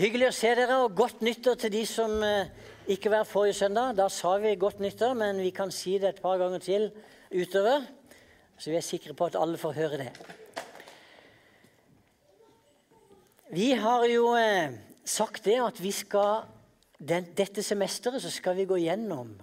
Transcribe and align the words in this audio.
Hyggelig 0.00 0.30
å 0.30 0.32
se 0.32 0.50
dere, 0.56 0.76
og 0.80 0.94
godt 0.96 1.18
nyttår 1.20 1.58
til 1.60 1.72
de 1.74 1.80
som 1.84 2.22
eh, 2.24 2.48
ikke 2.88 3.10
var 3.12 3.26
forrige 3.28 3.58
søndag. 3.58 3.98
Da 3.98 4.06
sa 4.08 4.30
vi 4.40 4.54
godt 4.56 4.78
nyttår, 4.80 5.12
men 5.12 5.42
vi 5.44 5.50
kan 5.52 5.68
si 5.68 5.98
det 6.00 6.14
et 6.14 6.22
par 6.24 6.38
ganger 6.40 6.62
til 6.64 6.86
utover. 7.28 7.84
Så 8.56 8.72
vi 8.72 8.78
er 8.78 8.86
sikre 8.86 9.12
på 9.18 9.28
at 9.28 9.36
alle 9.36 9.60
får 9.60 9.74
høre 9.76 9.98
det. 10.00 10.08
Vi 13.52 13.68
har 13.76 14.06
jo 14.08 14.30
eh, 14.40 14.72
sagt 15.04 15.44
det 15.44 15.58
at 15.60 15.84
vi 15.84 15.92
skal 15.92 16.48
dette 16.96 17.60
semesteret 17.60 18.24
så 18.24 18.32
skal 18.32 18.56
vi 18.56 18.68
gå 18.70 18.80
gjennom 18.80 19.34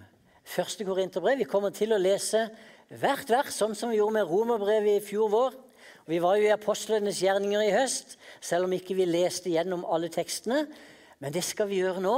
første 0.42 0.82
Korinterbrev. 0.82 1.38
Vi 1.38 1.50
kommer 1.54 1.70
til 1.70 1.94
å 1.94 2.02
lese 2.02 2.48
hvert 2.98 3.30
vers, 3.30 3.54
sånn 3.54 3.78
som 3.78 3.94
vi 3.94 4.02
gjorde 4.02 4.18
med 4.18 4.26
Romerbrevet 4.26 4.98
i 4.98 5.06
fjor 5.06 5.30
vår. 5.30 5.62
Vi 6.08 6.22
var 6.24 6.38
jo 6.38 6.46
i 6.46 6.54
apostlenes 6.54 7.20
gjerninger 7.20 7.66
i 7.66 7.72
høst, 7.74 8.16
selv 8.40 8.64
om 8.64 8.72
ikke 8.72 8.96
vi 8.96 9.04
leste 9.04 9.52
gjennom 9.52 9.84
alle 9.84 10.08
tekstene. 10.12 10.62
Men 11.20 11.34
det 11.34 11.42
skal 11.44 11.68
vi 11.68 11.82
gjøre 11.82 12.00
nå. 12.00 12.14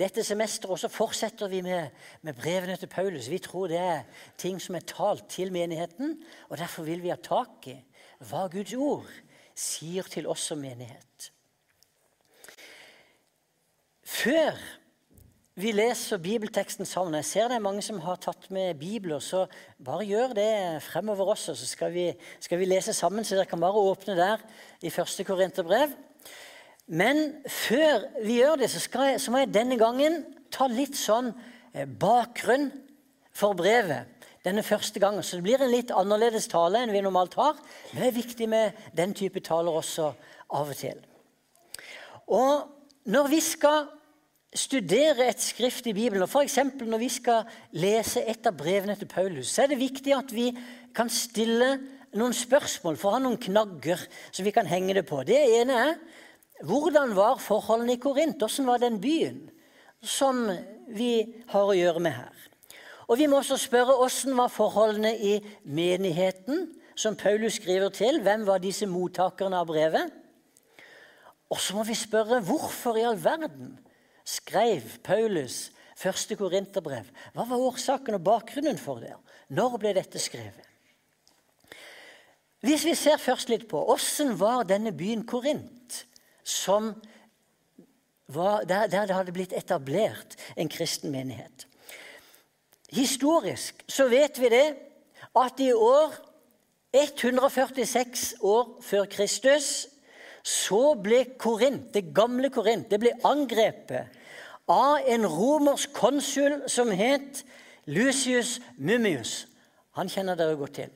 Dette 0.00 0.24
semesteret 0.26 0.72
også 0.74 0.90
fortsetter 0.90 1.46
vi 1.52 1.60
med, 1.62 1.92
med 2.26 2.34
brevene 2.34 2.74
til 2.80 2.90
Paulus. 2.90 3.28
Vi 3.30 3.38
tror 3.38 3.70
det 3.70 3.78
er 3.78 4.24
ting 4.38 4.58
som 4.62 4.74
er 4.74 4.88
talt 4.90 5.28
til 5.30 5.52
menigheten, 5.54 6.16
og 6.50 6.58
derfor 6.58 6.88
vil 6.88 7.04
vi 7.04 7.12
ha 7.14 7.18
tak 7.22 7.68
i 7.70 7.76
hva 8.26 8.48
Guds 8.50 8.74
ord 8.74 9.06
sier 9.54 10.08
til 10.10 10.26
oss 10.26 10.48
som 10.50 10.58
menighet. 10.58 11.30
Før 14.02 14.58
vi 15.56 15.70
leser 15.72 16.20
bibelteksten 16.20 16.84
sammen. 16.84 17.14
Jeg 17.16 17.24
ser 17.24 17.46
det 17.48 17.56
er 17.56 17.64
mange 17.64 17.80
som 17.84 18.02
har 18.04 18.18
tatt 18.20 18.50
med 18.52 18.76
bibler, 18.76 19.22
så 19.24 19.46
bare 19.80 20.04
gjør 20.04 20.34
det 20.36 20.50
fremover 20.84 21.32
også. 21.32 21.54
Så 21.56 21.68
skal 21.70 21.94
vi, 21.94 22.10
skal 22.44 22.60
vi 22.60 22.68
lese 22.68 22.92
sammen, 22.92 23.24
så 23.24 23.38
dere 23.38 23.48
kan 23.48 23.62
bare 23.64 23.80
åpne 23.80 24.18
der 24.18 24.44
i 24.84 24.92
første 24.92 25.24
Korinterbrev. 25.24 25.96
Men 26.86 27.40
før 27.48 28.04
vi 28.20 28.36
gjør 28.42 28.60
det, 28.60 28.70
så, 28.70 28.84
jeg, 28.84 29.16
så, 29.20 29.32
må 29.32 29.40
jeg 29.40 29.54
denne 29.54 29.80
gangen 29.80 30.20
ta 30.52 30.68
litt 30.68 30.98
sånn 31.00 31.32
eh, 31.72 31.88
bakgrunn 31.88 32.68
for 33.32 33.56
brevet. 33.56 34.12
Denne 34.44 34.62
første 34.62 35.00
gangen, 35.00 35.24
Så 35.24 35.40
det 35.40 35.48
blir 35.48 35.64
en 35.64 35.72
litt 35.72 35.90
annerledes 35.90 36.52
tale 36.52 36.84
enn 36.84 36.92
vi 36.92 37.00
normalt 37.00 37.34
har. 37.40 37.56
Men 37.94 38.04
det 38.04 38.12
er 38.12 38.20
viktig 38.20 38.46
med 38.52 38.88
den 38.92 39.16
type 39.16 39.40
taler 39.40 39.72
også 39.72 40.12
av 40.52 40.68
og 40.68 40.76
til. 40.76 41.00
Og 42.28 42.68
når 43.08 43.32
vi 43.32 43.40
skal 43.40 43.88
studere 44.56 45.28
et 45.28 45.42
skrift 45.42 45.86
i 45.86 45.94
Bibelen, 45.96 46.24
og 46.24 46.30
f.eks. 46.30 46.58
når 46.80 47.00
vi 47.02 47.10
skal 47.12 47.46
lese 47.76 48.22
et 48.28 48.46
av 48.48 48.56
brevene 48.56 48.96
til 48.96 49.08
Paulus, 49.10 49.50
så 49.52 49.64
er 49.64 49.72
det 49.72 49.80
viktig 49.80 50.14
at 50.16 50.32
vi 50.34 50.50
kan 50.96 51.10
stille 51.12 51.76
noen 52.16 52.34
spørsmål 52.36 52.96
for 52.96 53.10
å 53.10 53.16
ha 53.16 53.22
noen 53.22 53.40
knagger 53.40 54.00
som 54.30 54.46
vi 54.46 54.54
kan 54.54 54.68
henge 54.68 54.96
det 54.96 55.04
på. 55.08 55.20
Det 55.26 55.38
ene 55.60 55.80
er 55.82 55.94
hvordan 56.64 57.12
var 57.16 57.40
forholdene 57.42 57.96
i 57.96 58.00
Korint? 58.00 58.40
Hvordan 58.40 58.70
var 58.70 58.80
den 58.80 59.00
byen 59.02 59.42
som 60.00 60.46
vi 60.88 61.42
har 61.52 61.68
å 61.68 61.76
gjøre 61.76 62.00
med 62.00 62.16
her? 62.16 62.44
Og 63.06 63.20
Vi 63.20 63.28
må 63.30 63.38
også 63.38 63.58
spørre 63.60 63.98
hvordan 64.00 64.38
var 64.38 64.50
forholdene 64.50 65.12
i 65.14 65.36
menigheten 65.62 66.72
som 66.96 67.16
Paulus 67.16 67.60
skriver 67.60 67.92
til. 67.94 68.22
Hvem 68.22 68.46
var 68.48 68.58
disse 68.58 68.88
mottakerne 68.88 69.60
av 69.60 69.68
brevet? 69.68 70.10
Og 71.52 71.60
så 71.62 71.76
må 71.76 71.84
vi 71.86 71.94
spørre 71.94 72.40
hvorfor 72.42 72.96
i 72.98 73.04
all 73.06 73.20
verden 73.22 73.76
skrev 74.26 74.82
Paulus 75.06 75.70
første 75.96 76.36
korinterbrev. 76.36 77.06
Hva 77.32 77.46
var 77.48 77.62
årsaken 77.70 78.18
og 78.18 78.24
bakgrunnen 78.26 78.78
for 78.80 79.00
det? 79.02 79.14
Når 79.54 79.78
ble 79.80 79.94
dette 79.96 80.20
skrevet? 80.20 80.64
Hvis 82.66 82.86
vi 82.88 82.96
ser 82.98 83.20
først 83.22 83.50
litt 83.52 83.68
på 83.70 83.78
åssen 83.92 84.34
var 84.40 84.66
denne 84.66 84.90
byen 84.96 85.22
Korint, 85.28 86.02
som 86.42 86.94
var, 88.26 88.64
der, 88.66 88.88
der, 88.90 89.06
det 89.06 89.14
hadde 89.14 89.34
blitt 89.34 89.54
etablert 89.54 90.34
en 90.58 90.70
kristen 90.72 91.12
menighet. 91.14 91.66
Historisk 92.94 93.84
så 93.90 94.08
vet 94.10 94.38
vi 94.40 94.50
det 94.50 94.66
at 95.36 95.60
i 95.62 95.70
år 95.72 96.14
146 96.96 98.34
år 98.46 98.70
før 98.82 99.06
Kristus 99.10 99.86
så 100.46 100.94
ble 101.02 101.24
Korint, 101.38 101.90
det 101.94 102.14
gamle 102.14 102.50
Korint 102.54 102.90
det 102.90 103.00
ble 103.02 103.14
angrepet 103.26 104.14
av 104.66 104.98
en 105.06 105.26
romersk 105.26 105.92
konsul 105.94 106.62
som 106.70 106.90
het 106.90 107.44
Lucius 107.86 108.58
Mummius. 108.76 109.46
Han 109.96 110.10
kjenner 110.10 110.36
dere 110.38 110.58
godt 110.58 110.80
til. 110.80 110.90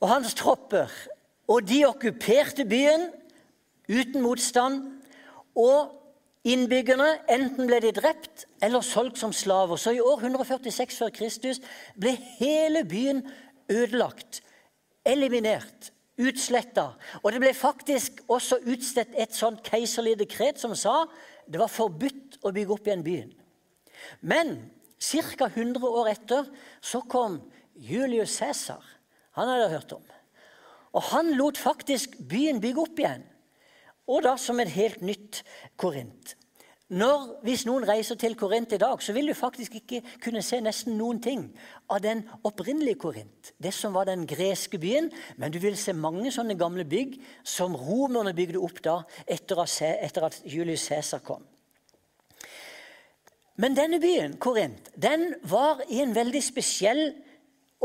Og 0.00 0.08
hans 0.08 0.34
tropper. 0.36 0.92
Og 1.48 1.64
de 1.68 1.82
okkuperte 1.88 2.64
byen 2.68 3.08
uten 3.88 4.22
motstand. 4.22 4.82
Og 5.56 5.92
innbyggerne, 6.44 7.08
enten 7.32 7.68
ble 7.68 7.80
de 7.80 7.92
drept 7.96 8.44
eller 8.62 8.84
solgt 8.84 9.18
som 9.18 9.32
slaver. 9.32 9.80
Så 9.80 9.96
i 9.96 10.00
år 10.00 10.20
146 10.20 10.98
før 10.98 11.12
Kristus 11.14 11.60
ble 12.00 12.14
hele 12.38 12.84
byen 12.84 13.24
ødelagt, 13.72 14.42
eliminert, 15.06 15.92
utsletta. 16.20 16.90
Og 17.22 17.32
det 17.32 17.40
ble 17.42 17.54
faktisk 17.56 18.20
også 18.28 18.60
utstedt 18.68 19.16
et 19.18 19.34
sånt 19.34 19.64
keiserlig 19.66 20.18
dekret 20.20 20.60
som 20.60 20.76
sa 20.78 21.04
det 21.46 21.60
var 21.60 21.72
forbudt 21.72 22.38
å 22.44 22.52
bygge 22.54 22.74
opp 22.76 22.88
igjen 22.88 23.04
byen. 23.06 23.34
Men 24.20 24.56
ca. 24.98 25.48
100 25.48 25.84
år 25.84 26.10
etter 26.14 26.48
så 26.80 27.02
kom 27.08 27.40
Julius 27.74 28.38
Cæsar. 28.38 28.82
Han 29.38 29.50
hadde 29.50 29.72
hørt 29.74 29.92
om. 29.96 30.04
Og 30.94 31.02
han 31.10 31.34
lot 31.34 31.58
faktisk 31.58 32.16
byen 32.30 32.60
bygge 32.62 32.84
opp 32.84 33.02
igjen. 33.02 33.26
Og 34.06 34.22
da 34.26 34.36
som 34.38 34.60
et 34.60 34.72
helt 34.74 35.02
nytt 35.02 35.42
Korint. 35.80 36.34
Når, 36.94 37.40
hvis 37.42 37.64
noen 37.66 37.86
reiser 37.88 38.18
til 38.20 38.36
Korint 38.38 38.74
i 38.76 38.78
dag, 38.78 39.00
så 39.02 39.14
vil 39.16 39.30
du 39.30 39.34
faktisk 39.34 39.78
ikke 39.80 40.02
kunne 40.22 40.42
se 40.44 40.60
nesten 40.62 40.98
noen 41.00 41.22
ting 41.24 41.46
av 41.92 42.00
den 42.00 42.22
opprinnelige 42.44 42.98
Korint, 43.02 43.52
det 43.60 43.74
som 43.76 43.94
var 43.94 44.08
den 44.08 44.24
greske 44.26 44.78
byen, 44.80 45.10
men 45.36 45.52
du 45.52 45.58
vil 45.60 45.76
se 45.76 45.92
mange 45.92 46.32
sånne 46.32 46.56
gamle 46.58 46.86
bygg 46.88 47.18
som 47.44 47.76
romerne 47.76 48.34
bygde 48.36 48.62
opp 48.62 48.80
da 48.84 49.00
etter 49.26 49.60
at, 49.64 50.40
Julius 50.48 50.88
Cæsar 50.88 51.22
kom. 51.24 51.44
Men 53.60 53.76
denne 53.76 54.00
byen, 54.02 54.38
Korint, 54.42 54.90
den 54.96 55.34
var 55.46 55.84
i 55.88 56.00
en 56.02 56.14
veldig 56.16 56.42
spesiell 56.42 57.04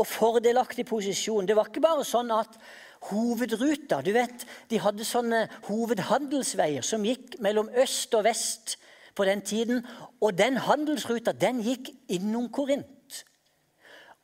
og 0.00 0.08
fordelaktig 0.08 0.86
posisjon. 0.88 1.46
Det 1.46 1.54
var 1.56 1.68
ikke 1.70 1.84
bare 1.84 2.06
sånn 2.08 2.32
at 2.34 2.56
hovedruta 3.10 4.00
Du 4.04 4.12
vet, 4.12 4.44
De 4.68 4.80
hadde 4.80 5.06
sånne 5.08 5.46
hovedhandelsveier 5.68 6.84
som 6.84 7.04
gikk 7.06 7.38
mellom 7.40 7.70
øst 7.72 8.14
og 8.18 8.26
vest 8.26 8.76
på 9.14 9.24
den 9.24 9.40
tiden. 9.40 9.84
Og 10.20 10.34
den 10.36 10.58
handelsruta 10.60 11.32
den 11.32 11.62
gikk 11.64 11.92
innom 12.08 12.50
Korint. 12.52 12.88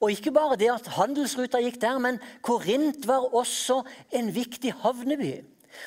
Og 0.01 0.13
ikke 0.13 0.33
bare 0.37 0.59
det 0.61 0.69
at 0.73 0.91
handelsruta 0.99 1.61
gikk 1.65 1.79
der, 1.81 1.99
men 2.03 2.19
Korint 2.45 3.07
var 3.09 3.31
også 3.35 3.81
en 4.13 4.35
viktig 4.35 4.75
havneby. 4.83 5.39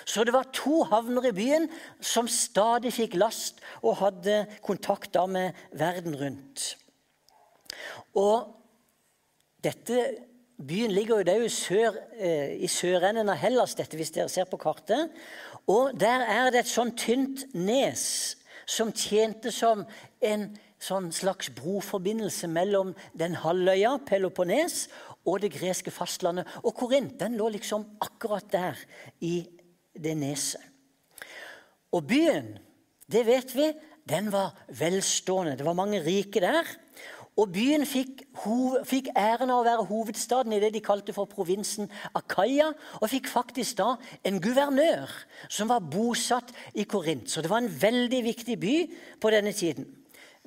Så 0.05 0.23
det 0.23 0.33
var 0.33 0.49
to 0.53 0.83
havner 0.89 1.29
i 1.29 1.33
byen 1.33 1.67
som 2.01 2.27
stadig 2.29 2.91
fikk 2.93 3.17
last 3.17 3.61
og 3.81 3.99
hadde 4.03 4.43
kontakt 4.65 5.17
med 5.29 5.57
verden 5.73 6.17
rundt. 6.17 6.75
Og 8.17 8.55
dette 9.63 10.25
Byen 10.67 10.91
ligger 10.91 11.17
jo, 11.21 11.23
det 11.23 11.33
er 11.33 11.41
jo 11.41 11.49
sør, 11.49 11.93
eh, 12.19 12.57
i 12.59 12.67
sørenden 12.67 13.29
av 13.31 13.37
Hellas, 13.39 13.77
dette, 13.79 13.95
hvis 13.95 14.11
dere 14.11 14.27
ser 14.27 14.43
på 14.43 14.57
kartet. 14.59 15.07
Og 15.71 15.93
der 15.95 16.25
er 16.27 16.49
det 16.51 16.65
et 16.65 16.71
sånn 16.71 16.91
tynt 16.99 17.45
nes 17.55 18.35
som 18.67 18.91
tjente 18.91 19.53
som 19.55 19.85
en 20.19 20.49
sånn 20.79 21.11
slags 21.15 21.51
broforbindelse 21.55 22.47
mellom 22.51 22.93
den 23.17 23.35
halvøya, 23.41 23.97
Peloponnes, 24.07 24.87
og 25.27 25.43
det 25.43 25.53
greske 25.53 25.91
fastlandet. 25.91 26.47
Og 26.63 26.73
Korint 26.77 27.17
den 27.19 27.37
lå 27.39 27.51
liksom 27.53 27.85
akkurat 28.01 28.47
der 28.51 28.79
i 29.19 29.43
det 29.93 30.15
neset. 30.17 30.63
Og 31.91 32.05
byen, 32.07 32.53
det 33.09 33.25
vet 33.25 33.55
vi, 33.57 33.71
den 34.09 34.29
var 34.33 34.53
velstående. 34.67 35.57
Det 35.57 35.65
var 35.65 35.77
mange 35.77 36.01
rike 36.05 36.41
der. 36.41 36.67
Og 37.39 37.51
byen 37.55 37.85
fikk, 37.87 38.25
fikk, 38.87 39.11
æren 39.15 39.51
av 39.53 39.61
å 39.61 39.67
være 39.67 39.85
hovedstaden 39.87 40.53
i 40.55 40.59
det 40.59 40.73
de 40.75 40.81
kalte 40.83 41.15
for 41.15 41.29
provinsen 41.29 41.87
Akaya, 42.17 42.73
og 42.99 43.11
fikk 43.11 43.29
faktisk 43.31 43.77
da 43.79 43.93
en 44.27 44.41
guvernør 44.43 45.13
som 45.47 45.71
var 45.71 45.85
bosatt 45.85 46.51
i 46.75 46.83
Korint. 46.89 47.29
Så 47.31 47.41
det 47.41 47.51
var 47.51 47.63
en 47.63 47.71
veldig 47.71 48.21
viktig 48.25 48.59
by 48.59 48.75
på 49.21 49.31
denne 49.31 49.55
tiden. 49.55 49.87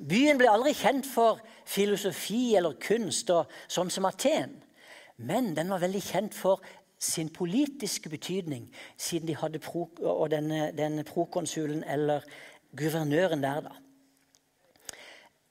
Byen 0.01 0.39
ble 0.39 0.49
aldri 0.49 0.73
kjent 0.73 1.05
for 1.05 1.41
filosofi 1.69 2.55
eller 2.57 2.77
kunst, 2.81 3.29
og 3.29 3.51
sånn 3.71 3.91
som 3.93 4.07
Aten. 4.09 4.57
Men 5.21 5.53
den 5.55 5.69
var 5.69 5.83
veldig 5.83 6.01
kjent 6.01 6.35
for 6.35 6.63
sin 7.03 7.29
politiske 7.29 8.09
betydning, 8.09 8.69
siden 8.97 9.27
de 9.27 9.37
hadde 9.37 9.61
pro, 9.61 9.89
og 9.99 10.29
denne, 10.31 10.71
denne 10.75 11.03
prokonsulen 11.03 11.83
eller 11.83 12.23
guvernøren 12.77 13.43
der. 13.43 13.67
da. 13.67 13.75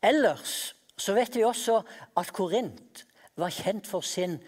Ellers 0.03 0.75
så 0.99 1.15
vet 1.15 1.37
vi 1.37 1.45
også 1.47 1.81
at 2.19 2.33
Korint 2.35 3.05
var 3.39 3.55
kjent 3.55 3.87
for 3.87 4.05
sin 4.05 4.41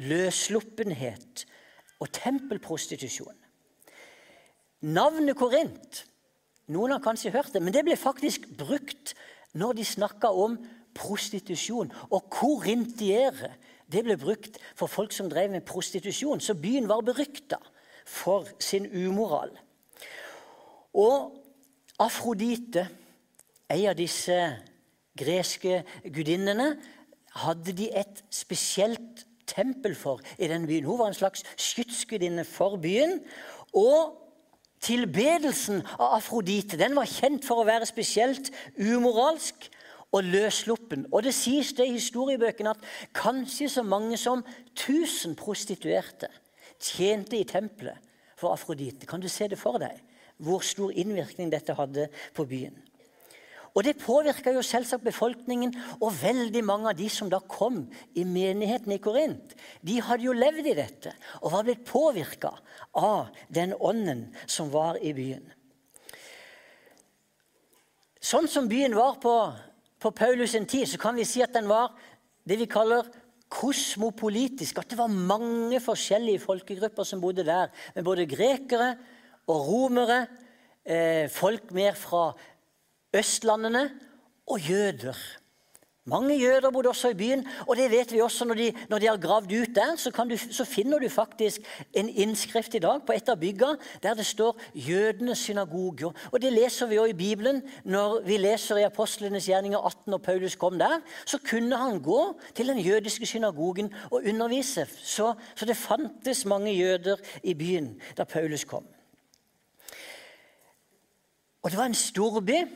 løssluppenhet 0.00 1.44
og 2.00 2.12
tempelprostitusjon. 2.12 3.36
Navnet 4.80 5.36
Korint 5.36 6.06
Noen 6.70 6.94
har 6.94 7.02
kanskje 7.02 7.32
hørt 7.34 7.50
det, 7.50 7.62
men 7.62 7.74
det 7.74 7.82
ble 7.82 7.96
faktisk 7.98 8.44
brukt 8.54 9.16
når 9.54 9.78
de 9.78 9.84
snakka 9.84 10.30
om 10.32 10.58
prostitusjon. 10.94 11.92
Og 12.10 12.30
korintiere 12.30 13.54
det 13.90 14.04
ble 14.06 14.16
brukt 14.20 14.58
for 14.78 14.90
folk 14.90 15.12
som 15.12 15.30
drev 15.30 15.50
med 15.50 15.66
prostitusjon. 15.66 16.40
Så 16.40 16.54
byen 16.54 16.88
var 16.88 17.02
berykta 17.02 17.58
for 18.06 18.46
sin 18.62 18.86
umoral. 18.86 19.50
Og 20.94 21.36
Afrodite, 22.00 22.86
ei 23.70 23.84
av 23.90 23.98
disse 23.98 24.36
greske 25.18 25.82
gudinnene, 26.08 26.72
hadde 27.44 27.74
de 27.76 27.90
et 27.92 28.22
spesielt 28.32 29.26
tempel 29.50 29.94
for 29.98 30.22
i 30.38 30.48
den 30.50 30.66
byen. 30.66 30.86
Hun 30.88 30.98
var 30.98 31.10
en 31.10 31.18
slags 31.18 31.44
skytsgudinne 31.60 32.44
for 32.48 32.78
byen. 32.80 33.20
Og 33.76 34.16
tilbedelsen 34.84 35.82
av 35.98 36.16
Afrodite 36.18 36.78
den 36.80 36.96
var 36.96 37.08
kjent 37.08 37.46
for 37.46 37.62
å 37.62 37.68
være 37.68 37.88
spesielt 37.88 38.50
umoralsk 38.80 39.68
og 40.10 40.26
løssluppen. 40.26 41.06
Og 41.12 41.24
det 41.26 41.34
sies 41.36 41.72
det 41.76 41.86
i 41.86 41.96
historiebøkene 41.96 42.74
at 42.74 42.86
kanskje 43.16 43.70
så 43.70 43.84
mange 43.86 44.18
som 44.20 44.44
1000 44.74 45.36
prostituerte 45.38 46.30
tjente 46.80 47.38
i 47.38 47.46
tempelet 47.48 47.98
for 48.40 48.54
Afrodite. 48.54 49.06
Kan 49.06 49.22
du 49.22 49.28
se 49.28 49.48
det 49.50 49.60
for 49.60 49.80
deg? 49.82 50.00
Hvor 50.40 50.64
stor 50.64 50.94
innvirkning 50.96 51.52
dette 51.52 51.76
hadde 51.76 52.08
på 52.34 52.46
byen. 52.48 52.76
Og 53.74 53.84
Det 53.84 54.00
påvirka 54.02 54.52
jo 54.52 54.62
selvsagt 54.62 55.04
befolkningen, 55.04 55.74
og 56.00 56.16
veldig 56.22 56.64
mange 56.64 56.90
av 56.90 56.98
de 56.98 57.08
som 57.08 57.30
da 57.30 57.38
kom 57.38 57.84
i 58.14 58.24
menigheten 58.24 58.92
i 58.92 58.98
Korint, 58.98 59.54
de 59.86 60.00
hadde 60.02 60.26
jo 60.26 60.34
levd 60.34 60.66
i 60.66 60.74
dette 60.74 61.14
og 61.40 61.52
var 61.52 61.64
blitt 61.64 61.86
påvirka 61.86 62.50
av 62.98 63.30
den 63.48 63.74
ånden 63.78 64.26
som 64.46 64.72
var 64.74 64.98
i 64.98 65.14
byen. 65.14 65.46
Sånn 68.20 68.50
som 68.50 68.68
byen 68.68 68.98
var 68.98 69.16
på 69.22 69.34
på 70.00 70.10
Paulus' 70.16 70.54
sin 70.54 70.66
tid 70.66 70.88
så 70.88 70.98
kan 71.00 71.16
vi 71.16 71.26
si 71.28 71.42
at 71.44 71.52
den 71.54 71.68
var 71.68 71.92
det 72.48 72.56
vi 72.58 72.68
kaller 72.70 73.04
kosmopolitisk. 73.52 74.78
At 74.78 74.92
det 74.92 74.98
var 74.98 75.12
mange 75.12 75.80
forskjellige 75.82 76.40
folkegrupper 76.44 77.04
som 77.04 77.20
bodde 77.20 77.44
der. 77.44 77.68
Med 77.94 78.04
både 78.06 78.28
grekere 78.30 78.94
og 79.50 79.66
romere, 79.68 80.26
eh, 80.84 81.28
folk 81.28 81.72
mer 81.72 81.92
fra 81.94 82.32
østlandene 83.16 83.90
og 84.46 84.60
jøder. 84.60 85.16
Mange 86.04 86.40
jøder 86.40 86.70
bodde 86.70 86.88
også 86.88 87.10
i 87.12 87.14
byen, 87.14 87.42
og 87.66 87.76
det 87.76 87.90
vet 87.90 88.12
vi 88.12 88.20
også 88.20 88.44
når 88.44 88.54
de, 88.54 88.72
når 88.88 88.98
de 88.98 89.06
har 89.06 89.18
gravd 89.20 89.52
ut 89.52 89.74
der. 89.76 89.96
Så, 89.96 90.10
du, 90.30 90.36
så, 90.36 90.64
finner 90.64 90.98
du 90.98 91.08
faktisk 91.08 91.60
en 91.92 92.08
innskrift 92.08 92.74
i 92.74 92.80
dag 92.80 93.02
på 93.06 93.12
et 93.12 93.28
av 93.28 93.36
byggene 93.36 93.76
der 94.02 94.14
det 94.14 94.26
står 94.26 94.56
'Jødenes 94.74 95.38
synagoge'. 95.50 96.12
Og 96.32 96.42
Det 96.42 96.52
leser 96.52 96.86
vi 96.86 96.98
også 96.98 97.10
i 97.10 97.18
Bibelen. 97.18 97.62
Når 97.84 98.22
vi 98.26 98.36
leser 98.36 98.76
i 98.76 98.82
Apostlenes 98.82 99.46
gjerninger 99.46 99.78
18 99.78 100.14
og 100.14 100.22
Paulus 100.22 100.56
kom 100.56 100.78
der, 100.78 101.00
så 101.26 101.38
kunne 101.50 101.76
han 101.76 102.02
gå 102.02 102.40
til 102.54 102.68
den 102.68 102.78
jødiske 102.78 103.26
synagogen 103.26 103.94
og 104.10 104.22
undervise. 104.28 104.86
Så, 105.02 105.34
så 105.54 105.64
det 105.64 105.76
fantes 105.76 106.44
mange 106.44 106.72
jøder 106.72 107.16
i 107.42 107.54
byen 107.54 108.00
da 108.16 108.24
Paulus 108.24 108.64
kom. 108.64 108.86
Og 111.62 111.70
det 111.70 111.78
var 111.78 111.86
en 111.86 111.94
storby 111.94 112.66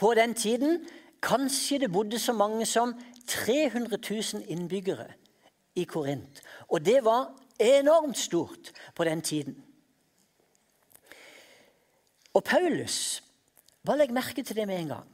på 0.00 0.14
den 0.16 0.34
tiden 0.34 0.80
Kanskje 1.20 1.82
det 1.82 1.92
bodde 1.92 2.18
så 2.18 2.32
mange 2.32 2.66
som 2.66 2.94
300 3.28 3.98
000 4.10 4.44
innbyggere 4.48 5.12
i 5.76 5.84
Korint. 5.84 6.40
Og 6.68 6.80
det 6.84 7.04
var 7.04 7.34
enormt 7.60 8.18
stort 8.18 8.72
på 8.96 9.04
den 9.04 9.20
tiden. 9.22 9.64
Og 12.34 12.44
Paulus 12.44 13.22
Bare 13.86 13.98
legg 13.98 14.12
merke 14.12 14.42
til 14.44 14.56
det 14.56 14.66
med 14.68 14.76
en 14.76 14.88
gang. 14.92 15.06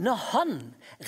Når 0.00 0.14
han 0.32 0.52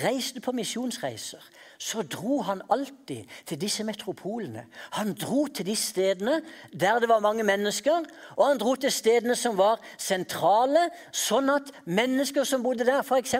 reiste 0.05 0.41
på 0.44 0.53
misjonsreiser, 0.53 1.41
så 1.83 2.03
dro 2.03 2.43
han 2.47 2.61
alltid 2.71 3.25
til 3.47 3.61
disse 3.61 3.85
metropolene. 3.85 4.67
Han 4.93 5.15
dro 5.19 5.47
til 5.47 5.67
de 5.67 5.77
stedene 5.77 6.43
der 6.73 7.00
det 7.00 7.09
var 7.09 7.25
mange 7.25 7.43
mennesker, 7.43 8.05
og 8.37 8.47
han 8.47 8.61
dro 8.61 8.75
til 8.75 8.93
stedene 8.93 9.35
som 9.37 9.56
var 9.59 9.81
sentrale, 9.99 10.85
sånn 11.09 11.49
at 11.50 11.73
mennesker 11.85 12.44
som 12.47 12.62
bodde 12.62 12.87
der, 12.87 13.00
f.eks. 13.03 13.35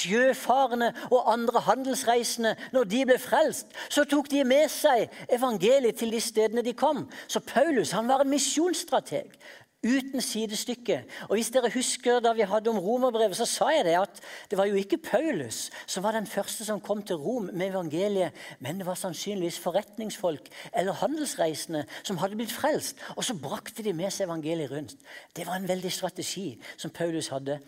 sjøfarende 0.00 0.90
og 1.10 1.28
andre 1.32 1.62
handelsreisende, 1.68 2.56
når 2.72 2.90
de 2.90 3.04
ble 3.12 3.18
frelst, 3.22 3.70
så 3.88 4.04
tok 4.08 4.32
de 4.32 4.42
med 4.48 4.66
seg 4.72 5.12
evangeliet 5.28 6.00
til 6.00 6.16
de 6.16 6.24
stedene 6.24 6.64
de 6.64 6.74
kom. 6.74 7.04
Så 7.28 7.44
Paulus 7.44 7.92
han 7.94 8.08
var 8.08 8.24
en 8.24 8.32
misjonsstrateg 8.32 9.36
uten 9.86 10.22
sidestykke. 10.22 10.98
Og 11.28 11.36
Hvis 11.36 11.50
dere 11.54 11.70
husker 11.70 12.20
da 12.20 12.32
vi 12.36 12.46
hadde 12.48 12.70
om 12.70 12.80
romerbrevet, 12.82 13.36
så 13.38 13.46
sa 13.46 13.70
jeg 13.72 13.84
det 13.86 13.94
at 14.00 14.20
det 14.50 14.58
var 14.58 14.66
jo 14.66 14.74
ikke 14.80 14.98
Paulus 14.98 15.70
som 15.86 16.02
var 16.02 16.16
den 16.16 16.26
første 16.26 16.66
som 16.66 16.80
kom 16.80 17.02
til 17.06 17.16
Rom 17.22 17.50
med 17.52 17.70
evangeliet, 17.70 18.34
men 18.60 18.78
det 18.78 18.86
var 18.86 18.98
sannsynligvis 18.98 19.60
forretningsfolk 19.62 20.50
eller 20.72 20.98
handelsreisende 21.00 21.84
som 22.02 22.18
hadde 22.18 22.36
blitt 22.36 22.52
frelst. 22.52 22.98
Og 23.16 23.24
så 23.24 23.38
brakte 23.38 23.84
de 23.86 23.94
med 23.96 24.10
seg 24.10 24.26
evangeliet 24.26 24.74
rundt. 24.74 24.98
Det 25.36 25.46
var 25.46 25.60
en 25.60 25.68
veldig 25.68 25.92
strategi 25.92 26.48
som 26.76 26.90
Paulus 26.90 27.30
hadde. 27.32 27.60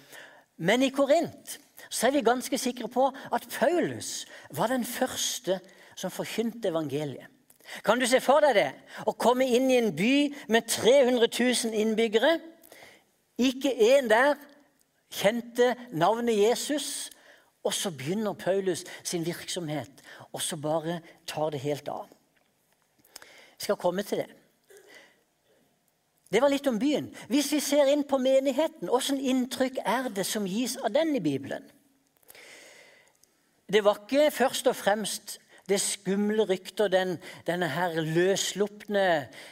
Men 0.58 0.82
i 0.82 0.90
Korint 0.90 1.58
så 1.88 2.08
er 2.08 2.18
vi 2.18 2.26
ganske 2.26 2.58
sikre 2.58 2.90
på 2.90 3.08
at 3.32 3.46
Paulus 3.54 4.26
var 4.50 4.72
den 4.72 4.84
første 4.84 5.60
som 5.98 6.10
forkynte 6.10 6.68
evangeliet. 6.68 7.37
Kan 7.84 8.00
du 8.00 8.06
se 8.08 8.20
for 8.24 8.42
deg 8.44 8.56
det? 8.56 8.70
Å 9.06 9.14
komme 9.18 9.46
inn 9.46 9.68
i 9.70 9.78
en 9.78 9.92
by 9.96 10.14
med 10.52 10.68
300 10.70 11.28
000 11.28 11.76
innbyggere. 11.76 12.38
Ikke 13.38 13.72
én 13.72 14.08
der 14.10 14.38
kjente 15.12 15.74
navnet 15.92 16.38
Jesus. 16.38 17.10
Og 17.66 17.74
så 17.74 17.90
begynner 17.90 18.38
Paulus 18.38 18.84
sin 19.02 19.26
virksomhet, 19.26 19.90
og 20.32 20.40
så 20.42 20.56
bare 20.56 21.00
tar 21.26 21.50
det 21.52 21.60
helt 21.60 21.88
av. 21.92 22.06
Jeg 23.58 23.66
skal 23.66 23.76
komme 23.76 24.04
til 24.06 24.22
det. 24.22 24.28
Det 26.32 26.40
var 26.44 26.52
litt 26.52 26.66
om 26.68 26.78
byen. 26.78 27.08
Hvis 27.28 27.50
vi 27.52 27.60
ser 27.64 27.88
inn 27.90 28.04
på 28.06 28.20
menigheten, 28.20 28.88
hvilket 28.88 29.26
inntrykk 29.32 29.80
er 29.84 30.08
det 30.12 30.26
som 30.28 30.46
gis 30.46 30.76
av 30.76 30.92
den 30.94 31.14
i 31.16 31.24
Bibelen? 31.24 31.64
Det 33.68 33.82
var 33.84 34.04
ikke 34.04 34.30
først 34.32 34.68
og 34.70 34.76
fremst 34.76 35.38
det 35.68 35.78
skumle 35.82 36.46
ryktet 36.48 36.86
og 36.86 36.92
den, 36.92 37.16
denne 37.46 37.68
her 37.68 37.98
løsslupne 38.00 39.04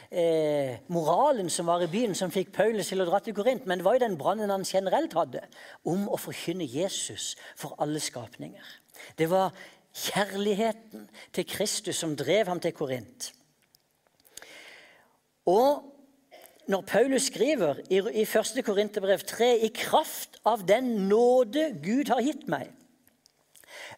eh, 0.09 0.77
moralen 0.93 1.49
som 1.53 1.69
var 1.69 1.83
i 1.85 1.89
byen, 1.91 2.15
som 2.17 2.33
fikk 2.33 2.53
Paulus 2.55 2.89
til 2.89 3.03
å 3.03 3.07
dra 3.09 3.21
til 3.21 3.35
Korint. 3.37 3.67
Men 3.69 3.79
det 3.79 3.85
var 3.85 3.97
jo 3.97 4.05
den 4.05 4.17
brannen 4.19 4.53
han 4.53 4.65
generelt 4.67 5.13
hadde 5.17 5.43
om 5.85 6.07
å 6.09 6.19
forkynne 6.21 6.65
Jesus 6.65 7.35
for 7.55 7.77
alle 7.83 8.01
skapninger. 8.01 8.65
Det 9.17 9.29
var 9.29 9.53
kjærligheten 9.97 11.05
til 11.33 11.45
Kristus 11.49 12.01
som 12.01 12.15
drev 12.17 12.49
ham 12.49 12.61
til 12.63 12.73
Korint. 12.77 13.31
Og 15.47 15.85
når 16.67 16.81
Paulus 16.81 17.29
skriver 17.29 17.77
i, 17.89 18.01
i 18.21 18.25
1. 18.25 18.57
Korinterbrev 18.65 19.21
3.: 19.23 19.53
I 19.63 19.69
kraft 19.71 20.41
av 20.45 20.65
den 20.67 21.07
nåde 21.07 21.69
Gud 21.83 22.11
har 22.11 22.19
gitt 22.25 22.49
meg, 22.51 22.73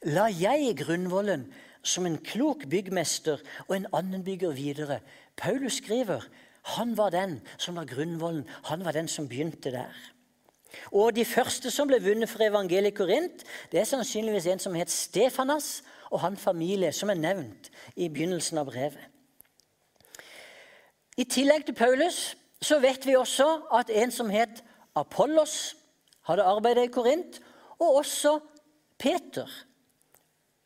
la 0.06 0.28
jeg 0.30 0.76
grunnvollen 0.78 1.48
som 1.90 2.06
en 2.06 2.20
klok 2.24 2.68
byggmester 2.70 3.42
og 3.68 3.76
en 3.76 3.90
annen 3.94 4.24
bygger 4.24 4.54
videre. 4.56 5.00
Paulus 5.38 5.82
skriver 5.82 6.28
han 6.76 6.98
var 6.98 7.10
den 7.10 7.40
som 7.58 7.76
var 7.76 7.86
grunnvollen. 7.90 8.48
Han 8.64 8.86
var 8.86 8.92
den 8.92 9.08
som 9.08 9.28
begynte 9.28 9.72
der. 9.72 9.94
Og 10.92 11.16
De 11.16 11.26
første 11.26 11.72
som 11.72 11.88
ble 11.90 11.98
vunnet 12.04 12.30
for 12.30 12.44
evangeliet 12.46 12.94
Korint, 12.98 13.44
det 13.72 13.80
er 13.80 13.88
sannsynligvis 13.90 14.46
en 14.46 14.60
som 14.62 14.76
het 14.78 14.92
Stefanas, 14.92 15.80
og 16.10 16.20
hans 16.20 16.42
familie, 16.42 16.92
som 16.92 17.10
er 17.10 17.20
nevnt 17.22 17.70
i 17.96 18.08
begynnelsen 18.10 18.58
av 18.58 18.70
brevet. 18.70 19.02
I 21.18 21.26
tillegg 21.30 21.68
til 21.68 21.76
Paulus 21.78 22.34
så 22.62 22.80
vet 22.82 23.06
vi 23.06 23.18
også 23.18 23.46
at 23.78 23.92
en 23.94 24.12
som 24.12 24.30
het 24.34 24.64
Apollos, 24.96 25.76
hadde 26.26 26.46
arbeidet 26.46 26.88
i 26.88 26.92
Korint, 26.94 27.40
og 27.80 28.02
også 28.02 28.40
Peter 28.98 29.50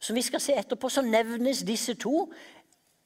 som 0.04 0.18
vi 0.18 0.26
skal 0.26 0.44
se 0.44 0.58
etterpå, 0.60 0.90
så 0.92 1.04
nevnes 1.06 1.64
disse 1.64 1.96
to 2.00 2.28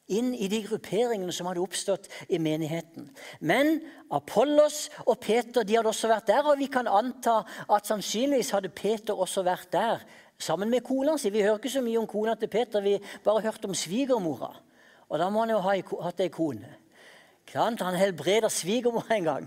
inn 0.08 0.32
i 0.34 0.48
de 0.50 0.62
grupperingene 0.64 1.34
som 1.36 1.50
hadde 1.50 1.62
oppstått 1.62 2.08
i 2.32 2.40
menigheten. 2.40 3.10
Men 3.44 3.82
Apollos 4.14 4.88
og 5.04 5.20
Peter 5.24 5.68
de 5.68 5.76
hadde 5.76 5.92
også 5.92 6.10
vært 6.12 6.32
der, 6.32 6.48
og 6.48 6.60
vi 6.62 6.70
kan 6.72 6.88
anta 6.88 7.42
at 7.68 7.90
sannsynligvis 7.90 8.54
hadde 8.56 8.72
Peter 8.74 9.20
også 9.20 9.44
vært 9.46 9.70
der 9.76 10.08
sammen 10.40 10.72
med 10.72 10.86
kona 10.88 11.18
si. 11.20 11.32
Vi 11.34 11.44
hører 11.44 11.60
ikke 11.60 11.76
så 11.76 11.84
mye 11.84 12.00
om 12.00 12.10
kona 12.10 12.38
til 12.40 12.52
Peter, 12.52 12.82
vi 12.82 12.98
bare 13.24 13.44
hørte 13.46 13.68
om 13.70 13.76
svigermora. 13.76 14.54
Og 15.08 15.20
da 15.20 15.30
må 15.32 15.44
han 15.44 15.56
jo 15.56 15.64
ha 15.64 15.76
hatt 16.08 16.24
ei 16.24 16.32
kone. 16.32 16.72
Han 17.56 17.96
helbreder 17.96 18.50
svigermor 18.52 19.08
en 19.12 19.24
gang. 19.24 19.46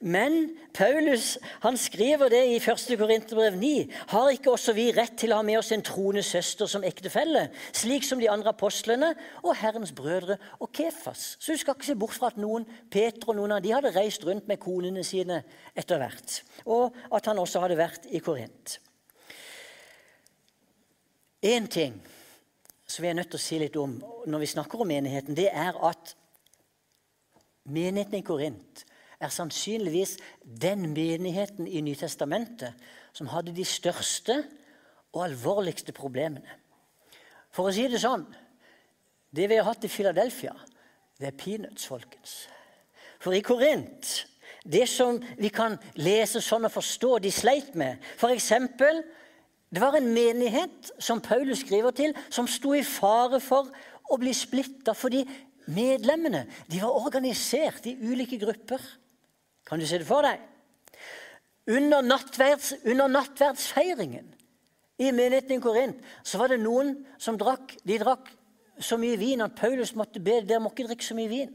Men 0.00 0.50
Paulus 0.74 1.38
han 1.60 1.76
skriver 1.76 2.28
det 2.32 2.40
i 2.48 2.56
1. 2.56 2.98
Korinterbrev 2.98 3.56
9. 3.56 3.90
Har 4.08 4.30
ikke 4.32 4.54
også 4.54 4.72
vi 4.72 4.86
rett 4.96 5.18
til 5.20 5.34
å 5.34 5.40
ha 5.40 5.44
med 5.44 5.58
oss 5.60 5.72
en 5.72 5.84
troende 5.84 6.22
søster 6.24 6.66
som 6.66 6.84
ektefelle, 6.84 7.50
slik 7.76 8.06
som 8.08 8.22
de 8.22 8.30
andre 8.32 8.54
apostlene 8.54 9.12
og 9.42 9.56
Herrens 9.60 9.92
brødre 9.92 10.38
og 10.60 10.72
Kefas? 10.72 11.36
Så 11.38 11.52
du 11.52 11.60
skal 11.60 11.76
ikke 11.76 11.90
se 11.90 11.98
bort 11.98 12.16
fra 12.16 12.32
at 12.32 12.40
noen, 12.40 12.64
Peter 12.90 13.28
og 13.28 13.36
noen 13.36 13.58
av 13.58 13.60
de 13.64 13.74
hadde 13.74 13.92
reist 13.92 14.24
rundt 14.24 14.48
med 14.48 14.62
konene 14.62 15.04
sine 15.04 15.42
etter 15.76 16.00
hvert. 16.00 16.40
Og 16.64 16.96
at 17.12 17.28
han 17.28 17.42
også 17.42 17.60
hadde 17.66 17.76
vært 17.80 18.08
i 18.08 18.22
Korint. 18.24 18.78
Én 21.42 21.68
ting 21.68 22.00
som 22.86 23.02
vi 23.02 23.08
er 23.10 23.16
nødt 23.18 23.32
til 23.32 23.40
å 23.40 23.44
si 23.44 23.60
litt 23.60 23.76
om 23.76 23.96
når 24.30 24.44
vi 24.44 24.50
snakker 24.54 24.80
om 24.80 24.88
menigheten, 24.88 25.36
det 25.36 25.48
er 25.52 25.76
at 25.84 26.16
Menigheten 27.64 28.18
i 28.18 28.24
Korint 28.26 28.82
er 29.22 29.30
sannsynligvis 29.30 30.16
den 30.42 30.88
menigheten 30.94 31.68
i 31.68 31.80
Nytestamentet 31.84 32.74
som 33.14 33.30
hadde 33.30 33.54
de 33.54 33.64
største 33.64 34.40
og 35.12 35.26
alvorligste 35.28 35.94
problemene. 35.94 36.58
For 37.52 37.68
å 37.68 37.74
si 37.74 37.86
det 37.90 38.02
sånn 38.02 38.26
Det 39.32 39.46
vi 39.48 39.56
har 39.56 39.64
hatt 39.64 39.84
i 39.84 39.88
Philadelphia, 39.88 40.52
det 41.16 41.30
er 41.30 41.36
peanuts, 41.40 41.86
folkens. 41.88 42.48
For 43.20 43.32
i 43.32 43.40
Korint 43.40 44.26
Det 44.64 44.84
som 44.90 45.20
vi 45.38 45.48
kan 45.48 45.78
lese 45.96 46.42
sånn 46.42 46.66
og 46.68 46.74
forstå 46.74 47.18
de 47.22 47.30
sleit 47.32 47.74
med 47.74 48.02
F.eks. 48.16 48.50
det 49.72 49.80
var 49.80 49.96
en 49.96 50.12
menighet 50.12 50.92
som 50.98 51.20
Paulus 51.20 51.64
skriver 51.64 51.90
til, 51.90 52.14
som 52.30 52.46
sto 52.46 52.74
i 52.74 52.84
fare 52.84 53.40
for 53.40 53.70
å 54.10 54.18
bli 54.20 54.34
splitta 54.36 54.94
fordi 54.94 55.24
Medlemmene 55.70 56.46
de 56.70 56.80
var 56.82 56.96
organisert 57.04 57.86
i 57.86 57.96
ulike 58.00 58.38
grupper. 58.40 58.82
Kan 59.66 59.78
du 59.78 59.86
se 59.86 60.00
det 60.00 60.08
for 60.08 60.26
deg? 60.26 60.40
Under, 61.70 62.02
nattverds, 62.02 62.72
under 62.82 63.10
nattverdsfeiringen 63.12 64.32
i 64.98 65.10
menigheten 65.14 65.56
i 65.56 65.62
Korint 65.62 66.00
så 66.26 66.40
var 66.40 66.50
det 66.50 66.62
noen 66.62 66.96
som 67.22 67.38
drakk 67.38 67.76
de 67.86 67.98
drakk 68.02 68.32
så 68.82 68.98
mye 68.98 69.18
vin 69.20 69.44
at 69.44 69.54
Paulus 69.58 69.94
måtte 69.94 70.22
be 70.22 70.40
dere 70.42 70.62
må 70.62 70.72
ikke 70.72 70.88
drikke 70.88 71.06
så 71.06 71.16
mye 71.16 71.30
vin. 71.30 71.52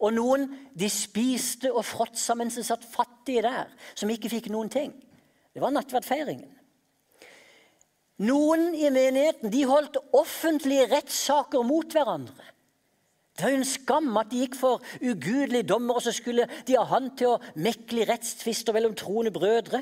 Og 0.00 0.14
noen 0.16 0.46
de 0.74 0.88
spiste 0.90 1.70
og 1.70 1.84
fråtsa 1.84 2.34
mens 2.38 2.56
de 2.56 2.64
satt 2.64 2.86
fattige 2.88 3.44
der, 3.44 3.68
som 3.94 4.10
ikke 4.10 4.32
fikk 4.32 4.48
noen 4.50 4.70
ting. 4.72 4.94
Det 5.52 5.60
var 5.62 5.74
nattverdfeiringen. 5.74 6.48
Noen 8.24 8.74
i 8.76 8.88
menigheten 8.92 9.52
de 9.52 9.60
holdt 9.68 9.98
offentlige 10.16 10.88
rettssaker 10.90 11.64
mot 11.64 11.92
hverandre. 11.92 12.48
Det 13.40 13.46
var 13.46 13.54
jo 13.54 13.60
en 13.62 13.64
skam 13.64 14.16
at 14.20 14.28
de 14.28 14.42
gikk 14.42 14.56
for 14.60 14.82
ugudelige 15.00 15.64
dommer, 15.64 15.96
og 15.96 16.02
så 16.04 16.12
skulle 16.12 16.44
de 16.68 16.74
ha 16.76 16.82
han 16.90 17.06
til 17.16 17.30
å 17.30 17.38
mekle 17.56 18.04
rettstvister 18.10 18.76
mellom 18.76 18.92
troende 18.92 19.32
brødre. 19.32 19.80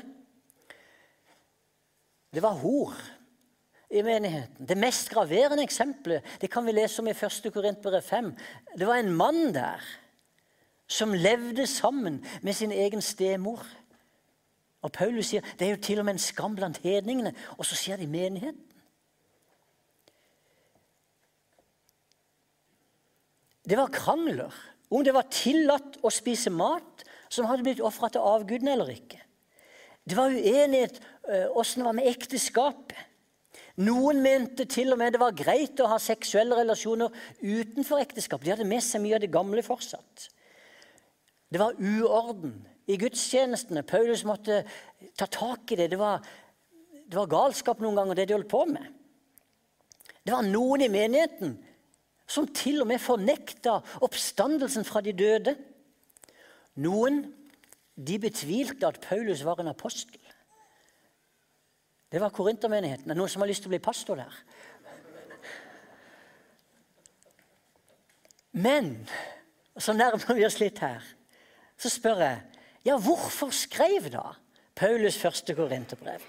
Det 2.31 2.39
var 2.39 2.55
hor 2.61 2.93
i 3.91 3.99
menigheten. 4.05 4.63
Det 4.63 4.77
mest 4.79 5.11
graverende 5.11 5.65
eksempelet 5.67 6.39
det 6.39 6.47
kan 6.53 6.63
vi 6.63 6.77
lese 6.77 7.01
om 7.03 7.11
i 7.11 7.17
1. 7.17 7.51
Korintbrev 7.51 7.99
5. 8.01 8.31
Det 8.79 8.87
var 8.87 9.01
en 9.03 9.11
mann 9.11 9.51
der 9.51 9.83
som 10.87 11.11
levde 11.11 11.67
sammen 11.67 12.23
med 12.41 12.55
sin 12.55 12.71
egen 12.71 13.03
stemor. 13.03 13.67
Og 14.87 14.95
Paulus 14.95 15.33
sier 15.33 15.43
det 15.59 15.67
er 15.67 15.75
jo 15.75 15.83
til 15.83 15.99
og 15.99 16.07
med 16.07 16.15
en 16.15 16.27
skam 16.29 16.55
blant 16.55 16.79
hedningene, 16.79 17.35
og 17.59 17.67
så 17.67 17.75
sier 17.75 17.99
de 17.99 18.07
menigheten. 18.07 18.68
Det 23.69 23.77
var 23.77 23.91
krangler 23.93 24.53
om 24.89 25.03
det 25.05 25.13
var 25.13 25.29
tillatt 25.29 25.99
å 26.01 26.09
spise 26.13 26.49
mat 26.49 27.03
som 27.29 27.45
hadde 27.45 27.65
blitt 27.67 27.83
ofra 27.85 28.09
til 28.09 28.25
avgudene 28.25 28.73
eller 28.73 28.89
ikke. 28.95 29.19
Det 30.09 30.17
var 30.17 30.33
uenighet 30.33 30.97
åssen 31.53 31.83
det 31.83 31.89
var 31.89 31.97
med 31.99 32.09
ekteskapet. 32.09 33.05
Noen 33.79 34.19
mente 34.19 34.65
til 34.67 34.91
og 34.91 34.99
med 34.99 35.13
det 35.15 35.21
var 35.21 35.37
greit 35.37 35.79
å 35.79 35.87
ha 35.87 35.99
seksuelle 36.01 36.57
relasjoner 36.57 37.13
utenfor 37.39 38.01
ekteskap. 38.01 38.41
De 38.43 38.51
hadde 38.51 38.67
med 38.67 38.83
seg 38.83 39.03
mye 39.03 39.15
av 39.15 39.23
det 39.23 39.31
gamle 39.31 39.63
fortsatt. 39.63 40.25
Det 41.49 41.61
var 41.61 41.77
uorden 41.79 42.57
i 42.89 42.97
gudstjenestene. 42.99 43.85
Paulus 43.87 44.25
måtte 44.27 44.63
ta 45.17 45.29
tak 45.31 45.71
i 45.71 45.79
det. 45.79 45.91
Det 45.93 46.01
var, 46.01 46.25
det 47.07 47.15
var 47.15 47.31
galskap 47.31 47.79
noen 47.79 48.01
ganger, 48.01 48.19
det 48.19 48.27
de 48.29 48.35
holdt 48.35 48.51
på 48.51 48.65
med. 48.67 48.89
Det 50.25 50.35
var 50.35 50.43
noen 50.45 50.83
i 50.83 50.91
menigheten 50.91 51.55
som 52.29 52.47
til 52.53 52.83
og 52.83 52.89
med 52.89 53.01
fornekta 53.01 53.79
oppstandelsen 54.05 54.85
fra 54.85 55.01
de 55.01 55.13
døde. 55.17 55.55
Noen 56.79 57.23
de 57.99 58.19
betvilte 58.21 58.87
at 58.87 59.01
Paulus 59.03 59.41
var 59.43 59.59
en 59.59 59.71
apostel. 59.73 60.21
Det 62.09 62.21
var 62.21 62.33
korintermenigheten. 62.33 63.09
Er 63.09 63.17
noen 63.17 63.29
som 63.29 63.43
har 63.43 63.49
lyst 63.49 63.65
til 63.65 63.69
å 63.69 63.75
bli 63.75 63.81
pastor 63.83 64.21
der? 64.21 64.37
Men 68.59 68.95
så 69.77 69.93
nærmer 69.93 70.37
vi 70.37 70.45
oss 70.45 70.59
litt 70.61 70.79
her. 70.81 71.03
Så 71.79 71.91
spør 71.91 72.23
jeg 72.23 72.39
ja, 72.87 72.95
hvorfor 72.95 73.51
skrev 73.53 74.07
da 74.13 74.31
Paulus 74.77 75.17
første 75.19 75.53
korinterbrev? 75.57 76.23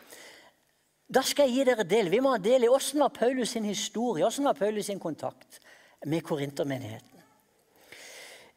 Da 1.10 1.22
skal 1.26 1.48
jeg 1.48 1.60
gi 1.60 1.66
dere 1.70 1.86
del. 1.86 2.10
Vi 2.10 2.20
må 2.22 2.34
ha 2.34 2.40
del 2.42 2.66
i 2.66 2.70
åssen 2.70 3.00
var 3.02 3.12
Paulus 3.14 3.54
sin 3.54 3.66
historie, 3.66 4.26
åssen 4.26 4.46
var 4.46 4.58
Paulus 4.58 4.90
sin 4.90 5.00
kontakt 5.02 5.60
med 6.06 6.22
korintermenigheten. 6.24 7.20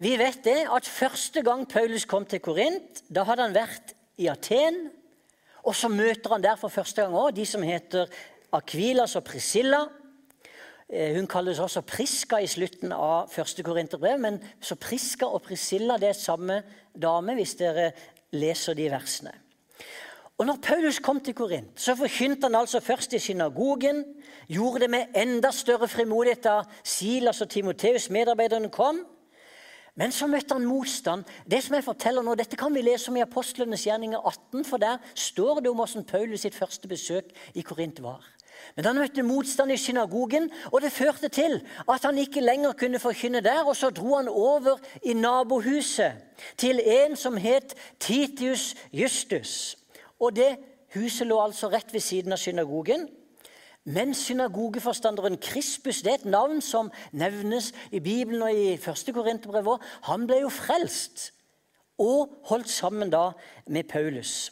Vi 0.03 0.15
vet 0.19 0.41
det 0.43 0.65
at 0.67 0.87
første 0.89 1.43
gang 1.45 1.67
Paulus 1.69 2.05
kom 2.09 2.25
til 2.25 2.41
Korint, 2.43 3.03
da 3.07 3.23
hadde 3.27 3.45
han 3.45 3.55
vært 3.55 3.93
i 4.19 4.27
Aten. 4.31 4.89
Og 5.63 5.75
så 5.75 5.87
møter 5.87 6.33
han 6.33 6.43
der 6.43 6.57
for 6.59 6.73
første 6.73 7.05
gang 7.05 7.15
òg 7.15 7.35
de 7.37 7.45
som 7.47 7.63
heter 7.63 8.09
Akvilas 8.53 9.15
og 9.15 9.23
Priscilla. 9.27 9.85
Eh, 10.89 11.15
hun 11.15 11.27
kalles 11.27 11.61
også 11.63 11.85
Priska 11.87 12.41
i 12.43 12.49
slutten 12.51 12.91
av 12.91 13.31
første 13.31 13.63
Korinterbrev. 13.63 14.19
Men 14.19 14.41
så 14.59 14.75
Priska 14.75 15.29
og 15.29 15.45
Priscilla 15.47 15.97
det 16.01 16.11
er 16.11 16.19
samme 16.19 16.59
dame, 16.91 17.37
hvis 17.39 17.55
dere 17.61 17.91
leser 18.35 18.75
de 18.77 18.89
versene. 18.91 19.33
Og 20.37 20.45
når 20.45 20.57
Paulus 20.63 20.99
kom 20.99 21.19
til 21.21 21.35
Korint, 21.37 21.79
så 21.79 21.95
forkynte 21.95 22.47
han 22.49 22.55
altså 22.55 22.79
først 22.79 23.13
i 23.13 23.19
synagogen. 23.19 24.03
Gjorde 24.49 24.79
det 24.79 24.89
med 24.89 25.15
enda 25.15 25.51
større 25.51 25.87
frimodighet 25.87 26.43
da 26.43 26.61
Silas 26.83 27.41
og 27.41 27.49
Timoteus, 27.49 28.09
medarbeiderne, 28.09 28.69
kom. 28.69 29.05
Men 29.95 30.11
så 30.11 30.25
møtte 30.27 30.55
han 30.57 30.65
motstand. 30.65 31.23
Det 31.45 31.61
som 31.63 31.75
jeg 31.77 31.85
forteller 31.85 32.25
nå, 32.25 32.33
Dette 32.35 32.57
kan 32.57 32.73
vi 32.73 32.81
lese 32.81 33.11
om 33.11 33.17
i 33.17 33.21
Apostlenes 33.21 33.85
gjerninger 33.85 34.17
18, 34.17 34.65
for 34.65 34.81
der 34.81 34.97
står 35.15 35.61
det 35.61 35.69
om 35.69 35.77
hvordan 35.77 36.07
Paulus 36.09 36.47
sitt 36.47 36.57
første 36.57 36.89
besøk 36.89 37.29
i 37.53 37.61
Korint 37.61 38.01
var. 38.01 38.25
Men 38.75 38.85
han 38.85 38.97
møtte 38.97 39.25
motstand 39.25 39.71
i 39.71 39.77
synagogen, 39.77 40.49
og 40.71 40.81
det 40.81 40.91
førte 40.91 41.29
til 41.29 41.59
at 41.89 42.05
han 42.05 42.17
ikke 42.17 42.41
lenger 42.41 42.73
kunne 42.73 42.99
forkynne 42.99 43.41
der. 43.45 43.61
Og 43.69 43.75
så 43.75 43.89
dro 43.89 44.15
han 44.15 44.29
over 44.29 44.81
i 45.03 45.13
nabohuset 45.13 46.25
til 46.57 46.81
en 46.81 47.15
som 47.15 47.37
het 47.37 47.75
Titius 47.99 48.73
Justus. 48.93 49.82
Og 50.23 50.31
det 50.37 50.53
huset 50.95 51.27
lå 51.27 51.41
altså 51.43 51.67
rett 51.73 51.91
ved 51.93 52.03
siden 52.05 52.35
av 52.35 52.39
synagogen. 52.39 53.09
Men 53.83 54.13
synagogeforstanderen 54.15 55.35
Krispus 55.43 56.01
det 56.05 56.11
er 56.13 56.21
et 56.21 56.31
navn 56.31 56.61
som 56.63 56.91
nevnes 57.11 57.73
i 57.91 57.99
Bibelen 57.99 58.45
og 58.45 58.55
i 58.55 58.77
1. 58.77 59.09
Korinterbrev. 59.11 59.75
Han 60.07 60.27
ble 60.29 60.45
jo 60.45 60.51
frelst 60.53 61.33
og 61.99 62.31
holdt 62.47 62.71
sammen 62.71 63.11
da 63.11 63.31
med 63.67 63.89
Paulus. 63.91 64.51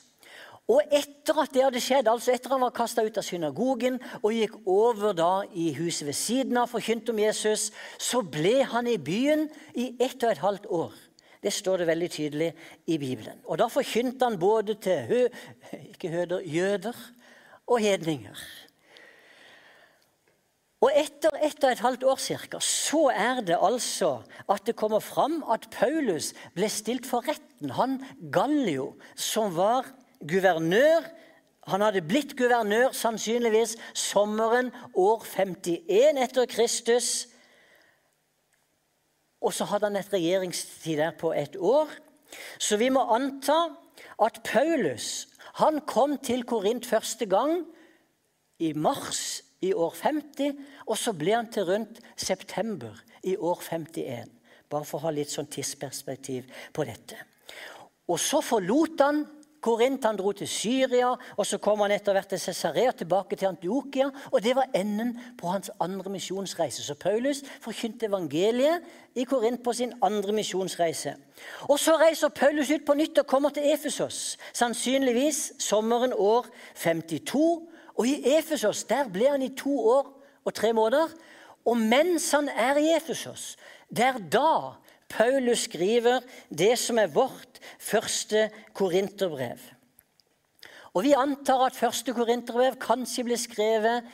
Og 0.72 0.84
etter 0.94 1.40
at 1.42 1.52
det 1.56 1.64
hadde 1.66 1.82
skjedd, 1.84 2.08
altså 2.08 2.32
etter 2.32 2.54
han 2.54 2.62
var 2.64 2.76
kasta 2.76 3.04
ut 3.04 3.18
av 3.20 3.26
synagogen 3.26 3.98
og 4.22 4.36
gikk 4.36 4.60
over 4.70 5.16
da 5.16 5.32
i 5.58 5.72
huset 5.76 6.06
ved 6.08 6.16
siden 6.16 6.60
av, 6.62 6.70
forkynte 6.72 7.12
om 7.12 7.20
Jesus, 7.20 7.72
så 8.00 8.22
ble 8.24 8.62
han 8.72 8.88
i 8.88 9.00
byen 9.02 9.48
i 9.76 9.94
ett 10.00 10.22
og 10.22 10.32
et 10.32 10.44
halvt 10.44 10.70
år. 10.72 10.94
Det 11.42 11.54
står 11.54 11.82
det 11.82 11.88
veldig 11.90 12.10
tydelig 12.14 12.50
i 12.88 12.98
Bibelen. 13.02 13.40
Og 13.46 13.58
Da 13.58 13.68
forkynte 13.68 14.26
han 14.26 14.40
både 14.40 14.76
til 14.76 15.08
hø, 15.10 15.22
høder, 16.04 16.42
jøder 16.46 16.98
og 17.68 17.80
hedninger. 17.80 18.38
Og 20.82 20.90
Etter 20.98 21.36
ett 21.46 21.64
og 21.64 21.72
et 21.72 21.82
halvt 21.84 22.04
år 22.10 22.18
cirka, 22.18 22.60
så 22.60 23.12
er 23.14 23.42
det 23.46 23.58
altså 23.62 24.24
at 24.50 24.66
det 24.66 24.76
kommer 24.76 25.00
fram 25.00 25.44
at 25.50 25.68
Paulus 25.74 26.32
ble 26.56 26.70
stilt 26.74 27.06
for 27.06 27.22
retten. 27.28 27.70
Han 27.78 28.00
Gallio, 28.34 28.96
som 29.16 29.56
var 29.56 29.86
guvernør 30.26 31.06
Han 31.70 31.84
hadde 31.86 32.02
blitt 32.02 32.32
guvernør 32.34 32.90
sannsynligvis 32.98 33.76
sommeren 33.94 34.72
år 34.98 35.22
51 35.30 36.18
etter 36.18 36.48
Kristus. 36.50 37.28
Og 39.42 39.54
så 39.54 39.66
hadde 39.66 39.90
han 39.90 40.00
et 40.00 40.14
regjeringstid 40.14 41.00
der 41.02 41.16
på 41.18 41.34
et 41.34 41.56
år. 41.58 41.90
Så 42.60 42.78
vi 42.78 42.90
må 42.94 43.04
anta 43.14 43.58
at 44.22 44.42
Paulus 44.46 45.28
han 45.60 45.82
kom 45.88 46.18
til 46.24 46.46
Korint 46.48 46.86
første 46.88 47.26
gang 47.26 47.66
i 48.62 48.72
mars 48.74 49.42
i 49.62 49.74
år 49.74 49.96
50, 49.98 50.54
og 50.88 50.98
så 50.98 51.14
ble 51.18 51.36
han 51.36 51.50
til 51.52 51.68
rundt 51.68 52.00
september 52.16 52.96
i 53.24 53.36
år 53.36 53.60
51. 53.68 54.32
Bare 54.72 54.88
for 54.88 55.02
å 55.02 55.08
ha 55.08 55.14
litt 55.14 55.34
sånn 55.34 55.50
tidsperspektiv 55.52 56.48
på 56.74 56.86
dette. 56.88 57.18
Og 58.08 58.20
så 58.20 58.42
forlot 58.46 59.04
han 59.04 59.26
Korint. 59.62 60.06
Han 60.06 60.18
dro 60.18 60.32
til 60.32 60.48
Syria, 60.48 61.14
og 61.38 61.46
så 61.46 61.58
kom 61.62 61.84
han 61.86 61.94
etter 61.94 62.16
hvert 62.16 62.32
til 62.34 62.40
Cesarea, 62.42 62.92
tilbake 62.92 63.36
til 63.36 63.52
Antiokia. 63.52 64.10
Og 64.32 64.44
det 64.44 64.56
var 64.58 64.70
enden 64.76 65.14
på 65.38 65.48
hans 65.54 65.72
andre 65.80 66.10
misjonsreise. 66.10 66.84
Så 66.84 66.96
Paulus 66.96 67.44
forkynte 67.62 68.10
evangeliet 68.10 68.82
i 69.16 69.24
Korint 69.24 69.64
på 69.64 69.74
sin 69.74 69.94
andre 70.02 70.34
misjonsreise. 70.34 71.16
Og 71.70 71.80
Så 71.80 71.98
reiser 71.98 72.30
Paulus 72.30 72.72
ut 72.72 72.86
på 72.86 72.94
nytt 72.94 73.18
og 73.18 73.28
kommer 73.28 73.50
til 73.50 73.74
Efesos, 73.74 74.38
sannsynligvis 74.54 75.54
sommeren 75.60 76.14
år 76.14 76.48
52. 76.76 77.62
Og 77.98 78.08
i 78.08 78.38
Efesos 78.38 78.84
der 78.84 79.10
ble 79.10 79.30
han 79.30 79.42
i 79.42 79.56
to 79.56 79.80
år 79.90 80.22
og 80.46 80.54
tre 80.54 80.74
måneder. 80.74 81.08
Og 81.66 81.78
mens 81.78 82.32
han 82.32 82.50
er 82.50 82.78
i 82.78 82.96
Efesos, 82.96 83.58
det 83.90 84.06
er 84.06 84.18
da 84.32 84.82
Paulus 85.12 85.68
skriver 85.68 86.24
det 86.50 86.74
som 86.80 87.00
er 87.02 87.12
vårt 87.12 87.60
første 87.80 88.50
korinterbrev. 88.74 89.60
Og 90.94 91.04
Vi 91.04 91.14
antar 91.16 91.70
at 91.70 91.78
første 91.78 92.14
korinterbrev 92.14 92.76
kanskje 92.80 93.24
ble 93.24 93.38
skrevet 93.40 94.10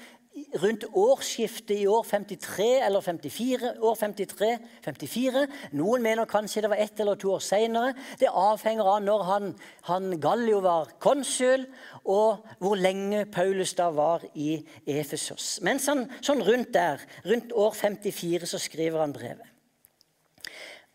rundt 0.61 0.85
årsskiftet 0.93 1.79
i 1.79 1.87
år 1.89 2.03
53 2.05 2.67
eller 2.85 3.01
54. 3.01 3.71
År 3.81 3.95
53, 3.95 4.51
54. 4.85 5.43
Noen 5.77 6.05
mener 6.05 6.29
kanskje 6.29 6.61
det 6.63 6.71
var 6.71 6.81
ett 6.83 7.01
eller 7.01 7.17
to 7.19 7.31
år 7.33 7.43
seinere. 7.43 7.95
Det 8.19 8.29
avhenger 8.29 8.91
av 8.93 9.01
når 9.05 9.25
han, 9.31 9.51
han 9.89 10.19
Gallio 10.21 10.61
var 10.65 10.93
konsul, 11.03 11.65
og 12.05 12.45
hvor 12.61 12.77
lenge 12.77 13.25
Paulus 13.33 13.73
da 13.77 13.89
var 13.89 14.25
i 14.35 14.59
Efesos. 14.85 15.57
Mens 15.65 15.89
han 15.89 16.05
sånn 16.21 16.45
rundt 16.45 16.73
der, 16.75 17.01
rundt 17.25 17.53
år 17.53 17.73
54, 17.73 18.45
så 18.45 18.61
skriver 18.61 19.01
han 19.01 19.15
brevet. 19.15 19.53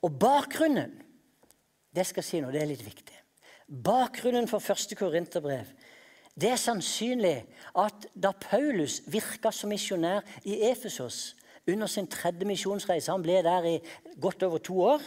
Og 0.02 0.18
bakgrunnen 0.18 0.98
det 1.92 2.06
skal 2.08 2.22
jeg 2.22 2.28
si 2.28 2.40
nå, 2.40 2.48
det 2.48 2.62
er 2.62 2.70
litt 2.70 2.84
viktig. 2.84 3.18
Bakgrunnen 3.68 4.48
for 4.50 4.64
første 4.64 4.96
Korinterbrev 4.98 5.68
det 6.32 6.48
er 6.48 6.60
sannsynlig 6.60 7.42
at 7.76 8.06
da 8.16 8.30
Paulus 8.32 9.02
virka 9.12 9.50
som 9.52 9.68
misjonær 9.68 10.24
i 10.48 10.62
Efesos 10.70 11.34
under 11.68 11.86
sin 11.86 12.08
tredje 12.10 12.48
misjonsreise, 12.48 13.12
han 13.12 13.22
ble 13.22 13.42
der 13.44 13.68
i 13.68 13.74
godt 14.20 14.42
over 14.46 14.62
to 14.64 14.78
år, 14.94 15.04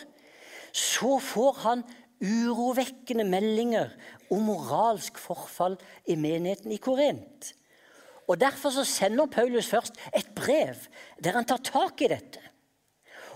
så 0.72 1.18
får 1.20 1.58
han 1.66 1.82
urovekkende 2.22 3.26
meldinger 3.28 3.90
om 4.32 4.46
moralsk 4.48 5.18
forfall 5.20 5.80
i 6.08 6.16
menigheten 6.16 6.72
i 6.72 6.80
Korint. 6.80 7.56
Og 8.30 8.40
Derfor 8.42 8.70
så 8.74 8.86
sender 8.88 9.26
Paulus 9.26 9.68
først 9.70 9.98
et 10.16 10.30
brev 10.38 10.78
der 11.24 11.38
han 11.38 11.46
tar 11.46 11.62
tak 11.66 12.02
i 12.02 12.10
dette. 12.10 12.42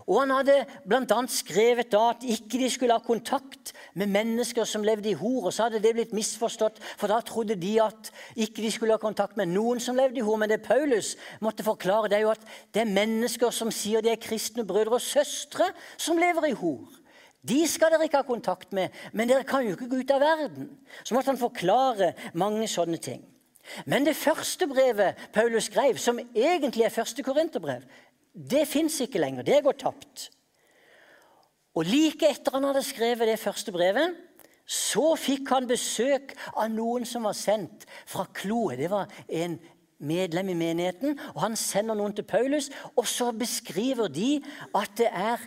Og 0.10 0.24
han 0.24 0.32
hadde 0.34 0.56
bl.a. 0.90 1.20
skrevet 1.30 1.92
da 1.94 2.08
at 2.16 2.24
ikke 2.26 2.58
de 2.58 2.70
skulle 2.74 2.96
ha 2.98 3.04
kontakt 3.04 3.76
med 3.94 4.10
mennesker 4.10 4.66
som 4.66 4.82
levde 4.86 5.12
i 5.12 5.18
hor. 5.18 5.46
Og 5.46 5.54
så 5.54 5.68
hadde 5.68 5.82
det 5.84 5.94
blitt 5.94 6.16
misforstått, 6.18 6.82
for 6.98 7.12
da 7.14 7.20
trodde 7.26 7.58
de 7.60 7.76
at 7.84 8.10
ikke 8.34 8.64
de 8.64 8.72
skulle 8.74 8.98
ha 8.98 9.02
kontakt 9.02 9.38
med 9.38 9.54
noen 9.54 9.82
som 9.84 9.98
levde 10.00 10.18
i 10.18 10.26
hor. 10.26 10.40
Men 10.42 10.50
det 10.50 10.64
Paulus 10.66 11.14
måtte 11.46 11.66
forklare, 11.68 12.10
det 12.10 12.18
er 12.18 12.26
jo 12.26 12.34
at 12.34 12.48
det 12.74 12.84
er 12.84 12.96
mennesker 12.98 13.54
som 13.54 13.70
sier 13.74 14.02
de 14.02 14.16
er 14.16 14.22
kristne 14.22 14.66
brødre 14.66 14.98
og 14.98 15.06
søstre, 15.06 15.70
som 15.98 16.18
lever 16.18 16.50
i 16.50 16.58
hor. 16.58 16.90
De 17.46 17.62
skal 17.70 17.94
dere 17.94 18.10
ikke 18.10 18.20
ha 18.20 18.28
kontakt 18.28 18.74
med, 18.76 18.90
men 19.14 19.30
dere 19.30 19.46
kan 19.48 19.64
jo 19.64 19.78
ikke 19.78 19.88
gå 19.94 20.02
ut 20.02 20.12
av 20.12 20.26
verden. 20.26 20.74
Så 21.06 21.14
måtte 21.14 21.32
han 21.32 21.40
forklare 21.40 22.16
mange 22.34 22.68
sånne 22.68 22.98
ting. 22.98 23.22
Men 23.86 24.06
det 24.08 24.18
første 24.18 24.66
brevet 24.68 25.18
Paulus 25.34 25.70
skrev, 25.70 25.98
som 26.02 26.20
egentlig 26.20 26.88
er 26.88 26.94
første 26.94 27.24
korinterbrev, 27.24 27.86
det 28.34 28.66
fins 28.70 29.00
ikke 29.04 29.22
lenger. 29.22 29.46
Det 29.46 29.58
er 29.58 29.66
gått 29.66 29.84
tapt. 29.84 30.30
Og 31.78 31.86
like 31.88 32.28
etter 32.30 32.56
han 32.56 32.68
hadde 32.68 32.84
skrevet 32.86 33.30
det 33.30 33.40
første 33.42 33.74
brevet, 33.74 34.16
så 34.70 35.16
fikk 35.18 35.50
han 35.50 35.68
besøk 35.70 36.36
av 36.54 36.70
noen 36.70 37.06
som 37.10 37.26
var 37.26 37.38
sendt 37.38 37.88
fra 38.10 38.28
Kloe. 38.38 38.78
Det 38.78 38.90
var 38.92 39.10
en 39.26 39.58
medlem 40.00 40.52
i 40.54 40.58
menigheten, 40.58 41.18
og 41.34 41.42
han 41.42 41.58
sender 41.58 41.98
noen 41.98 42.14
til 42.16 42.28
Paulus. 42.30 42.70
Og 42.96 43.08
så 43.10 43.32
beskriver 43.36 44.12
de 44.14 44.38
at 44.78 44.94
det 45.00 45.10
er 45.10 45.42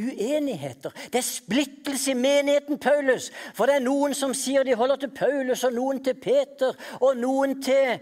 uenigheter. 0.00 0.94
Det 1.12 1.20
er 1.20 1.26
splittelse 1.26 2.14
i 2.14 2.18
menigheten 2.18 2.78
Paulus. 2.78 3.30
For 3.54 3.68
det 3.68 3.78
er 3.78 3.84
noen 3.84 4.14
som 4.16 4.34
sier 4.36 4.64
de 4.64 4.78
holder 4.78 5.02
til 5.02 5.12
Paulus, 5.18 5.64
og 5.66 5.74
noen 5.76 6.02
til 6.04 6.16
Peter, 6.22 6.76
og 7.00 7.18
noen 7.20 7.58
til, 7.62 7.98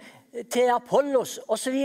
til 0.52 0.70
Apollos 0.74 1.38
osv. 1.48 1.78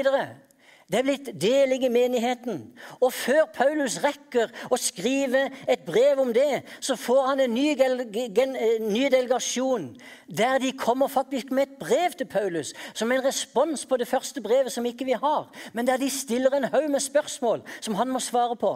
Det 0.93 0.99
er 0.99 1.05
blitt 1.07 1.29
deling 1.41 1.81
i 1.87 1.89
menigheten. 1.89 2.59
Og 3.01 3.09
før 3.17 3.47
Paulus 3.49 3.95
rekker 4.03 4.51
å 4.69 4.77
skrive 4.77 5.47
et 5.65 5.81
brev 5.87 6.19
om 6.21 6.29
det, 6.35 6.59
så 6.85 6.93
får 6.93 7.23
han 7.31 7.41
en 7.41 7.55
ny, 7.55 7.71
ny, 7.73 9.07
delegasjon 9.09 9.87
der 10.29 10.61
de 10.61 10.69
kommer 10.77 11.09
faktisk 11.09 11.49
med 11.49 11.65
et 11.65 11.79
brev 11.81 12.13
til 12.13 12.29
Paulus 12.29 12.75
som 12.93 13.09
en 13.09 13.25
respons 13.25 13.87
på 13.89 13.97
det 13.97 14.07
første 14.11 14.43
brevet 14.45 14.69
som 14.75 14.85
ikke 14.85 15.09
vi 15.09 15.17
har, 15.17 15.49
men 15.73 15.89
der 15.89 15.97
de 15.97 16.13
stiller 16.13 16.53
en 16.53 16.69
haug 16.69 16.85
med 16.93 17.01
spørsmål 17.01 17.65
som 17.81 17.97
han 17.97 18.13
må 18.13 18.21
svare 18.21 18.53
på. 18.61 18.75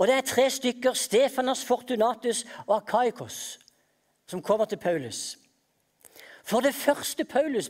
Og 0.00 0.08
det 0.08 0.16
er 0.16 0.26
tre 0.32 0.48
stykker, 0.50 0.96
Stefanas, 0.96 1.64
Fortunatus 1.64 2.46
og 2.64 2.78
Akaikos, 2.80 3.58
som 4.32 4.40
kommer 4.40 4.64
til 4.64 4.80
Paulus. 4.80 5.36
For 6.44 6.64
det 6.64 6.74
første 6.74 7.24
Paulus 7.24 7.68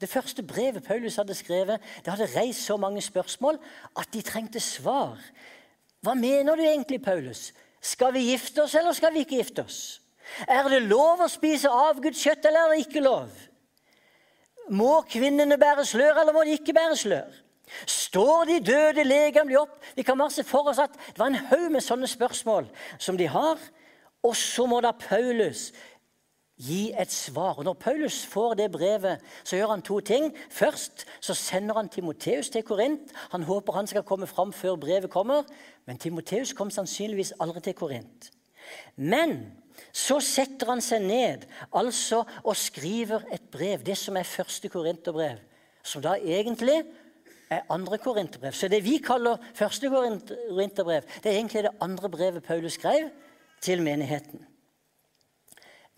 det 0.00 0.08
første 0.08 0.42
brevet 0.42 0.84
Paulus 0.84 1.16
hadde 1.16 1.34
skrevet, 1.34 1.82
det 2.04 2.12
hadde 2.12 2.30
reist 2.36 2.64
så 2.66 2.76
mange 2.76 3.02
spørsmål 3.02 3.58
at 3.98 4.12
de 4.14 4.22
trengte 4.22 4.60
svar. 4.60 5.18
Hva 6.02 6.14
mener 6.14 6.56
du 6.56 6.62
egentlig, 6.62 7.02
Paulus? 7.02 7.52
Skal 7.80 8.14
vi 8.14 8.30
gifte 8.30 8.62
oss, 8.62 8.74
eller 8.74 8.92
skal 8.92 9.14
vi 9.14 9.24
ikke 9.24 9.40
gifte 9.40 9.64
oss? 9.64 10.00
Er 10.46 10.68
det 10.70 10.84
lov 10.86 11.22
å 11.24 11.30
spise 11.30 11.70
avgudskjøtt, 11.72 12.46
eller 12.46 12.66
er 12.66 12.74
det 12.74 12.86
ikke 12.86 13.02
lov? 13.02 13.30
Må 14.70 15.00
kvinnene 15.08 15.58
bære 15.58 15.86
slør, 15.88 16.20
eller 16.20 16.36
må 16.36 16.44
de 16.44 16.58
ikke 16.58 16.76
bære 16.76 16.96
slør? 17.00 17.38
Står 17.88 18.44
de 18.48 18.60
døde 18.64 19.04
legemlig 19.04 19.58
opp? 19.60 19.76
Vi 19.96 20.04
kan 20.06 20.18
bare 20.18 20.32
se 20.32 20.44
for 20.46 20.70
oss 20.70 20.80
at 20.82 20.94
det 20.94 21.18
var 21.18 21.32
en 21.32 21.42
haug 21.50 21.68
med 21.72 21.84
sånne 21.84 22.08
spørsmål 22.08 22.68
som 23.00 23.18
de 23.18 23.28
har. 23.28 23.60
Og 24.24 24.36
så 24.36 24.66
må 24.66 24.80
da 24.82 24.92
Paulus 24.96 25.68
gi 26.58 26.92
et 26.98 27.12
svar. 27.12 27.58
Og 27.58 27.64
Når 27.64 27.72
Paulus 27.72 28.26
får 28.26 28.54
det 28.54 28.70
brevet, 28.72 29.20
så 29.44 29.56
gjør 29.56 29.70
han 29.76 29.82
to 29.82 30.00
ting. 30.00 30.32
Først 30.50 31.06
så 31.20 31.34
sender 31.34 31.74
han 31.74 31.88
Timoteus 31.88 32.50
til 32.50 32.62
Korint. 32.62 33.12
Han 33.30 33.42
håper 33.42 33.72
han 33.72 33.86
skal 33.86 34.02
komme 34.02 34.26
fram 34.26 34.52
før 34.52 34.76
brevet 34.76 35.10
kommer. 35.10 35.42
Men 35.86 35.98
Timoteus 35.98 36.52
kom 36.52 36.70
sannsynligvis 36.70 37.32
aldri 37.40 37.60
til 37.60 37.74
Korint. 37.74 38.30
Men 38.96 39.52
så 39.94 40.18
setter 40.20 40.72
han 40.72 40.82
seg 40.84 41.04
ned 41.06 41.46
altså 41.72 42.24
og 42.42 42.56
skriver 42.58 43.24
et 43.32 43.44
brev, 43.52 43.82
det 43.86 43.96
som 43.98 44.16
er 44.18 44.26
første 44.26 44.68
korinterbrev. 44.68 45.38
Som 45.82 46.02
da 46.02 46.16
egentlig 46.18 46.82
er 47.50 47.64
andre 47.70 47.98
korinterbrev. 48.02 48.52
Så 48.52 48.68
det 48.68 48.82
vi 48.84 48.98
kaller 48.98 49.38
første 49.54 49.88
korinterbrev, 49.88 51.06
det 51.22 51.32
er 51.32 51.38
egentlig 51.38 51.64
det 51.64 51.76
andre 51.80 52.10
brevet 52.10 52.44
Paulus 52.44 52.76
skrev 52.76 53.08
til 53.62 53.82
menigheten. 53.82 54.47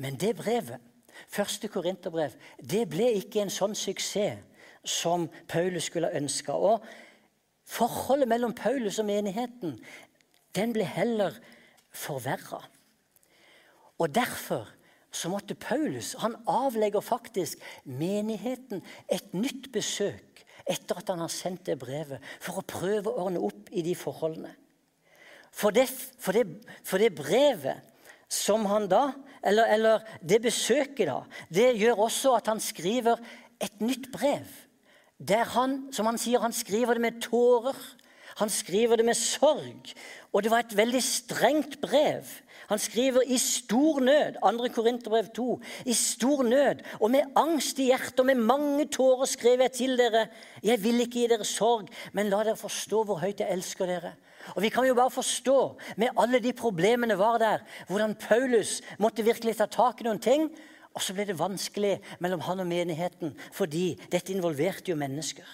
Men 0.01 0.17
det 0.17 0.33
brevet, 0.39 0.81
første 1.29 1.69
korinterbrev, 1.69 2.33
det 2.65 2.87
ble 2.89 3.11
ikke 3.21 3.43
en 3.45 3.53
sånn 3.53 3.77
suksess 3.77 4.41
som 4.89 5.27
Paulus 5.51 5.91
skulle 5.91 6.13
ønske. 6.17 6.55
Og 6.57 6.81
forholdet 7.69 8.31
mellom 8.31 8.55
Paulus 8.57 8.99
og 9.03 9.11
menigheten 9.11 9.77
den 10.57 10.73
ble 10.75 10.87
heller 10.89 11.37
forverra. 11.93 12.63
Og 14.01 14.09
derfor 14.15 14.71
så 15.13 15.29
måtte 15.29 15.59
Paulus 15.59 16.15
han 16.23 16.39
avlegger 16.49 17.05
faktisk 17.05 17.61
menigheten 17.85 18.81
et 19.11 19.35
nytt 19.35 19.69
besøk 19.75 20.45
etter 20.71 21.01
at 21.01 21.13
han 21.13 21.21
har 21.21 21.33
sendt 21.33 21.67
det 21.67 21.77
brevet, 21.81 22.23
for 22.41 22.61
å 22.61 22.67
prøve 22.67 23.11
å 23.11 23.27
ordne 23.27 23.43
opp 23.43 23.69
i 23.75 23.83
de 23.83 23.95
forholdene. 23.99 24.53
For 25.51 25.75
det, 25.75 25.89
for 25.91 26.37
det, 26.37 26.45
for 26.87 27.03
det 27.03 27.11
brevet 27.19 27.90
som 28.31 28.65
han 28.71 28.89
da 28.91 29.11
eller, 29.43 29.71
eller 29.73 30.05
det 30.21 30.43
besøket, 30.45 31.09
da, 31.09 31.23
det 31.49 31.73
gjør 31.81 32.05
også 32.07 32.35
at 32.37 32.51
han 32.51 32.61
skriver 32.61 33.21
et 33.61 33.81
nytt 33.81 34.11
brev. 34.13 34.49
Der 35.21 35.49
han, 35.57 35.89
som 35.93 36.09
han 36.09 36.21
sier, 36.21 36.41
han 36.41 36.55
skriver 36.57 36.97
det 36.97 37.05
med 37.05 37.21
tårer. 37.25 37.77
Han 38.41 38.53
skriver 38.53 39.01
det 39.01 39.05
med 39.05 39.17
sorg. 39.17 39.93
Og 40.33 40.45
det 40.45 40.53
var 40.53 40.65
et 40.65 40.77
veldig 40.77 41.03
strengt 41.05 41.81
brev. 41.83 42.29
Han 42.71 42.79
skriver 42.79 43.27
i 43.27 43.37
stor 43.41 44.01
nød, 44.01 44.39
2. 44.41 44.69
Korinterbrev 44.73 45.33
2, 45.35 45.47
i 45.91 45.95
stor 45.97 46.43
nød 46.47 46.85
og 47.01 47.11
med 47.11 47.33
angst 47.37 47.81
i 47.83 47.89
hjertet 47.91 48.21
og 48.23 48.29
med 48.29 48.39
mange 48.39 48.87
tårer 48.87 49.27
skrev 49.27 49.65
jeg 49.65 49.73
til 49.75 49.99
dere. 49.99 50.29
Jeg 50.63 50.79
vil 50.85 51.03
ikke 51.03 51.25
gi 51.25 51.27
dere 51.33 51.49
sorg, 51.49 51.89
men 52.13 52.31
la 52.31 52.45
dere 52.47 52.61
forstå 52.61 53.03
hvor 53.09 53.19
høyt 53.25 53.43
jeg 53.43 53.51
elsker 53.51 53.91
dere. 53.91 54.15
Og 54.57 54.63
Vi 54.63 54.69
kan 54.69 54.87
jo 54.87 54.95
bare 54.95 55.11
forstå, 55.11 55.79
med 55.97 56.17
alle 56.19 56.41
de 56.41 56.53
problemene 56.53 57.19
var 57.19 57.39
der, 57.39 57.65
hvordan 57.89 58.15
Paulus 58.15 58.81
måtte 58.99 59.25
virkelig 59.25 59.57
ta 59.57 59.67
tak 59.67 60.01
i 60.01 60.05
noen 60.09 60.21
ting. 60.21 60.51
Og 60.95 61.03
så 61.03 61.15
ble 61.15 61.25
det 61.29 61.39
vanskelig 61.39 62.01
mellom 62.19 62.41
han 62.43 62.61
og 62.61 62.67
menigheten, 62.67 63.37
fordi 63.55 63.95
dette 64.11 64.33
involverte 64.35 64.91
jo 64.91 64.97
mennesker. 64.99 65.47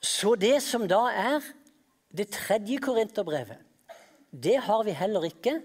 Så 0.00 0.34
det 0.34 0.58
som 0.64 0.88
da 0.88 1.04
er 1.12 1.44
det 2.16 2.32
tredje 2.34 2.80
korinterbrevet, 2.82 3.60
det 4.30 4.56
har 4.64 4.82
vi 4.86 4.96
heller 4.96 5.26
ikke, 5.28 5.60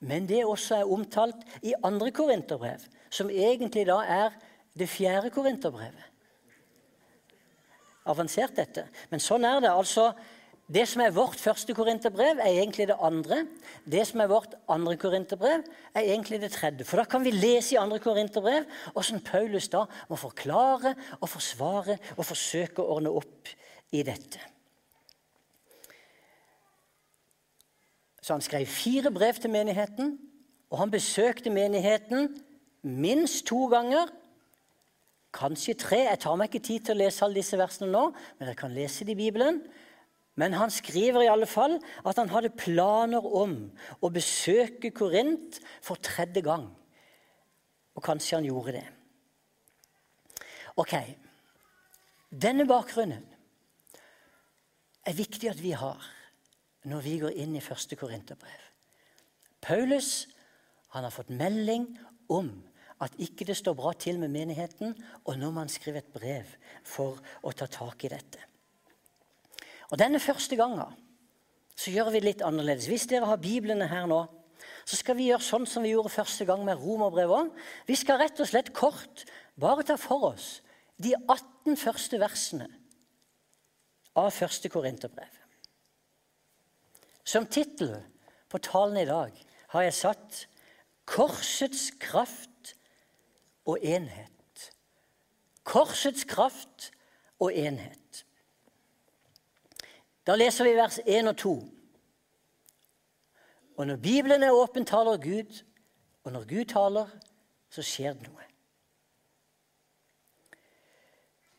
men 0.00 0.28
det 0.28 0.44
også 0.44 0.80
er 0.80 0.92
omtalt 0.92 1.44
i 1.62 1.74
andre 1.84 2.10
korinterbrev, 2.10 2.80
som 3.10 3.30
egentlig 3.30 3.84
da 3.86 4.00
er 4.06 4.38
det 4.78 4.88
fjerde 4.88 5.30
korinterbrevet. 5.30 6.11
Avansert, 8.08 8.56
dette. 8.56 8.86
Men 9.10 9.22
sånn 9.22 9.44
er 9.46 9.60
det. 9.62 9.70
altså 9.70 10.12
det 10.72 10.84
som 10.88 11.02
er 11.04 11.12
vårt 11.12 11.40
første 11.40 11.74
korinterbrev, 11.76 12.38
er 12.40 12.60
egentlig 12.62 12.86
det 12.88 12.96
andre. 13.02 13.42
Det 13.84 14.04
som 14.08 14.22
er 14.22 14.30
vårt 14.30 14.54
andre 14.70 14.96
korinterbrev, 14.96 15.64
er 15.94 16.06
egentlig 16.06 16.40
det 16.40 16.52
tredje. 16.54 16.86
For 16.88 17.02
da 17.02 17.04
kan 17.04 17.24
vi 17.24 17.34
lese 17.34 17.74
i 17.74 17.80
andre 17.80 17.98
korinterbrev 18.00 18.64
hvordan 18.94 19.20
Paulus 19.26 19.68
da 19.72 19.84
må 20.08 20.16
forklare 20.16 20.94
og 21.20 21.28
forsvare 21.28 21.98
og 22.16 22.24
forsøke 22.24 22.80
å 22.80 22.96
ordne 22.96 23.12
opp 23.12 23.52
i 23.92 24.04
dette. 24.06 24.40
Så 28.22 28.36
han 28.36 28.44
skrev 28.44 28.70
fire 28.70 29.10
brev 29.10 29.34
til 29.42 29.50
menigheten, 29.50 30.14
og 30.70 30.78
han 30.78 30.92
besøkte 30.94 31.50
menigheten 31.50 32.30
minst 32.82 33.44
to 33.50 33.66
ganger. 33.66 34.08
Kanskje 35.32 35.76
tre. 35.80 36.02
Jeg 36.10 36.20
tar 36.24 36.36
meg 36.36 36.50
ikke 36.50 36.66
tid 36.66 36.86
til 36.86 36.96
å 36.96 37.02
lese 37.02 37.24
alle 37.24 37.40
disse 37.40 37.58
versene 37.60 37.90
nå, 37.92 38.04
men 38.38 38.46
dere 38.46 38.58
kan 38.58 38.74
lese 38.74 39.06
det 39.08 39.14
i 39.16 39.22
Bibelen. 39.22 39.62
Men 40.40 40.56
han 40.56 40.72
skriver 40.72 41.24
i 41.24 41.30
alle 41.32 41.48
fall 41.48 41.78
at 42.08 42.20
han 42.20 42.30
hadde 42.32 42.54
planer 42.56 43.24
om 43.24 43.56
å 44.00 44.12
besøke 44.12 44.92
Korint 44.96 45.60
for 45.84 46.00
tredje 46.00 46.44
gang. 46.44 46.70
Og 47.92 48.04
kanskje 48.04 48.38
han 48.38 48.48
gjorde 48.48 48.78
det. 48.78 48.86
Ok, 50.80 50.94
Denne 52.32 52.64
bakgrunnen 52.64 53.26
er 55.04 55.16
viktig 55.16 55.50
at 55.50 55.58
vi 55.60 55.74
har 55.76 56.00
når 56.88 57.02
vi 57.04 57.18
går 57.20 57.34
inn 57.44 57.58
i 57.58 57.60
første 57.60 57.98
Korinterbrev. 58.00 58.62
Paulus 59.60 60.30
han 60.94 61.04
har 61.04 61.12
fått 61.12 61.28
melding 61.28 61.90
om 62.32 62.48
at 63.02 63.16
ikke 63.22 63.46
det 63.48 63.56
står 63.58 63.74
bra 63.78 63.92
til 63.98 64.20
med 64.22 64.30
menigheten, 64.30 64.94
og 65.26 65.38
når 65.38 65.54
man 65.56 65.70
skriver 65.70 66.02
et 66.02 66.12
brev 66.14 66.48
for 66.86 67.18
å 67.42 67.52
ta 67.56 67.66
tak 67.66 68.04
i 68.06 68.12
dette. 68.12 68.42
Og 69.90 69.98
Denne 70.00 70.20
første 70.22 70.56
gangen 70.56 70.94
så 71.76 71.92
gjør 71.92 72.12
vi 72.12 72.20
det 72.20 72.28
litt 72.28 72.44
annerledes. 72.46 72.86
Hvis 72.88 73.08
dere 73.10 73.28
har 73.28 73.40
Biblene 73.42 73.88
her 73.90 74.06
nå, 74.08 74.22
så 74.86 74.98
skal 74.98 75.16
vi 75.18 75.28
gjøre 75.30 75.44
sånn 75.44 75.66
som 75.68 75.84
vi 75.84 75.92
gjorde 75.92 76.12
første 76.14 76.46
gang 76.46 76.62
med 76.66 76.80
romerbrevet. 76.80 77.50
Vi 77.88 77.96
skal 77.98 78.20
rett 78.22 78.40
og 78.42 78.48
slett 78.48 78.72
kort 78.76 79.24
bare 79.58 79.84
ta 79.86 79.98
for 80.00 80.32
oss 80.32 80.60
de 81.02 81.14
18 81.16 81.78
første 81.80 82.20
versene 82.22 82.68
av 84.18 84.30
første 84.34 84.70
Korinterbrev. 84.72 85.30
Som 87.24 87.46
tittel 87.50 87.94
på 88.50 88.60
talen 88.62 88.98
i 89.00 89.08
dag 89.08 89.36
har 89.74 89.86
jeg 89.86 89.98
satt 89.98 90.46
'Korsets 91.06 91.90
kraft 91.98 92.51
og 93.66 93.78
enhet'. 93.82 94.70
Korsets 95.64 96.24
kraft 96.24 96.90
og 97.38 97.54
enhet. 97.54 98.24
Da 100.26 100.34
leser 100.36 100.64
vi 100.64 100.76
vers 100.76 101.00
1 101.06 101.28
og 101.28 101.36
2. 101.36 101.54
Og 103.76 103.86
når 103.86 103.96
Bibelen 103.96 104.42
er 104.42 104.50
åpen, 104.54 104.86
taler 104.86 105.16
Gud, 105.16 105.62
og 106.24 106.32
når 106.32 106.48
Gud 106.48 106.64
taler, 106.64 107.06
så 107.70 107.82
skjer 107.82 108.12
det 108.12 108.28
noe. 108.28 108.42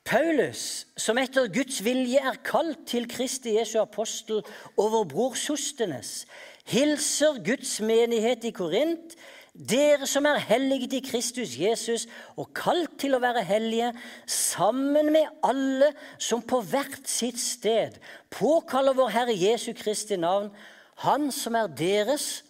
Paulus, 0.04 0.86
som 1.00 1.18
etter 1.18 1.48
Guds 1.52 1.80
vilje 1.84 2.20
er 2.20 2.40
kalt 2.46 2.84
til 2.88 3.08
Kristi 3.10 3.56
Jesu 3.58 3.80
apostel 3.82 4.44
over 4.78 5.04
bror 5.10 5.34
Sostenes, 5.40 6.26
hilser 6.68 7.40
Guds 7.44 7.80
menighet 7.82 8.44
i 8.44 8.52
Korint, 8.52 9.16
dere 9.54 10.08
som 10.10 10.26
er 10.26 10.42
helliget 10.42 10.96
i 10.98 11.04
Kristus 11.06 11.54
Jesus 11.60 12.08
og 12.42 12.50
kalt 12.58 12.96
til 13.02 13.14
å 13.14 13.22
være 13.22 13.44
hellige, 13.46 13.92
sammen 14.26 15.12
med 15.14 15.30
alle 15.46 15.92
som 16.18 16.42
på 16.42 16.64
hvert 16.66 17.06
sitt 17.10 17.38
sted 17.42 18.00
påkaller 18.34 18.98
vår 18.98 19.14
Herre 19.14 19.36
Jesu 19.38 19.74
Kristi 19.78 20.18
navn, 20.18 20.52
Han 20.96 21.32
som 21.34 21.56
er 21.58 21.68
deres 21.74 22.44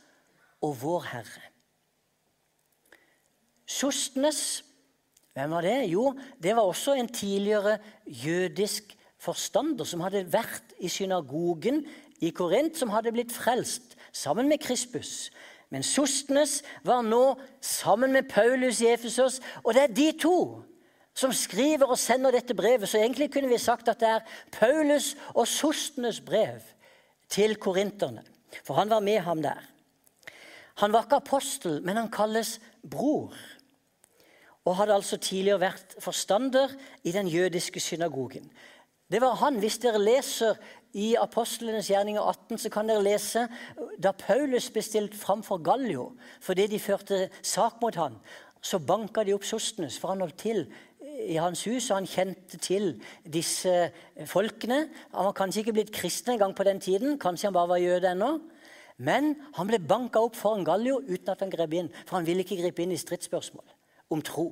og 0.61 0.75
vår 0.81 1.05
Herre. 1.11 1.43
Sostnes, 3.65 4.63
hvem 5.33 5.55
var 5.55 5.63
det? 5.63 5.77
Jo, 5.89 6.11
det 6.43 6.55
var 6.55 6.67
også 6.67 6.93
en 6.99 7.07
tidligere 7.07 7.77
jødisk 8.05 8.91
forstander 9.23 9.87
som 9.87 10.03
hadde 10.03 10.27
vært 10.31 10.75
i 10.83 10.91
synagogen 10.91 11.85
i 12.21 12.31
Korint, 12.35 12.77
som 12.77 12.91
hadde 12.91 13.15
blitt 13.15 13.31
frelst 13.31 13.95
sammen 14.11 14.51
med 14.51 14.61
Krispus. 14.63 15.31
Men 15.73 15.83
Sostenes 15.85 16.59
var 16.85 17.01
nå 17.01 17.33
sammen 17.61 18.13
med 18.13 18.29
Paulus 18.29 18.83
i 18.83 18.91
Efesos, 18.91 19.39
og 19.63 19.73
det 19.73 19.87
er 19.87 19.95
de 19.97 20.11
to 20.21 20.37
som 21.17 21.33
skriver 21.33 21.89
og 21.89 21.97
sender 21.97 22.33
dette 22.33 22.53
brevet. 22.57 22.89
Så 22.89 22.99
egentlig 23.01 23.31
kunne 23.33 23.49
vi 23.49 23.57
sagt 23.61 23.89
at 23.89 24.01
det 24.01 24.09
er 24.09 24.27
Paulus 24.53 25.13
og 25.33 25.47
Sostenes 25.49 26.21
brev 26.21 26.61
til 27.29 27.55
korinterne. 27.57 28.21
For 28.65 28.77
han 28.77 28.89
var 28.89 29.01
med 29.01 29.19
ham 29.25 29.41
der. 29.41 29.61
Han 30.81 30.93
var 30.93 31.05
ikke 31.05 31.21
apostel, 31.21 31.81
men 31.85 31.97
han 31.97 32.11
kalles 32.13 32.59
bror. 32.89 33.33
Og 34.65 34.77
hadde 34.77 34.95
altså 34.95 35.17
tidligere 35.17 35.59
vært 35.59 35.97
forstander 36.01 36.71
i 37.03 37.11
den 37.11 37.27
jødiske 37.27 37.79
synagogen. 37.79 38.45
Det 39.13 39.21
var 39.21 39.37
han, 39.43 39.59
Hvis 39.61 39.77
dere 39.77 40.01
leser 40.01 40.57
i 40.97 41.11
Apostlenes 41.21 41.91
gjerninger 41.91 42.21
18 42.21 42.63
så 42.63 42.69
kan 42.73 42.87
dere 42.89 43.03
lese 43.05 43.43
da 44.01 44.09
Paulus 44.17 44.71
ble 44.73 44.81
stilt 44.85 45.13
fram 45.17 45.43
for 45.45 45.61
Gallio 45.61 46.15
fordi 46.41 46.65
de 46.71 46.79
førte 46.81 47.27
sak 47.45 47.77
mot 47.81 47.93
han, 47.97 48.17
så 48.63 48.79
banka 48.81 49.21
de 49.25 49.35
opp 49.35 49.45
Sostenes, 49.45 49.99
for 49.99 50.13
han 50.13 50.23
holdt 50.23 50.39
til 50.41 50.63
i 51.29 51.37
hans 51.37 51.61
hus, 51.67 51.91
og 51.91 51.99
han 51.99 52.09
kjente 52.09 52.57
til 52.63 52.95
disse 53.29 53.91
folkene. 54.29 54.87
Han 55.13 55.29
var 55.29 55.35
kanskje 55.37 55.61
ikke 55.61 55.75
blitt 55.77 55.93
kristen 55.93 56.33
engang 56.33 56.55
på 56.57 56.65
den 56.65 56.81
tiden, 56.81 57.19
kanskje 57.21 57.51
han 57.51 57.57
bare 57.57 57.73
var 57.75 57.83
jøde 57.83 58.11
ennå. 58.15 58.31
Men 58.97 59.33
han 59.57 59.69
ble 59.69 59.81
banka 59.83 60.23
opp 60.23 60.37
foran 60.39 60.65
Gallio 60.65 61.01
uten 61.05 61.33
at 61.33 61.43
han 61.43 61.53
grep 61.53 61.77
inn, 61.77 61.91
for 62.07 62.17
han 62.17 62.27
ville 62.27 62.45
ikke 62.45 62.61
gripe 62.63 62.85
inn 62.85 62.95
i 62.95 62.99
stridsspørsmål 62.99 63.77
om 64.13 64.25
tro. 64.25 64.49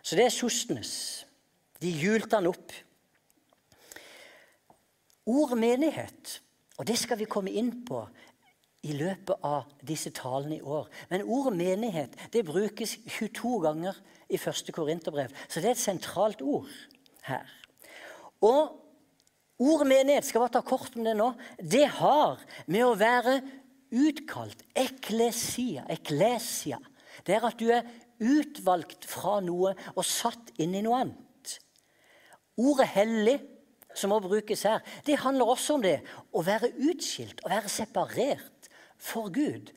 Så 0.00 0.16
det 0.16 0.28
er 0.28 0.34
Sostenes. 0.34 0.92
De 1.82 1.92
hjulte 1.92 2.38
han 2.38 2.48
opp. 2.48 2.72
Ordet 5.26 5.58
menighet, 5.58 6.40
og 6.78 6.86
det 6.86 6.98
skal 7.00 7.18
vi 7.18 7.26
komme 7.30 7.50
inn 7.50 7.72
på 7.86 8.04
i 8.86 8.94
løpet 8.94 9.42
av 9.46 9.66
disse 9.86 10.12
talene 10.14 10.60
i 10.60 10.62
år. 10.62 10.86
Men 11.10 11.26
ordet 11.26 11.56
menighet 11.58 12.16
det 12.32 12.44
brukes 12.46 12.96
22 13.08 13.56
ganger 13.64 13.98
i 14.30 14.38
første 14.38 14.74
Korinterbrev, 14.74 15.32
så 15.48 15.60
det 15.60 15.72
er 15.72 15.76
et 15.76 15.82
sentralt 15.82 16.42
ord 16.44 16.70
her. 17.26 17.46
Og 18.44 18.76
ordet 19.58 19.88
menighet, 19.90 20.28
skal 20.28 20.44
bare 20.44 20.58
ta 20.58 20.62
kort 20.66 20.94
om 20.98 21.06
det 21.06 21.16
nå, 21.18 21.32
det 21.58 21.86
har 21.98 22.42
med 22.70 22.84
å 22.86 22.94
være 22.98 23.40
utkalt, 23.96 24.62
eklesia, 24.76 25.86
eklesia. 25.90 26.78
Det 27.26 27.34
er 27.34 27.46
at 27.48 27.58
du 27.58 27.70
er 27.72 27.86
utvalgt 28.22 29.06
fra 29.08 29.40
noe 29.44 29.74
og 29.94 30.04
satt 30.06 30.54
inn 30.62 30.76
i 30.76 30.84
noe 30.84 31.02
annet. 31.02 31.56
Ordet 32.56 32.88
hellig 32.94 33.36
som 33.96 34.12
må 34.12 34.20
brukes 34.24 34.66
her, 34.68 34.84
det 35.06 35.18
handler 35.24 35.48
også 35.52 35.78
om 35.78 35.84
det 35.84 35.98
å 36.36 36.44
være 36.44 36.74
utskilt, 36.90 37.40
å 37.44 37.52
være 37.52 37.72
separert 37.72 38.70
for 39.00 39.32
Gud 39.32 39.72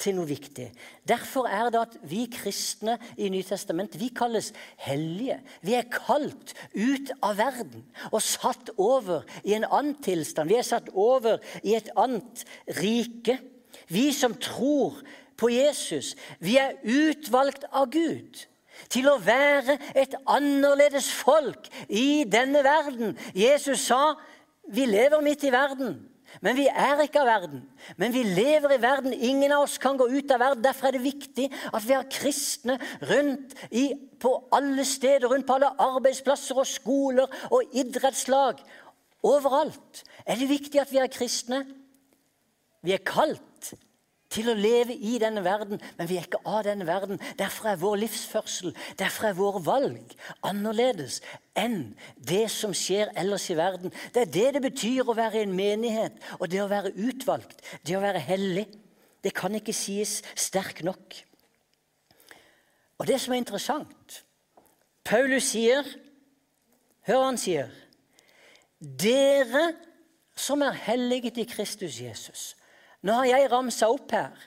til 0.00 0.16
noe 0.16 0.28
viktig. 0.28 0.68
Derfor 1.08 1.48
er 1.48 1.70
det 1.72 1.80
at 1.80 1.94
vi 2.04 2.26
kristne 2.32 2.98
i 3.16 3.30
Nytestamentet 3.32 4.00
vi 4.00 4.10
kalles 4.14 4.52
hellige. 4.84 5.38
Vi 5.64 5.76
er 5.76 5.88
kalt 5.92 6.52
ut 6.76 7.12
av 7.24 7.38
verden 7.40 7.86
og 8.10 8.20
satt 8.24 8.74
over 8.76 9.24
i 9.42 9.56
en 9.56 9.68
annen 9.68 9.96
tilstand. 10.04 10.52
Vi 10.52 10.58
er 10.60 10.66
satt 10.68 10.90
over 10.92 11.40
i 11.64 11.76
et 11.78 11.88
annet 11.96 12.44
rike. 12.76 13.38
Vi 13.88 14.10
som 14.12 14.36
tror 14.36 15.00
på 15.36 15.50
Jesus, 15.52 16.14
vi 16.40 16.56
er 16.60 16.76
utvalgt 16.84 17.64
av 17.72 17.88
Gud 17.92 18.44
til 18.92 19.08
å 19.10 19.18
være 19.22 19.78
et 19.94 20.14
annerledes 20.26 21.08
folk 21.12 21.70
i 21.88 22.24
denne 22.28 22.62
verden. 22.66 23.16
Jesus 23.34 23.86
sa 23.88 24.16
vi 24.66 24.86
lever 24.88 25.22
midt 25.22 25.44
i 25.46 25.52
verden, 25.54 25.96
men 26.42 26.56
vi 26.58 26.66
er 26.68 27.00
ikke 27.04 27.22
av 27.22 27.28
verden. 27.28 27.62
Men 27.96 28.12
vi 28.12 28.24
lever 28.26 28.74
i 28.74 28.80
verden. 28.82 29.14
Ingen 29.14 29.54
av 29.56 29.64
oss 29.64 29.78
kan 29.80 29.96
gå 29.96 30.08
ut 30.10 30.32
av 30.34 30.42
verden. 30.42 30.64
Derfor 30.64 30.88
er 30.88 30.96
det 30.96 31.04
viktig 31.04 31.46
at 31.70 31.86
vi 31.86 31.94
har 31.94 32.08
kristne 32.12 32.76
rundt 33.08 33.54
i, 33.70 33.86
på 34.20 34.32
alle 34.54 34.84
steder, 34.84 35.28
rundt 35.30 35.46
på 35.48 35.56
alle 35.56 35.72
arbeidsplasser 35.80 36.58
og 36.58 36.68
skoler 36.68 37.30
og 37.50 37.76
idrettslag. 37.78 38.60
Overalt 39.26 40.02
er 40.26 40.38
det 40.38 40.50
viktig 40.50 40.82
at 40.82 40.92
vi 40.92 41.00
er 41.00 41.12
kristne. 41.12 41.62
Vi 42.84 42.94
er 42.94 43.06
kalt 43.06 43.55
til 44.36 44.50
å 44.52 44.56
leve 44.56 44.94
i 44.94 45.16
denne 45.22 45.42
verden, 45.44 45.80
men 45.98 46.08
vi 46.08 46.18
er 46.18 46.26
ikke 46.26 46.42
av 46.44 46.62
denne 46.66 46.86
verden. 46.88 47.20
Derfor 47.38 47.70
er 47.70 47.80
vår 47.80 48.00
livsførsel, 48.04 48.74
derfor 49.00 49.30
er 49.30 49.38
våre 49.38 49.62
valg 49.64 50.16
annerledes 50.46 51.20
enn 51.56 51.94
det 52.16 52.46
som 52.52 52.74
skjer 52.76 53.14
ellers 53.16 53.48
i 53.52 53.58
verden. 53.58 53.94
Det 54.14 54.26
er 54.26 54.34
det 54.34 54.48
det 54.56 54.64
betyr 54.68 55.08
å 55.08 55.16
være 55.16 55.40
i 55.40 55.46
en 55.46 55.56
menighet, 55.56 56.18
og 56.38 56.50
det 56.52 56.60
å 56.62 56.70
være 56.70 56.94
utvalgt, 56.94 57.64
det 57.86 57.96
å 57.96 58.04
være 58.04 58.22
hellig. 58.28 58.66
Det 59.24 59.32
kan 59.34 59.54
ikke 59.58 59.74
sies 59.74 60.20
sterk 60.38 60.84
nok. 60.86 61.16
Og 63.00 63.08
det 63.08 63.18
som 63.20 63.34
er 63.34 63.42
interessant 63.42 64.22
Paulus 65.06 65.52
sier 65.52 65.86
Hør 67.06 67.20
hva 67.20 67.26
han 67.28 67.36
sier. 67.38 67.68
Dere 68.82 69.68
som 70.36 70.64
er 70.66 70.74
helliget 70.88 71.38
i 71.38 71.46
Kristus 71.46 72.00
Jesus. 72.02 72.55
Nå 73.06 73.20
har 73.20 73.30
jeg 73.30 73.50
ramsa 73.52 73.88
opp 73.92 74.12
her 74.16 74.46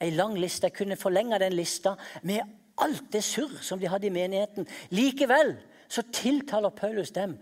ei 0.00 0.12
lang 0.14 0.36
liste. 0.38 0.68
Jeg 0.68 0.76
kunne 0.78 0.98
forlenga 0.98 1.38
den 1.42 1.56
lista 1.58 1.94
med 2.22 2.42
alt 2.78 3.08
det 3.12 3.24
surr 3.26 3.58
som 3.64 3.80
de 3.80 3.90
hadde 3.90 4.08
i 4.08 4.14
menigheten. 4.14 4.68
Likevel 4.94 5.56
så 5.90 6.04
tiltaler 6.12 6.74
Paulus 6.74 7.10
dem 7.14 7.36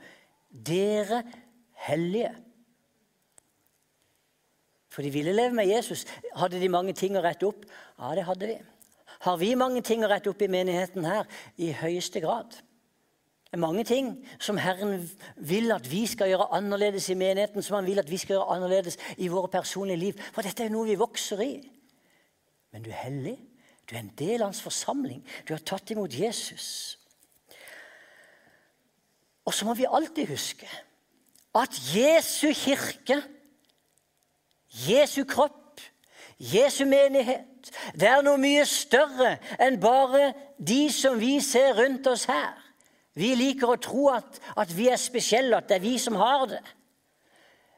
dere 0.51 1.23
hellige. 1.87 2.33
For 4.89 5.05
de 5.05 5.13
ville 5.13 5.35
leve 5.37 5.53
med 5.53 5.69
Jesus. 5.69 6.07
Hadde 6.37 6.61
de 6.61 6.73
mange 6.73 6.95
ting 6.97 7.19
å 7.19 7.25
rette 7.25 7.45
opp? 7.45 7.67
Ja, 7.99 8.15
det 8.17 8.25
hadde 8.25 8.49
de. 8.49 8.57
Har 9.27 9.37
vi 9.37 9.51
mange 9.59 9.83
ting 9.85 10.05
å 10.05 10.09
rette 10.09 10.31
opp 10.33 10.41
i 10.41 10.49
menigheten 10.49 11.05
her? 11.05 11.29
I 11.61 11.75
høyeste 11.77 12.23
grad. 12.25 12.57
Er 13.57 13.61
mange 13.61 13.85
ting 13.89 14.11
som 14.37 14.59
Herren 14.61 14.99
vil 15.37 15.73
at 15.73 15.87
vi 15.89 16.03
skal 16.07 16.29
gjøre 16.29 16.51
annerledes 16.59 17.09
i 17.09 17.15
menigheten, 17.17 17.63
som 17.65 17.79
han 17.79 17.87
vil 17.87 18.03
at 18.03 18.11
vi 18.11 18.19
skal 18.21 18.35
gjøre 18.35 18.51
annerledes 18.53 18.99
i 19.17 19.31
våre 19.33 19.49
personlige 19.49 19.97
liv. 19.97 20.19
For 20.35 20.45
dette 20.45 20.67
er 20.67 20.75
noe 20.75 20.85
vi 20.85 20.99
vokser 21.01 21.41
i. 21.41 21.55
Men 22.75 22.85
du 22.85 22.91
er 22.93 23.01
hellig. 23.07 23.39
Du 23.89 23.95
er 23.95 24.03
en 24.03 24.13
del 24.19 24.43
av 24.43 24.51
hans 24.51 24.61
forsamling. 24.61 25.23
Du 25.49 25.55
har 25.55 25.65
tatt 25.65 25.95
imot 25.95 26.13
Jesus. 26.13 26.99
Og 29.49 29.57
så 29.57 29.65
må 29.65 29.73
vi 29.79 29.89
alltid 29.89 30.29
huske 30.35 30.69
at 31.57 31.81
Jesu 31.95 32.51
kirke, 32.53 33.23
Jesu 34.85 35.23
kropp, 35.25 35.81
Jesu 36.37 36.85
menighet, 36.85 37.73
det 37.97 38.13
er 38.13 38.21
noe 38.21 38.37
mye 38.37 38.69
større 38.69 39.39
enn 39.57 39.81
bare 39.81 40.35
de 40.61 40.91
som 40.93 41.17
vi 41.17 41.39
ser 41.41 41.73
rundt 41.81 42.13
oss 42.13 42.29
her. 42.29 42.66
Vi 43.17 43.33
liker 43.39 43.73
å 43.73 43.81
tro 43.81 44.11
at, 44.13 44.41
at 44.61 44.73
vi 44.77 44.91
er 44.93 45.01
spesielle, 45.01 45.57
at 45.57 45.71
det 45.71 45.79
er 45.79 45.87
vi 45.87 45.97
som 46.01 46.19
har 46.21 46.45
det. 46.51 46.61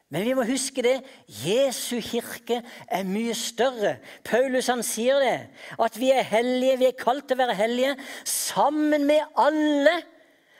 Men 0.08 0.24
vi 0.24 0.34
må 0.34 0.44
huske 0.48 0.82
det. 0.82 0.96
Jesu 1.44 2.00
kirke 2.00 2.62
er 2.64 3.08
mye 3.08 3.34
større. 3.36 3.98
Paulus 4.24 4.70
han 4.72 4.82
sier 4.86 5.20
det. 5.20 5.36
At 5.76 5.98
vi 6.00 6.08
er 6.14 6.24
hellige, 6.26 6.78
vi 6.80 6.88
er 6.88 6.96
kalt 6.98 7.28
til 7.28 7.36
å 7.36 7.42
være 7.42 7.58
hellige 7.58 7.96
sammen 8.24 9.04
med 9.08 9.36
alle 9.36 9.98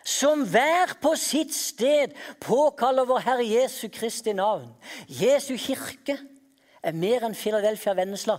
som 0.08 0.44
hver 0.48 0.94
på 1.02 1.14
sitt 1.20 1.52
sted 1.52 2.14
påkaller 2.40 3.08
vår 3.08 3.24
Herre 3.26 3.44
Jesu 3.44 3.88
Kristi 3.92 4.32
navn. 4.36 4.68
Jesu 5.08 5.54
kirke 5.60 6.16
er 6.84 6.96
mer 6.96 7.26
enn 7.26 7.36
Philadelphia 7.36 7.96
Vennesla. 7.96 8.38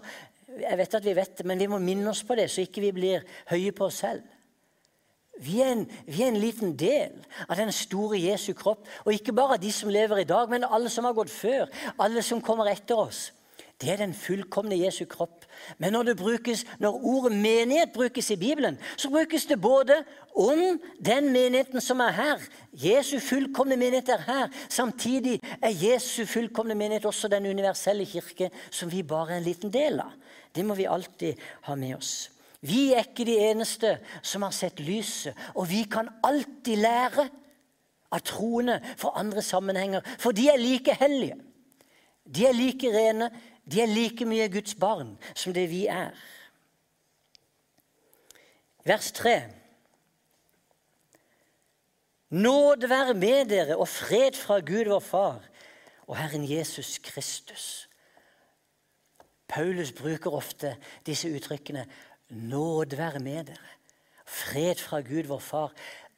Jeg 0.59 0.77
vet 0.79 0.97
at 0.97 1.05
vi 1.05 1.17
vet 1.17 1.37
det, 1.37 1.45
men 1.45 1.61
vi 1.61 1.69
må 1.69 1.81
minne 1.81 2.09
oss 2.09 2.23
på 2.25 2.37
det, 2.37 2.49
så 2.49 2.63
ikke 2.65 2.85
vi 2.87 2.93
blir 2.95 3.25
høye 3.51 3.73
på 3.75 3.89
oss 3.89 4.01
selv. 4.05 4.25
Vi 5.39 5.61
er, 5.63 5.71
en, 5.71 5.83
vi 6.05 6.21
er, 6.21 6.33
en, 6.33 6.39
liten 6.39 6.75
del 6.79 7.15
av 7.47 7.55
den 7.59 7.71
store 7.71 8.19
Jesu 8.19 8.51
kropp. 8.57 8.87
Og 9.05 9.13
ikke 9.15 9.35
bare 9.35 9.59
de 9.61 9.71
som 9.71 9.91
lever 9.91 10.23
i 10.23 10.27
dag, 10.27 10.49
men 10.51 10.67
alle 10.67 10.91
som 10.91 11.07
har 11.07 11.15
gått 11.17 11.31
før. 11.31 11.69
Alle 11.99 12.23
som 12.25 12.43
kommer 12.43 12.67
etter 12.71 12.99
oss. 12.99 13.29
Det 13.79 13.93
er 13.93 14.01
den 14.01 14.13
fullkomne 14.13 14.75
Jesu 14.75 15.05
kropp. 15.07 15.45
Men 15.77 15.93
når, 15.95 16.13
brukes, 16.19 16.65
når, 16.83 16.97
ordet 16.99 17.31
menighet 17.31 17.93
brukes 17.95 18.31
i 18.31 18.35
Bibelen, 18.35 18.75
så 18.97 19.09
brukes 19.09 19.45
det 19.45 19.61
både 19.61 20.01
om 20.35 20.79
den 20.99 21.31
menigheten 21.31 21.81
som 21.81 22.03
er 22.03 22.11
her. 22.11 22.43
Jesu 22.73 23.19
fullkomne 23.23 23.77
menighet 23.79 24.09
er 24.09 24.25
her. 24.27 24.51
Samtidig 24.69 25.39
er 25.61 25.71
Jesu 25.71 26.25
fullkomne 26.25 26.75
menighet 26.75 27.07
også 27.07 27.31
den 27.31 27.47
universelle 27.47 28.05
kirke, 28.05 28.51
som 28.71 28.91
vi 28.91 29.03
bare 29.03 29.37
er 29.37 29.37
en 29.37 29.47
liten 29.47 29.71
del 29.71 30.03
av. 30.03 30.11
Det 30.55 30.65
må 30.65 30.75
vi 30.75 30.89
alltid 30.89 31.39
ha 31.69 31.75
med 31.75 31.95
oss. 31.95 32.27
Vi 32.61 32.93
er 32.93 33.05
ikke 33.07 33.25
de 33.25 33.37
eneste 33.49 33.97
som 34.21 34.43
har 34.43 34.51
sett 34.55 34.81
lyset, 34.83 35.37
og 35.55 35.69
vi 35.69 35.85
kan 35.91 36.09
alltid 36.23 36.81
lære 36.83 37.29
av 38.11 38.23
troende 38.25 38.79
for 38.97 39.15
andre 39.19 39.41
sammenhenger, 39.45 40.01
for 40.19 40.35
de 40.35 40.49
er 40.49 40.59
like 40.59 40.95
hellige. 40.99 41.37
De 42.35 42.45
er 42.45 42.53
like 42.53 42.91
rene, 42.93 43.29
de 43.71 43.81
er 43.81 43.87
like 43.87 44.25
mye 44.25 44.49
Guds 44.51 44.75
barn 44.75 45.15
som 45.33 45.53
det 45.53 45.69
vi 45.71 45.85
er. 45.87 46.11
Vers 48.85 49.11
3. 49.11 49.37
Nåde 52.29 52.89
være 52.89 53.13
med 53.13 53.45
dere 53.49 53.77
og 53.77 53.87
fred 53.87 54.37
fra 54.37 54.59
Gud 54.59 54.89
vår 54.89 54.99
Far 54.99 55.45
og 56.07 56.17
Herren 56.17 56.45
Jesus 56.51 56.97
Kristus. 56.97 57.89
Paulus 59.49 59.91
bruker 59.91 60.33
ofte 60.33 60.75
disse 61.05 61.29
uttrykkene 61.33 61.87
Nåde 62.29 62.97
være 62.97 63.19
med 63.19 63.49
dere. 63.49 63.73
Fred 64.25 64.75
fra 64.75 65.01
Gud, 65.01 65.23
vår 65.23 65.39
Far. 65.39 65.73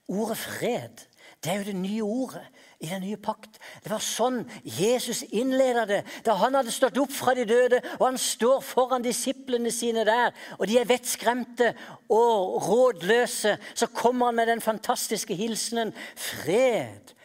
Ordet 0.07 0.37
fred 0.37 1.07
det 1.43 1.51
er 1.51 1.57
jo 1.57 1.63
det 1.63 1.75
nye 1.75 2.03
ordet 2.03 2.43
i 2.79 2.85
den 2.85 3.01
nye 3.01 3.17
pakt. 3.17 3.57
Det 3.81 3.89
var 3.89 4.03
sånn 4.05 4.43
Jesus 4.61 5.23
innleda 5.33 5.87
det 5.89 6.01
da 6.25 6.35
han 6.37 6.53
hadde 6.53 6.73
stått 6.73 6.99
opp 7.01 7.13
fra 7.15 7.33
de 7.37 7.47
døde, 7.49 7.79
og 7.97 8.05
han 8.11 8.19
står 8.21 8.59
foran 8.61 9.01
disiplene 9.01 9.71
sine 9.73 10.05
der, 10.05 10.35
og 10.59 10.67
de 10.69 10.77
er 10.77 10.89
vettskremte 10.89 11.71
og 12.13 12.61
rådløse. 12.67 13.55
Så 13.73 13.89
kommer 13.89 14.29
han 14.29 14.37
med 14.37 14.53
den 14.53 14.61
fantastiske 14.61 15.33
hilsenen 15.35 15.93
'Fred 16.15 17.15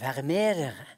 være 0.00 0.22
med 0.22 0.62
dere'. 0.62 0.95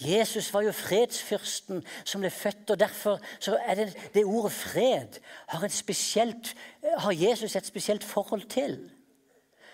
Jesus 0.00 0.52
var 0.52 0.60
jo 0.60 0.72
fredsfyrsten 0.76 1.80
som 2.04 2.20
ble 2.20 2.30
født, 2.30 2.70
og 2.70 2.80
derfor 2.80 3.20
er 3.64 3.74
det, 3.74 3.86
det 4.14 4.24
ordet 4.24 4.52
'fred' 4.52 5.20
har, 5.48 5.68
spesielt, 5.68 6.54
har, 6.98 7.12
Jesus 7.12 7.56
et 7.56 7.66
spesielt 7.66 8.04
forhold 8.04 8.42
til. 8.48 8.90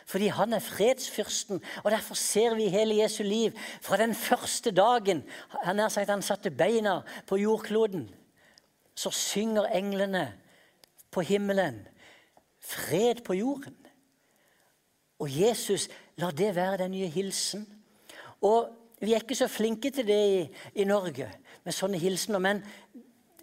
Fordi 0.07 0.27
han 0.27 0.53
er 0.53 0.59
fredsfyrsten, 0.59 1.63
og 1.85 1.91
derfor 1.91 2.15
ser 2.15 2.55
vi 2.55 2.69
hele 2.69 3.03
Jesu 3.03 3.23
liv 3.23 3.53
fra 3.81 3.97
den 3.97 4.15
første 4.15 4.71
dagen 4.71 5.25
han, 5.63 5.79
har 5.79 5.89
sagt, 5.89 6.11
han 6.11 6.23
satte 6.23 6.51
beina 6.51 7.01
på 7.27 7.37
jordkloden. 7.37 8.15
Så 8.95 9.11
synger 9.11 9.67
englene 9.67 10.33
på 11.11 11.21
himmelen 11.21 11.89
'fred 12.61 13.23
på 13.25 13.33
jorden'. 13.33 13.89
Og 15.19 15.41
Jesus 15.41 15.89
lar 16.17 16.31
det 16.31 16.55
være 16.55 16.79
den 16.79 16.91
nye 16.91 17.07
hilsen. 17.07 17.83
Og 18.41 18.82
vi 19.03 19.15
er 19.15 19.25
ikke 19.25 19.38
så 19.38 19.49
flinke 19.51 19.91
til 19.91 20.07
det 20.07 20.21
i, 20.31 20.43
i 20.83 20.87
Norge, 20.87 21.27
med 21.65 21.75
sånne 21.75 21.99
hilsener. 21.99 22.43
Men 22.43 22.62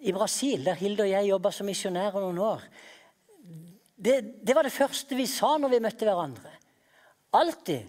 i 0.00 0.12
Brasil, 0.16 0.64
der 0.64 0.78
Hilde 0.80 1.04
og 1.04 1.12
jeg 1.12 1.28
jobba 1.28 1.52
som 1.52 1.68
misjonærer 1.68 2.24
noen 2.24 2.40
år 2.40 2.64
det, 4.00 4.46
det, 4.46 4.54
var 4.56 4.64
det 4.64 4.72
første 4.72 5.16
vi 5.16 5.26
sa 5.28 5.56
når 5.60 5.74
vi 5.74 5.82
møtte 5.84 6.06
hverandre. 6.08 6.52
Alltid. 7.36 7.84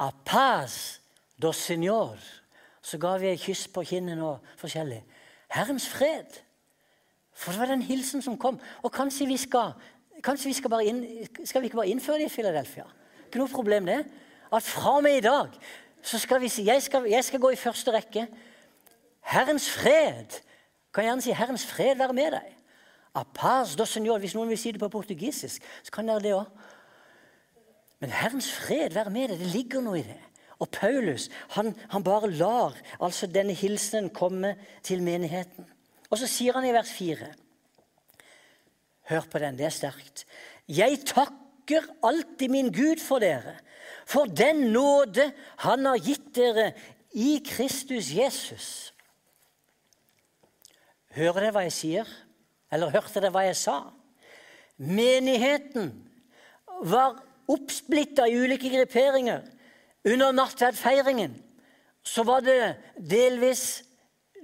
A 0.00 0.08
paz 0.24 1.00
do 1.40 1.52
senor. 1.52 2.16
Så 2.84 2.98
ga 3.00 3.14
vi 3.20 3.30
et 3.32 3.42
kyss 3.42 3.66
på 3.72 3.84
kinnet 3.84 4.22
og 4.24 4.44
forskjellig. 4.60 5.02
Herrens 5.52 5.86
fred. 5.88 6.40
For 7.36 7.52
det 7.52 7.60
var 7.60 7.72
den 7.74 7.84
hilsen 7.84 8.24
som 8.24 8.38
kom. 8.40 8.56
Og 8.82 8.92
kanskje 8.92 9.28
vi 9.28 9.36
skal, 9.40 9.74
kanskje 10.24 10.50
vi 10.50 10.56
skal, 10.56 10.80
inn, 10.88 11.04
skal 11.44 11.60
vi 11.60 11.68
ikke 11.70 11.82
bare 11.82 11.92
innføre 11.92 12.22
det 12.22 12.30
i 12.30 12.34
Philadelphia? 12.34 12.86
Ikke 13.26 13.42
noe 13.42 13.52
problem, 13.52 13.88
det. 13.90 14.00
At 14.54 14.64
fra 14.64 14.96
og 14.98 15.04
med 15.04 15.18
i 15.18 15.24
dag 15.24 15.52
så 16.04 16.20
skal 16.20 16.42
vi 16.42 16.50
si 16.52 16.66
jeg 16.68 16.82
skal, 16.84 17.06
jeg 17.08 17.24
skal 17.24 17.40
gå 17.40 17.54
i 17.54 17.60
første 17.60 17.92
rekke. 17.94 18.26
Herrens 19.24 19.70
fred. 19.72 20.40
Kan 20.94 21.04
gjerne 21.04 21.22
si 21.22 21.32
'Herrens 21.32 21.66
fred 21.66 21.96
være 21.96 22.12
med 22.12 22.32
deg'. 22.32 22.52
A 23.14 23.22
paz 23.22 23.76
do 23.76 23.84
senor. 23.84 24.18
Hvis 24.18 24.34
noen 24.34 24.48
vil 24.48 24.58
si 24.58 24.72
det 24.72 24.80
på 24.80 24.88
portugisisk, 24.88 25.62
så 25.82 25.90
kan 25.90 26.08
dere 26.08 26.20
det 26.20 26.34
òg. 26.34 26.46
Men 28.00 28.10
Herrens 28.10 28.52
fred 28.52 28.92
være 28.92 29.10
med 29.10 29.28
deg. 29.28 29.38
Det 29.38 29.46
ligger 29.46 29.80
noe 29.80 29.98
i 29.98 30.02
det. 30.02 30.20
Og 30.58 30.68
Paulus 30.70 31.28
han, 31.56 31.74
han 31.88 32.04
bare 32.04 32.30
lar 32.30 32.76
altså 33.00 33.26
denne 33.26 33.52
hilsenen 33.52 34.10
komme 34.10 34.54
til 34.82 35.02
menigheten. 35.02 35.66
Og 36.10 36.18
så 36.18 36.26
sier 36.26 36.54
han 36.54 36.64
i 36.64 36.72
vers 36.72 36.92
4 36.92 37.32
Hør 39.04 39.26
på 39.30 39.38
den, 39.38 39.58
det 39.58 39.66
er 39.66 39.74
sterkt. 39.74 40.24
Jeg 40.68 41.02
takker 41.04 41.84
alltid 42.02 42.48
min 42.48 42.70
Gud 42.72 43.02
for 43.04 43.20
dere 43.20 43.58
for 44.06 44.28
den 44.28 44.68
nåde 44.74 45.30
han 45.64 45.86
har 45.86 46.00
gitt 46.02 46.30
dere 46.36 46.72
i 47.14 47.38
Kristus 47.46 48.10
Jesus. 48.14 48.68
Hører 51.14 51.46
dere 51.46 51.54
hva 51.54 51.64
jeg 51.66 51.76
sier? 51.76 52.10
Eller 52.74 52.92
hørte 52.94 53.20
dere 53.20 53.32
hva 53.34 53.44
jeg 53.46 53.56
sa? 53.58 53.78
Menigheten 54.76 55.92
var 56.82 57.20
oppsplitta 57.50 58.26
i 58.26 58.38
ulike 58.40 58.70
grupperinger. 58.72 59.44
Under 60.04 60.34
nattverdfeiringen 60.34 61.36
var 62.26 62.42
det 62.44 62.74
delvis 62.98 63.84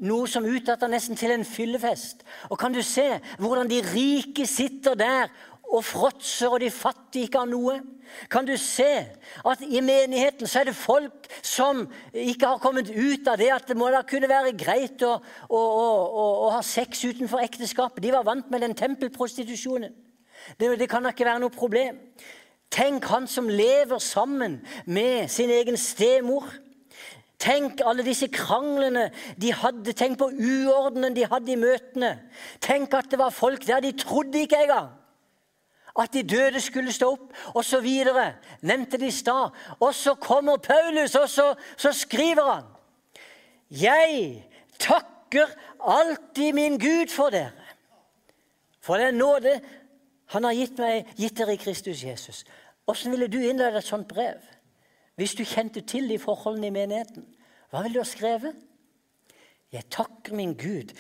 noe 0.01 0.29
som 0.31 0.47
utdatta 0.49 0.89
nesten 0.89 1.19
til 1.19 1.35
en 1.35 1.45
fyllefest. 1.45 2.23
Og 2.49 2.57
kan 2.61 2.73
du 2.73 2.81
se 2.87 3.07
hvordan 3.41 3.69
de 3.69 3.83
rike 3.85 4.47
sitter 4.49 4.97
der 4.97 5.29
og 5.71 5.85
fråtser, 5.87 6.51
og 6.51 6.61
de 6.61 6.71
fattige 6.71 7.29
ikke 7.29 7.43
har 7.43 7.51
noe? 7.51 7.79
Kan 8.31 8.47
du 8.47 8.57
se 8.59 8.89
at 9.47 9.61
i 9.63 9.81
menigheten 9.85 10.49
så 10.51 10.61
er 10.61 10.71
det 10.71 10.75
folk 10.75 11.29
som 11.47 11.85
ikke 12.11 12.49
har 12.49 12.63
kommet 12.63 12.91
ut 12.91 13.29
av 13.31 13.39
det 13.39 13.53
at 13.55 13.69
det 13.71 13.77
må 13.79 13.91
da 13.95 14.03
kunne 14.03 14.31
være 14.31 14.57
greit 14.59 15.05
å, 15.07 15.13
å, 15.47 15.61
å, 15.61 16.25
å 16.49 16.51
ha 16.57 16.63
sex 16.67 17.05
utenfor 17.07 17.45
ekteskapet? 17.45 18.03
De 18.03 18.11
var 18.15 18.27
vant 18.27 18.51
med 18.51 18.67
den 18.67 18.75
tempelprostitusjonen. 18.75 19.95
Det, 20.59 20.73
det 20.81 20.91
kan 20.91 21.07
da 21.07 21.15
ikke 21.15 21.29
være 21.29 21.45
noe 21.45 21.55
problem. 21.55 22.03
Tenk 22.71 23.07
han 23.11 23.31
som 23.31 23.51
lever 23.51 24.03
sammen 24.03 24.61
med 24.91 25.31
sin 25.31 25.51
egen 25.55 25.79
stemor. 25.79 26.51
Tenk 27.41 27.81
alle 27.87 28.05
disse 28.05 28.29
kranglene 28.33 29.09
de 29.41 29.53
hadde. 29.55 29.95
Tenk 29.97 30.19
på 30.19 30.33
uordenen 30.35 31.15
de 31.15 31.31
hadde 31.31 31.55
i 31.55 31.61
møtene. 31.61 32.17
Tenk 32.63 32.95
at 32.99 33.11
det 33.13 33.21
var 33.23 33.35
folk 33.35 33.63
der 33.69 33.85
de 33.85 33.95
trodde 33.97 34.43
ikke 34.43 34.65
engang 34.67 34.97
at 35.99 36.13
de 36.13 36.23
døde 36.23 36.61
skulle 36.61 36.93
stå 36.93 37.13
opp, 37.13 37.33
osv. 37.55 37.89
Nevnte 38.63 38.99
de 38.99 39.07
i 39.07 39.15
stad. 39.15 39.51
Og 39.81 39.95
så 39.95 40.15
kommer 40.15 40.57
Paulus, 40.57 41.15
og 41.15 41.29
så, 41.29 41.55
så 41.77 41.93
skriver 41.93 42.53
han 42.53 42.65
Jeg 43.71 44.45
takker 44.79 45.47
alltid 45.81 46.53
min 46.53 46.79
Gud 46.79 47.09
for 47.09 47.31
dere. 47.31 47.53
For 48.81 48.97
den 48.97 49.15
nåde 49.15 49.61
han 50.31 50.45
har 50.45 50.55
gitt, 50.55 50.79
meg, 50.79 51.11
gitt 51.19 51.39
dere 51.39 51.55
i 51.55 51.61
Kristus 51.61 52.05
Jesus. 52.05 52.45
Åssen 52.87 53.13
ville 53.13 53.29
du 53.29 53.39
innlede 53.43 53.79
et 53.79 53.87
sånt 53.87 54.09
brev? 54.09 54.39
Hvis 55.19 55.35
du 55.35 55.45
kjente 55.45 55.81
til 55.81 56.09
de 56.09 56.19
forholdene 56.19 56.71
i 56.71 56.75
menigheten, 56.75 57.27
hva 57.71 57.83
ville 57.83 57.99
du 57.99 58.03
ha 58.03 58.09
skrevet? 58.09 58.57
Jeg 59.71 59.87
takker 59.91 60.35
min 60.35 60.55
Gud. 60.59 60.95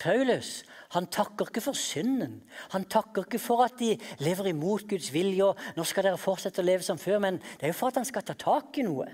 Paulus 0.00 0.62
han 0.94 1.06
takker 1.10 1.48
ikke 1.48 1.62
for 1.64 1.78
synden. 1.78 2.42
Han 2.70 2.84
takker 2.84 3.24
ikke 3.26 3.40
for 3.42 3.64
at 3.64 3.78
de 3.80 3.96
lever 4.22 4.52
imot 4.52 4.86
Guds 4.88 5.12
vilje. 5.12 5.44
og 5.44 5.58
nå 5.76 5.84
skal 5.84 6.04
dere 6.04 6.20
fortsette 6.20 6.62
å 6.62 6.66
leve 6.66 6.82
som 6.82 6.98
før, 6.98 7.18
Men 7.18 7.38
det 7.38 7.62
er 7.62 7.72
jo 7.74 7.78
for 7.80 7.88
at 7.88 7.96
han 7.96 8.04
skal 8.04 8.22
ta 8.22 8.34
tak 8.34 8.78
i 8.78 8.82
noe. 8.82 9.08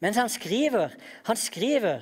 Mens 0.00 0.16
han 0.16 0.28
skriver 0.28 0.96
Han 1.24 1.36
skriver 1.36 2.00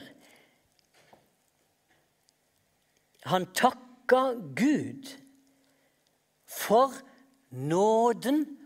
Han 3.24 3.46
takka 3.53 4.35
Gud 4.55 5.18
for 6.48 6.94
nåden 7.51 8.59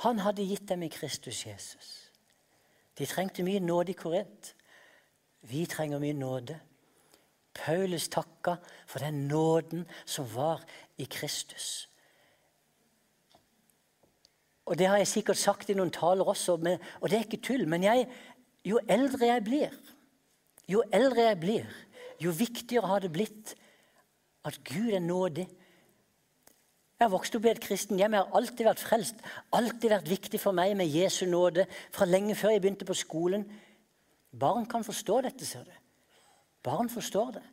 han 0.00 0.18
hadde 0.18 0.46
gitt 0.46 0.68
dem 0.68 0.82
i 0.82 0.88
Kristus 0.88 1.42
Jesus. 1.46 2.12
De 2.96 3.06
trengte 3.06 3.42
mye 3.42 3.60
nåde 3.60 3.92
i 3.92 3.98
Korint. 3.98 4.54
Vi 5.42 5.66
trenger 5.66 6.00
mye 6.00 6.16
nåde. 6.16 6.60
Paulus 7.54 8.08
takka 8.08 8.56
for 8.86 9.02
den 9.02 9.26
nåden 9.28 9.86
som 10.06 10.28
var 10.34 10.62
i 10.98 11.04
Kristus. 11.04 11.88
Og 14.66 14.78
Det 14.78 14.86
har 14.86 14.96
jeg 14.96 15.08
sikkert 15.08 15.36
sagt 15.36 15.70
i 15.70 15.74
noen 15.74 15.90
taler 15.90 16.24
også, 16.24 16.56
men, 16.56 16.78
og 17.00 17.10
det 17.10 17.18
er 17.18 17.24
ikke 17.26 17.42
tull. 17.42 17.66
Men 17.66 17.82
jeg, 17.82 18.06
jo 18.64 18.78
eldre 18.88 19.26
jeg 19.26 19.44
blir, 19.44 19.72
jo 20.68 20.84
eldre 20.94 21.24
jeg 21.26 21.40
blir, 21.40 21.72
jo 22.22 22.30
viktigere 22.30 22.86
har 22.86 23.02
det 23.02 23.10
blitt 23.12 23.56
at 24.46 24.60
Gud 24.64 24.92
er 24.94 25.02
nådig 25.02 25.48
jeg 27.00 27.06
har 27.08 27.14
vokst 27.14 27.36
opp 27.38 27.46
i 27.46 27.48
et 27.48 27.60
kristen 27.64 27.96
hjem. 27.96 28.12
Jeg 28.12 28.26
har 28.26 28.34
alltid 28.36 28.66
vært 28.66 28.80
frelst. 28.84 29.22
Alltid 29.56 29.88
vært 29.88 30.08
viktig 30.10 30.36
for 30.42 30.52
meg 30.52 30.74
med 30.76 30.92
Jesu 30.92 31.22
nåde 31.24 31.64
fra 31.96 32.04
lenge 32.04 32.34
før 32.36 32.52
jeg 32.52 32.60
begynte 32.60 32.84
på 32.84 32.96
skolen. 33.00 33.46
Barn 34.36 34.66
kan 34.68 34.84
forstå 34.84 35.22
dette, 35.24 35.48
ser 35.48 35.64
du. 35.64 35.78
Barn 36.62 36.90
forstår 36.90 37.30
det. 37.38 37.44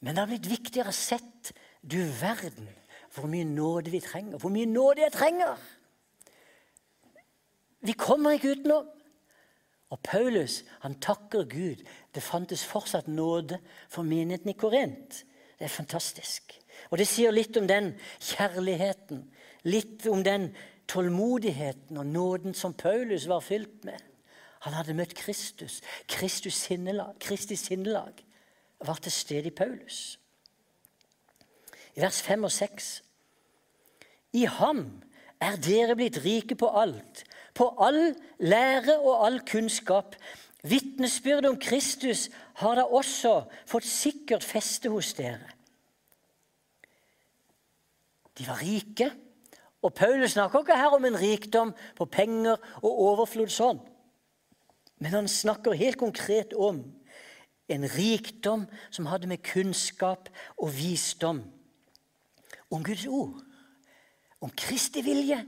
Men 0.00 0.14
det 0.14 0.22
har 0.24 0.30
blitt 0.32 0.50
viktigere 0.50 0.92
sett 0.92 1.52
du 1.82 1.98
verden 2.20 2.68
hvor 3.12 3.28
mye 3.28 3.44
nåde 3.44 3.92
vi 3.92 4.00
trenger. 4.00 4.38
Hvor 4.38 4.52
mye 4.52 4.66
nåde 4.66 5.04
jeg 5.04 5.12
trenger! 5.14 5.56
Vi 7.82 7.92
kommer 7.98 8.36
ikke 8.36 8.54
utenom. 8.56 8.88
Og 9.92 10.00
Paulus 10.00 10.62
han 10.80 10.94
takker 11.00 11.44
Gud. 11.50 11.82
Det 12.14 12.22
fantes 12.22 12.64
fortsatt 12.64 13.08
nåde 13.08 13.58
for 13.88 14.02
menigheten 14.02 14.50
i 14.50 14.56
Korint. 14.56 15.24
Det 15.58 15.66
er 15.68 15.72
fantastisk. 15.72 16.54
Og 16.90 16.98
det 16.98 17.06
sier 17.06 17.34
litt 17.34 17.56
om 17.60 17.68
den 17.68 17.92
kjærligheten, 18.18 19.26
litt 19.68 20.06
om 20.10 20.24
den 20.24 20.48
tålmodigheten 20.88 22.00
og 22.00 22.06
nåden 22.06 22.56
som 22.56 22.74
Paulus 22.74 23.28
var 23.28 23.44
fylt 23.44 23.84
med. 23.84 24.00
Han 24.62 24.76
hadde 24.78 24.94
møtt 24.94 25.14
Kristus. 25.18 25.80
Kristus 26.08 26.54
sinnelag, 26.54 27.16
Kristi 27.20 27.56
sinnelag 27.58 28.22
var 28.82 29.00
til 29.02 29.12
stede 29.12 29.50
i 29.50 29.54
Paulus. 29.54 30.18
I 31.96 32.00
vers 32.00 32.22
5 32.22 32.44
og 32.44 32.52
6. 32.52 32.92
I 34.32 34.44
ham 34.46 34.84
er 35.42 35.58
dere 35.60 35.96
blitt 35.98 36.20
rike 36.24 36.56
på 36.56 36.70
alt, 36.78 37.24
på 37.54 37.68
all 37.82 38.14
lære 38.38 38.96
og 39.00 39.26
all 39.26 39.40
kunnskap. 39.50 40.14
Vitnesbyrdet 40.62 41.50
om 41.50 41.58
Kristus 41.60 42.28
har 42.62 42.78
da 42.78 42.86
også 42.86 43.42
fått 43.66 43.86
sikkert 43.88 44.46
feste 44.46 44.92
hos 44.94 45.10
dere. 45.18 45.50
De 48.38 48.46
var 48.46 48.62
rike. 48.62 49.10
Og 49.82 49.90
Paulus 49.94 50.36
snakker 50.36 50.62
ikke 50.62 50.78
her 50.78 50.94
om 50.94 51.04
en 51.04 51.18
rikdom 51.18 51.72
på 51.98 52.06
penger 52.06 52.54
og 52.78 53.00
overflod 53.10 53.50
sånn. 53.50 53.80
Men 55.02 55.16
han 55.16 55.28
snakker 55.28 55.74
helt 55.74 55.98
konkret 55.98 56.52
om 56.54 56.84
en 57.72 57.86
rikdom 57.88 58.68
som 58.90 59.08
hadde 59.10 59.26
med 59.30 59.42
kunnskap 59.42 60.28
og 60.54 60.70
visdom 60.76 61.42
om 62.72 62.84
Guds 62.86 63.08
ord, 63.10 63.40
om 64.40 64.52
Kristi 64.56 65.02
vilje. 65.04 65.40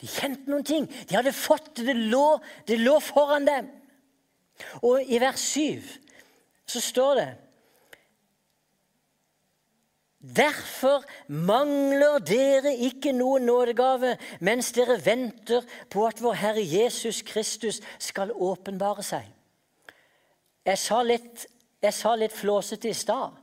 De 0.00 0.08
kjente 0.10 0.50
noen 0.50 0.66
ting. 0.66 0.86
De 1.08 1.16
hadde 1.16 1.32
fått 1.34 1.72
det. 1.78 1.88
Det 1.88 1.96
lå, 2.12 2.38
det 2.68 2.78
lå 2.80 2.94
foran 3.02 3.48
dem. 3.48 3.68
Og 4.84 5.02
i 5.02 5.18
vers 5.20 5.40
7 5.40 5.82
så 6.68 6.82
står 6.82 7.18
det 7.18 7.28
Derfor 10.26 11.04
mangler 11.30 12.18
dere 12.26 12.72
ikke 12.88 13.12
noen 13.14 13.46
nådegave 13.46 14.16
mens 14.44 14.72
dere 14.74 14.98
venter 15.04 15.62
på 15.92 16.06
at 16.08 16.22
vår 16.22 16.38
Herre 16.40 16.64
Jesus 16.66 17.22
Kristus 17.26 17.78
skal 18.02 18.32
åpenbare 18.34 19.04
seg. 19.06 19.28
Jeg 20.66 20.82
sa 20.82 21.02
litt, 21.06 21.46
jeg 21.78 21.94
sa 21.94 22.16
litt 22.18 22.34
flåsete 22.34 22.90
i 22.90 22.96
stad. 22.96 23.36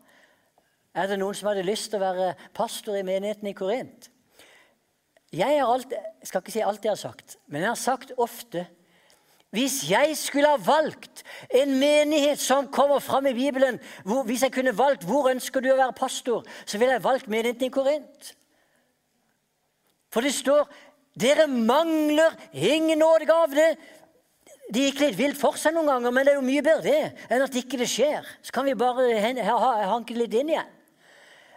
Er 0.94 1.08
det 1.08 1.22
noen 1.22 1.38
som 1.38 1.50
hadde 1.50 1.64
lyst 1.66 1.90
til 1.90 2.02
å 2.02 2.04
være 2.04 2.34
pastor 2.54 3.00
i 3.00 3.06
menigheten 3.08 3.48
i 3.50 3.56
Korint? 3.56 4.10
Jeg, 5.34 5.64
alt, 5.64 5.94
jeg 5.94 6.30
skal 6.30 6.44
ikke 6.44 6.54
si 6.54 6.62
alt 6.62 6.84
jeg 6.84 6.92
har 6.92 7.00
sagt, 7.00 7.38
men 7.48 7.64
jeg 7.64 7.72
har 7.72 7.80
sagt 7.80 8.12
ofte 8.22 8.68
hvis 9.54 9.84
jeg 9.86 10.16
skulle 10.18 10.50
ha 10.50 10.58
valgt 10.58 11.22
en 11.54 11.76
menighet 11.78 12.42
som 12.42 12.72
kommer 12.74 12.98
fram 13.04 13.28
i 13.30 13.36
Bibelen 13.38 13.78
hvor, 14.02 14.24
Hvis 14.26 14.42
jeg 14.42 14.52
kunne 14.52 14.78
valgt 14.78 15.06
hvor 15.06 15.30
ønsker 15.30 15.62
du 15.62 15.70
å 15.70 15.78
være 15.78 15.94
pastor, 15.94 16.42
så 16.66 16.80
ville 16.82 16.96
jeg 16.96 17.04
valgt 17.04 17.30
menigheten 17.30 17.68
i 17.68 17.74
Korint. 17.74 18.32
For 20.10 20.26
det 20.26 20.34
står 20.34 20.66
dere 21.14 21.46
mangler 21.48 22.34
ingen 22.54 22.98
nådegave. 22.98 23.68
Det 24.74 24.88
gikk 24.88 25.04
litt 25.04 25.20
vilt 25.20 25.38
for 25.38 25.60
seg 25.62 25.76
noen 25.76 25.92
ganger, 25.92 26.16
men 26.16 26.26
det 26.26 26.34
er 26.34 26.40
jo 26.40 26.50
mye 26.50 26.66
bedre 26.66 26.90
det 26.90 27.30
enn 27.30 27.46
at 27.46 27.62
ikke 27.62 27.78
det 27.84 27.92
skjer. 27.94 28.26
Så 28.42 28.56
kan 28.56 28.66
vi 28.66 28.74
bare 28.74 29.22
hanke 29.86 30.18
litt 30.18 30.34
inn 30.34 30.50
igjen. 30.56 30.78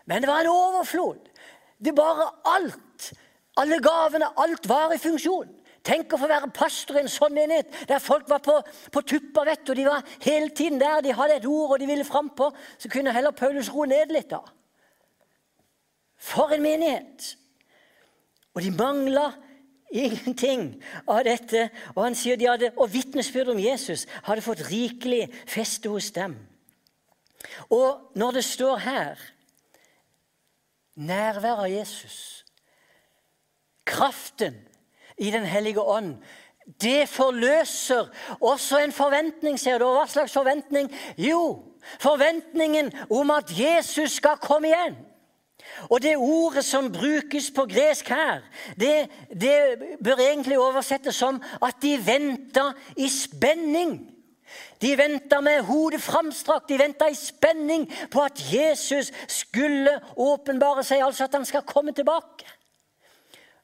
Men 0.04 0.20
det 0.20 0.28
var 0.28 0.44
en 0.44 0.52
overflod. 0.52 1.32
Det 1.80 1.96
bare 1.96 2.28
alt. 2.52 3.12
Alle 3.56 3.80
gavene, 3.80 4.34
alt 4.36 4.68
var 4.68 4.92
i 4.92 5.00
funksjon. 5.00 5.55
Tenk 5.86 6.12
å 6.12 6.18
få 6.18 6.26
være 6.26 6.50
pastor 6.54 6.98
i 6.98 7.04
en 7.04 7.10
sånn 7.10 7.34
menighet 7.36 7.86
der 7.86 8.02
folk 8.02 8.26
var 8.30 8.42
på, 8.42 8.56
på 8.90 9.02
tuppa, 9.06 9.44
vet 9.46 9.62
du. 9.66 9.74
De 9.78 9.86
var 9.86 10.02
hele 10.24 10.50
tiden 10.50 10.80
der, 10.82 11.04
de 11.04 11.14
hadde 11.14 11.38
et 11.38 11.46
ord 11.46 11.76
og 11.76 11.82
de 11.82 11.88
ville 11.88 12.06
frampå. 12.06 12.50
Så 12.78 12.90
kunne 12.90 13.14
heller 13.14 13.36
Paulus 13.36 13.70
roe 13.70 13.86
ned 13.90 14.14
litt, 14.14 14.32
da. 14.32 14.42
For 16.16 16.54
en 16.56 16.64
menighet! 16.64 17.36
Og 18.56 18.64
de 18.64 18.72
mangla 18.72 19.28
ingenting 19.92 20.70
av 21.06 21.22
dette. 21.28 21.68
Og 21.94 22.02
han 22.06 22.18
sier 22.18 22.40
de 22.40 22.48
hadde, 22.48 22.72
og 22.74 22.90
vitnesbyrd 22.90 23.52
om 23.54 23.62
Jesus 23.62 24.06
hadde 24.26 24.44
fått 24.44 24.64
rikelig 24.70 25.26
feste 25.46 25.92
hos 25.92 26.10
dem. 26.16 26.34
Og 27.70 28.16
når 28.18 28.40
det 28.40 28.46
står 28.48 28.80
her 28.82 29.26
nærvær 30.96 31.62
av 31.66 31.70
Jesus, 31.70 32.42
kraften 33.86 34.56
i 35.18 35.30
Den 35.30 35.44
hellige 35.44 35.80
ånd. 35.80 36.16
Det 36.80 37.08
forløser 37.08 38.08
også 38.40 38.78
en 38.78 38.92
forventning, 38.92 39.58
ser 39.60 39.78
du. 39.78 39.84
Hva 39.84 40.06
slags 40.10 40.32
forventning? 40.32 40.90
Jo, 41.18 41.62
forventningen 42.02 42.90
om 43.10 43.30
at 43.30 43.52
Jesus 43.54 44.18
skal 44.18 44.40
komme 44.42 44.72
igjen. 44.72 44.96
Og 45.90 46.02
det 46.02 46.16
ordet 46.16 46.64
som 46.64 46.92
brukes 46.92 47.50
på 47.54 47.66
gresk 47.70 48.08
her, 48.08 48.42
det, 48.80 49.08
det 49.30 49.56
bør 50.04 50.22
egentlig 50.22 50.58
oversettes 50.58 51.16
som 51.16 51.40
at 51.62 51.78
de 51.82 51.96
venta 52.06 52.70
i 52.96 53.08
spenning. 53.08 53.98
De 54.82 54.92
venta 54.98 55.40
med 55.40 55.62
hodet 55.66 56.02
framstrakt, 56.02 56.68
de 56.68 56.78
venta 56.78 57.08
i 57.10 57.14
spenning 57.18 57.86
på 58.10 58.22
at 58.22 58.42
Jesus 58.52 59.12
skulle 59.28 59.98
åpenbare 60.16 60.84
seg, 60.84 61.02
altså 61.02 61.24
at 61.24 61.34
han 61.34 61.46
skal 61.48 61.66
komme 61.66 61.92
tilbake. 61.92 62.46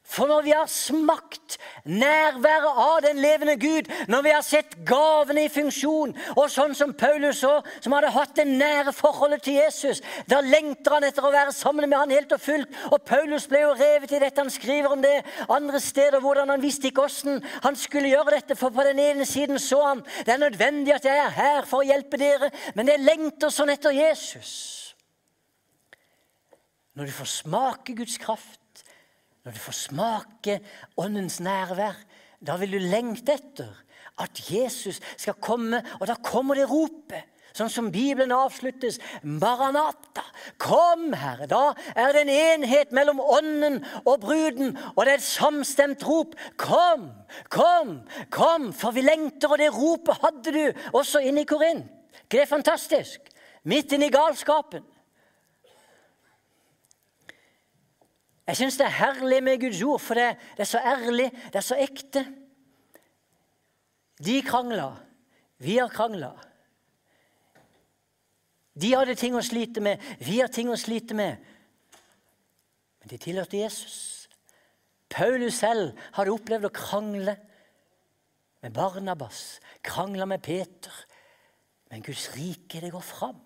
For 0.03 0.27
når 0.27 0.41
vi 0.43 0.51
har 0.51 0.67
smakt 0.67 1.55
nærværet 1.87 2.79
av 2.83 2.97
den 3.05 3.21
levende 3.23 3.55
Gud, 3.55 3.87
når 4.11 4.21
vi 4.25 4.31
har 4.35 4.43
sett 4.43 4.75
gavene 4.85 5.45
i 5.47 5.51
funksjon, 5.51 6.11
og 6.35 6.49
sånn 6.51 6.75
som 6.75 6.91
Paulus 6.99 7.39
òg, 7.47 7.69
som 7.79 7.95
hadde 7.95 8.11
hatt 8.11 8.33
det 8.35 8.45
nære 8.49 8.91
forholdet 8.93 9.45
til 9.47 9.61
Jesus, 9.61 10.01
da 10.27 10.41
lengter 10.43 10.97
han 10.97 11.07
etter 11.07 11.23
å 11.23 11.31
være 11.33 11.55
sammen 11.55 11.87
med 11.87 11.97
han 11.97 12.11
helt 12.13 12.35
og 12.35 12.43
fullt. 12.43 12.79
Og 12.91 13.05
Paulus 13.07 13.47
ble 13.47 13.63
jo 13.63 13.75
revet 13.79 14.11
i 14.11 14.19
dette. 14.25 14.43
Han 14.43 14.51
skriver 14.51 14.91
om 14.91 15.03
det 15.03 15.15
andre 15.47 15.79
steder, 15.81 16.19
hvordan 16.23 16.51
han 16.51 16.63
visste 16.63 16.91
ikke 16.91 17.07
åssen 17.07 17.39
han 17.63 17.79
skulle 17.79 18.11
gjøre 18.11 18.35
dette. 18.35 18.57
For 18.59 18.75
på 18.75 18.83
den 18.85 18.99
ene 18.99 19.27
siden 19.29 19.61
så 19.61 19.79
han 19.87 20.03
det 20.27 20.35
er 20.35 20.41
nødvendig 20.43 20.97
at 20.97 21.07
jeg 21.07 21.21
er 21.21 21.37
her 21.37 21.69
for 21.69 21.79
å 21.79 21.87
hjelpe 21.87 22.19
dere, 22.19 22.51
men 22.75 22.91
jeg 22.91 23.05
lengter 23.07 23.53
sånn 23.53 23.71
etter 23.71 23.95
Jesus. 23.95 24.51
Når 26.93 27.09
du 27.09 27.15
får 27.15 27.31
smake 27.39 27.95
Guds 27.97 28.19
kraft 28.21 28.59
når 29.43 29.55
du 29.55 29.59
får 29.59 29.77
smake 29.77 30.59
Åndens 30.97 31.39
nærvær, 31.43 31.97
da 32.43 32.55
vil 32.59 32.75
du 32.75 32.79
lengte 32.79 33.35
etter 33.35 33.71
at 34.21 34.39
Jesus 34.51 34.99
skal 35.17 35.39
komme, 35.41 35.81
og 35.99 36.07
da 36.07 36.15
kommer 36.23 36.59
det 36.59 36.69
ropet. 36.69 37.29
Sånn 37.53 37.69
som 37.69 37.91
Bibelen 37.93 38.31
avsluttes. 38.33 38.95
Maranata, 39.21 40.23
kom, 40.57 41.11
Herre. 41.13 41.45
Da 41.45 41.75
er 41.93 42.15
det 42.15 42.23
en 42.23 42.31
enhet 42.33 42.93
mellom 42.97 43.21
Ånden 43.21 43.77
og 44.01 44.23
bruden, 44.23 44.73
og 44.95 45.03
det 45.03 45.11
er 45.11 45.19
et 45.19 45.27
samstemt 45.27 46.05
rop. 46.07 46.33
Kom, 46.57 47.11
kom, 47.53 47.99
kom, 48.33 48.71
for 48.73 48.95
vi 48.95 49.05
lengter, 49.05 49.53
og 49.53 49.61
det 49.61 49.69
ropet 49.75 50.23
hadde 50.23 50.55
du 50.55 50.89
også 50.97 51.21
inne 51.21 51.45
i 51.45 51.49
Korint. 51.49 51.85
Ikke 52.23 52.39
det 52.39 52.47
er 52.47 52.49
fantastisk? 52.55 53.29
Midt 53.69 53.93
inne 53.93 54.09
i 54.09 54.13
galskapen. 54.13 54.81
Jeg 58.47 58.59
syns 58.59 58.77
det 58.79 58.85
er 58.89 58.97
herlig 58.97 59.39
med 59.43 59.61
Guds 59.61 59.81
ord, 59.87 60.01
for 60.03 60.19
det, 60.19 60.33
det, 60.57 60.65
er 60.65 60.71
så 60.73 60.81
ærlig, 60.83 61.29
det 61.31 61.59
er 61.61 61.65
så 61.65 61.77
ekte. 61.79 62.25
De 64.23 64.41
krangla. 64.43 64.89
Vi 65.63 65.77
har 65.77 65.91
krangla. 65.91 66.33
De 68.73 68.89
hadde 68.95 69.15
ting 69.15 69.37
å 69.37 69.45
slite 69.45 69.83
med. 69.85 70.01
Vi 70.19 70.41
har 70.41 70.51
ting 70.51 70.71
å 70.71 70.79
slite 70.79 71.15
med. 71.15 71.39
Men 72.99 73.11
de 73.11 73.19
tilhørte 73.21 73.61
Jesus. 73.61 73.97
Paulus 75.13 75.61
selv 75.61 75.93
hadde 76.17 76.33
opplevd 76.33 76.67
å 76.67 76.73
krangle 76.73 77.37
med 78.63 78.73
Barnabas, 78.73 79.59
krangla 79.85 80.25
med 80.27 80.41
Peter. 80.43 80.93
Men 81.91 82.03
Guds 82.03 82.31
rike, 82.35 82.81
det 82.81 82.91
går 82.91 83.03
fram. 83.05 83.39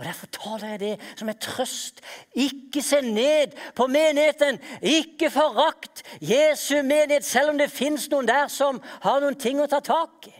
Og 0.00 0.06
Derfor 0.06 0.26
taler 0.26 0.68
jeg 0.68 0.80
det 0.80 1.16
som 1.16 1.28
en 1.28 1.38
trøst. 1.38 1.98
Ikke 2.32 2.80
se 2.82 3.02
ned 3.04 3.52
på 3.76 3.84
menigheten. 3.86 4.56
Ikke 4.82 5.28
forakt 5.30 6.00
Jesu 6.24 6.78
menighet, 6.82 7.24
selv 7.24 7.50
om 7.52 7.58
det 7.60 7.68
fins 7.68 8.06
noen 8.08 8.28
der 8.28 8.48
som 8.48 8.78
har 9.02 9.20
noen 9.20 9.36
ting 9.36 9.60
å 9.60 9.66
ta 9.68 9.82
tak 9.84 10.30
i. 10.30 10.32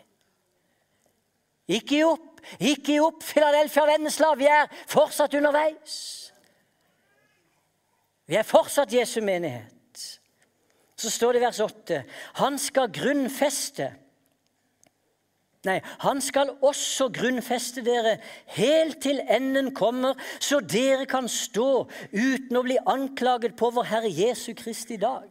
Ikke 1.77 1.93
gi 1.93 2.01
opp. 2.09 2.41
Ikke 2.57 2.95
gi 2.95 2.97
opp, 3.05 3.21
Filadelfia 3.21 3.85
og 3.85 3.93
Vennesla. 3.93 4.33
Vi 4.41 4.49
er 4.49 4.73
fortsatt 4.89 5.37
underveis. 5.37 5.99
Vi 8.33 8.41
er 8.41 8.49
fortsatt 8.49 8.97
Jesu 8.97 9.21
menighet. 9.21 10.07
Så 10.97 11.13
står 11.13 11.37
det 11.37 11.43
i 11.43 11.45
vers 11.51 11.61
8.: 11.61 12.01
Han 12.41 12.57
skal 12.59 12.89
grunnfeste 12.97 13.93
Nei, 15.69 15.81
han 16.01 16.23
skal 16.25 16.55
også 16.65 17.11
grunnfeste 17.13 17.83
dere 17.85 18.15
helt 18.57 19.03
til 19.05 19.21
enden 19.29 19.75
kommer, 19.77 20.17
så 20.41 20.63
dere 20.65 21.05
kan 21.07 21.29
stå 21.29 21.85
uten 22.15 22.57
å 22.57 22.65
bli 22.65 22.79
anklaget 22.89 23.59
på 23.61 23.69
vår 23.77 23.91
Herre 23.91 24.13
Jesu 24.13 24.55
Kristi 24.57 24.97
dag. 25.01 25.29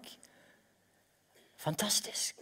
Fantastisk. 1.58 2.38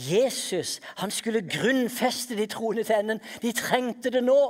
Jesus 0.00 0.78
han 0.96 1.12
skulle 1.12 1.44
grunnfeste 1.44 2.36
de 2.38 2.46
troende 2.48 2.86
til 2.88 2.96
enden. 3.02 3.20
De 3.42 3.52
trengte 3.52 4.10
det 4.10 4.24
nå 4.24 4.40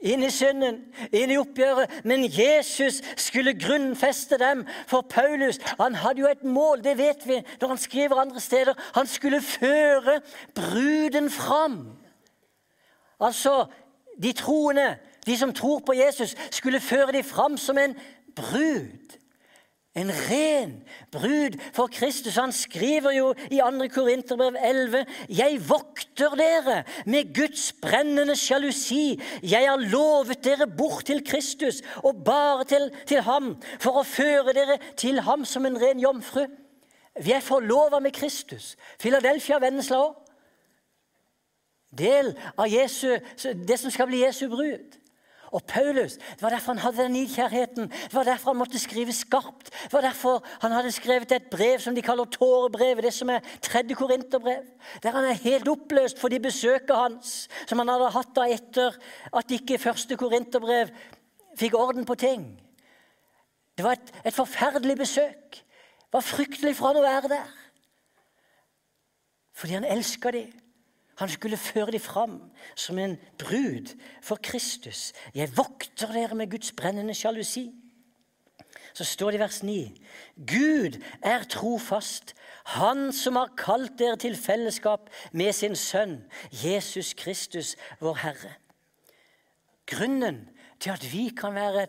inn 0.00 0.22
i 0.22 0.30
synden, 0.30 0.80
inn 1.12 1.32
i 1.32 1.38
oppgjøret. 1.40 2.00
Men 2.04 2.26
Jesus 2.28 3.00
skulle 3.16 3.56
grunnfeste 3.58 4.38
dem. 4.38 4.64
For 4.86 5.00
Paulus 5.00 5.58
han 5.80 5.94
hadde 5.94 6.20
jo 6.20 6.30
et 6.30 6.44
mål, 6.44 6.84
det 6.84 6.98
vet 6.98 7.26
vi 7.26 7.40
når 7.60 7.74
han 7.74 7.80
skriver 7.80 8.20
andre 8.20 8.40
steder. 8.40 8.74
Han 8.94 9.06
skulle 9.06 9.40
føre 9.40 10.20
bruden 10.54 11.30
fram. 11.30 11.96
Altså, 13.20 13.66
de 14.22 14.32
troende, 14.32 14.96
de 15.26 15.36
som 15.38 15.52
tror 15.52 15.78
på 15.86 15.92
Jesus, 15.92 16.34
skulle 16.50 16.80
føre 16.80 17.12
dem 17.12 17.24
fram 17.24 17.56
som 17.56 17.78
en 17.78 17.96
brud. 18.36 19.15
En 19.96 20.10
ren 20.12 20.74
brud 21.12 21.56
for 21.72 21.86
Kristus. 21.86 22.36
Han 22.36 22.52
skriver 22.52 23.14
jo 23.16 23.30
i 23.50 23.60
2. 23.64 23.88
Korinterbrev 23.94 24.56
11.: 24.60 25.06
Jeg 25.28 25.60
vokter 25.68 26.36
dere 26.36 26.82
med 27.06 27.32
Guds 27.34 27.72
brennende 27.72 28.36
sjalusi. 28.36 29.20
Jeg 29.42 29.70
har 29.70 29.76
lovet 29.76 30.44
dere 30.44 30.66
bort 30.66 31.06
til 31.08 31.24
Kristus 31.24 31.80
og 32.04 32.24
bare 32.24 32.64
til, 32.64 32.90
til 33.06 33.24
ham, 33.24 33.56
for 33.80 34.02
å 34.02 34.04
føre 34.04 34.52
dere 34.52 34.78
til 34.96 35.20
ham 35.20 35.44
som 35.44 35.66
en 35.66 35.80
ren 35.80 36.00
jomfru. 36.00 36.44
Vi 37.22 37.32
er 37.32 37.40
forlova 37.40 37.98
med 37.98 38.12
Kristus. 38.12 38.76
Filadelfia 39.00 39.58
Vennesla 39.58 40.02
òg. 40.04 40.14
Del 41.96 42.34
av 42.58 42.68
Jesu, 42.68 43.16
det 43.40 43.78
som 43.80 43.90
skal 43.90 44.10
bli 44.10 44.20
Jesu 44.20 44.48
brud. 44.52 44.98
Og 45.56 45.62
Paulus, 45.64 46.12
Det 46.12 46.42
var 46.42 46.48
derfor 46.48 46.72
han 46.72 46.78
hadde 46.78 47.02
den 47.02 47.12
nidkjærheten. 47.12 47.88
Det 47.88 48.14
var 48.14 48.22
derfor 48.22 48.50
han 48.50 48.56
måtte 48.56 48.78
skrive 48.78 49.12
skarpt. 49.12 49.70
Det 49.84 49.92
var 49.92 50.00
derfor 50.00 50.44
han 50.60 50.72
hadde 50.72 50.92
skrevet 50.92 51.32
et 51.32 51.48
brev 51.50 51.78
som 51.80 51.94
de 51.94 52.02
kaller 52.02 52.24
tårebrevet, 52.24 53.04
det 53.04 53.12
som 53.14 53.30
er 53.30 53.40
tredje 53.62 53.94
korinterbrev. 53.94 54.66
Der 55.02 55.16
han 55.16 55.24
er 55.24 55.32
helt 55.32 55.68
oppløst 55.68 56.20
for 56.20 56.28
de 56.28 56.40
besøkene 56.40 56.98
hans 56.98 57.48
som 57.66 57.78
han 57.78 57.88
hadde 57.88 58.10
hatt 58.18 58.34
da 58.36 58.44
etter 58.52 58.98
at 59.32 59.56
ikke 59.56 59.80
første 59.80 60.16
korinterbrev 60.16 60.92
fikk 61.56 61.74
orden 61.74 62.04
på 62.04 62.14
ting. 62.20 62.44
Det 63.78 63.84
var 63.84 63.96
et, 63.96 64.12
et 64.26 64.36
forferdelig 64.36 64.96
besøk. 64.96 65.56
Det 65.56 66.12
var 66.12 66.20
fryktelig 66.20 66.76
for 66.76 66.92
han 66.92 67.00
å 67.00 67.06
være 67.06 67.32
der. 67.32 67.56
Fordi 69.56 69.80
han 69.80 69.88
elska 69.88 70.36
dem. 70.36 70.52
Han 71.16 71.28
skulle 71.28 71.56
føre 71.56 71.90
dem 71.90 72.00
fram 72.00 72.40
som 72.74 72.98
en 72.98 73.16
brud 73.38 73.96
for 74.22 74.36
Kristus. 74.42 75.12
Jeg 75.34 75.56
vokter 75.56 76.12
dere 76.12 76.34
med 76.34 76.50
Guds 76.50 76.72
brennende 76.72 77.14
sjalusi. 77.14 77.70
Så 78.94 79.04
står 79.04 79.30
det 79.30 79.38
i 79.38 79.40
vers 79.40 79.62
9.: 79.62 80.02
Gud 80.36 81.02
er 81.22 81.44
trofast, 81.44 82.34
Han 82.64 83.12
som 83.12 83.36
har 83.36 83.52
kalt 83.56 83.98
dere 83.98 84.16
til 84.16 84.36
fellesskap 84.36 85.10
med 85.32 85.52
sin 85.52 85.76
Sønn, 85.76 86.24
Jesus 86.50 87.14
Kristus, 87.14 87.76
vår 88.00 88.14
Herre. 88.14 88.52
Grunnen 89.86 90.48
til 90.80 90.90
at 90.90 91.12
vi 91.12 91.28
kan 91.28 91.54
være 91.54 91.86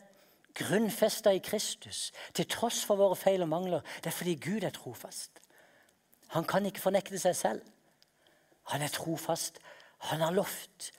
grunnfesta 0.54 1.30
i 1.30 1.42
Kristus, 1.44 2.12
til 2.34 2.48
tross 2.50 2.86
for 2.86 2.96
våre 2.96 3.16
feil 3.16 3.42
og 3.42 3.50
mangler, 3.50 3.82
det 3.98 4.06
er 4.06 4.18
fordi 4.18 4.36
Gud 4.36 4.64
er 4.64 4.70
trofast. 4.70 5.32
Han 6.28 6.44
kan 6.44 6.66
ikke 6.66 6.82
fornekte 6.82 7.20
seg 7.20 7.36
selv. 7.36 7.62
Han 8.74 8.82
er 8.82 8.94
trofast. 8.94 9.60
Han 10.12 10.22
har 10.22 10.36
lovt. 10.36 10.92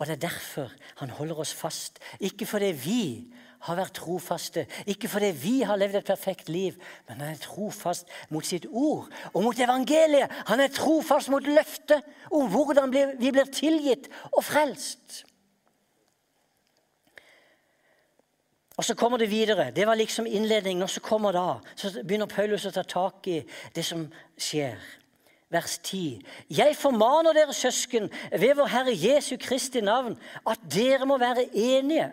Og 0.00 0.06
det 0.06 0.16
er 0.16 0.28
derfor 0.28 0.72
han 0.96 1.10
holder 1.10 1.42
oss 1.42 1.54
fast. 1.54 1.98
Ikke 2.20 2.46
fordi 2.48 2.72
vi 2.72 3.04
har 3.60 3.76
vært 3.76 3.98
trofaste, 4.00 4.64
ikke 4.88 5.08
fordi 5.12 5.28
vi 5.36 5.58
har 5.68 5.76
levd 5.76 5.98
et 5.98 6.06
perfekt 6.08 6.48
liv, 6.48 6.78
men 7.08 7.20
han 7.20 7.34
er 7.34 7.42
trofast 7.42 8.08
mot 8.32 8.46
sitt 8.46 8.64
ord 8.70 9.10
og 9.34 9.42
mot 9.44 9.58
evangeliet. 9.60 10.32
Han 10.48 10.62
er 10.64 10.72
trofast 10.72 11.28
mot 11.28 11.44
løftet 11.44 12.06
om 12.32 12.48
hvordan 12.48 12.94
vi 13.20 13.32
blir 13.34 13.52
tilgitt 13.52 14.08
og 14.32 14.44
frelst. 14.44 15.26
Og 18.80 18.84
Så 18.84 18.94
kommer 18.94 19.18
det 19.18 19.28
videre. 19.30 19.70
Det 19.70 19.86
var 19.86 19.94
liksom 19.94 20.26
innledningen. 20.26 20.82
Og 20.82 20.90
så 20.90 21.00
kommer 21.00 21.32
da, 21.32 21.58
så 21.76 21.90
begynner 22.00 22.26
Paulus 22.26 22.64
å 22.64 22.72
ta 22.72 22.82
tak 22.82 23.26
i 23.28 23.42
det 23.76 23.84
som 23.84 24.06
skjer 24.40 24.80
vers 25.50 25.78
10. 25.78 26.20
Jeg 26.50 26.76
formaner 26.78 27.34
dere 27.34 27.54
søsken 27.54 28.10
ved 28.30 28.54
vår 28.58 28.70
Herre 28.70 28.94
Jesu 28.94 29.36
Kristi 29.40 29.82
navn 29.82 30.18
at 30.46 30.60
dere 30.72 31.06
må 31.06 31.18
være 31.18 31.48
enige. 31.52 32.10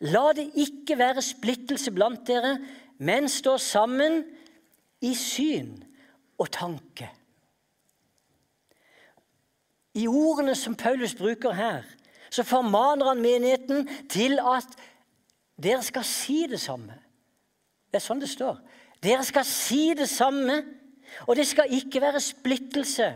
La 0.00 0.30
det 0.36 0.48
ikke 0.56 0.96
være 0.98 1.22
splittelse 1.22 1.92
blant 1.92 2.26
dere, 2.26 2.56
men 2.98 3.28
stå 3.28 3.58
sammen 3.58 4.22
i 5.02 5.14
syn 5.14 5.74
og 6.38 6.50
tanke. 6.50 7.10
I 9.94 10.06
ordene 10.08 10.54
som 10.56 10.76
Paulus 10.78 11.14
bruker 11.14 11.52
her, 11.52 11.82
så 12.32 12.42
formaner 12.42 13.10
han 13.10 13.20
menigheten 13.20 13.88
til 14.08 14.38
at 14.40 14.78
dere 15.62 15.82
skal 15.84 16.04
si 16.08 16.46
det 16.48 16.60
samme. 16.60 16.96
Det 17.92 18.00
er 18.00 18.06
sånn 18.06 18.22
det 18.22 18.30
står. 18.32 18.56
Dere 19.04 19.24
skal 19.26 19.44
si 19.44 19.90
det 19.98 20.08
samme 20.08 20.62
og 21.26 21.36
det 21.36 21.46
skal 21.46 21.72
ikke 21.72 22.00
være 22.00 22.20
splittelse. 22.20 23.12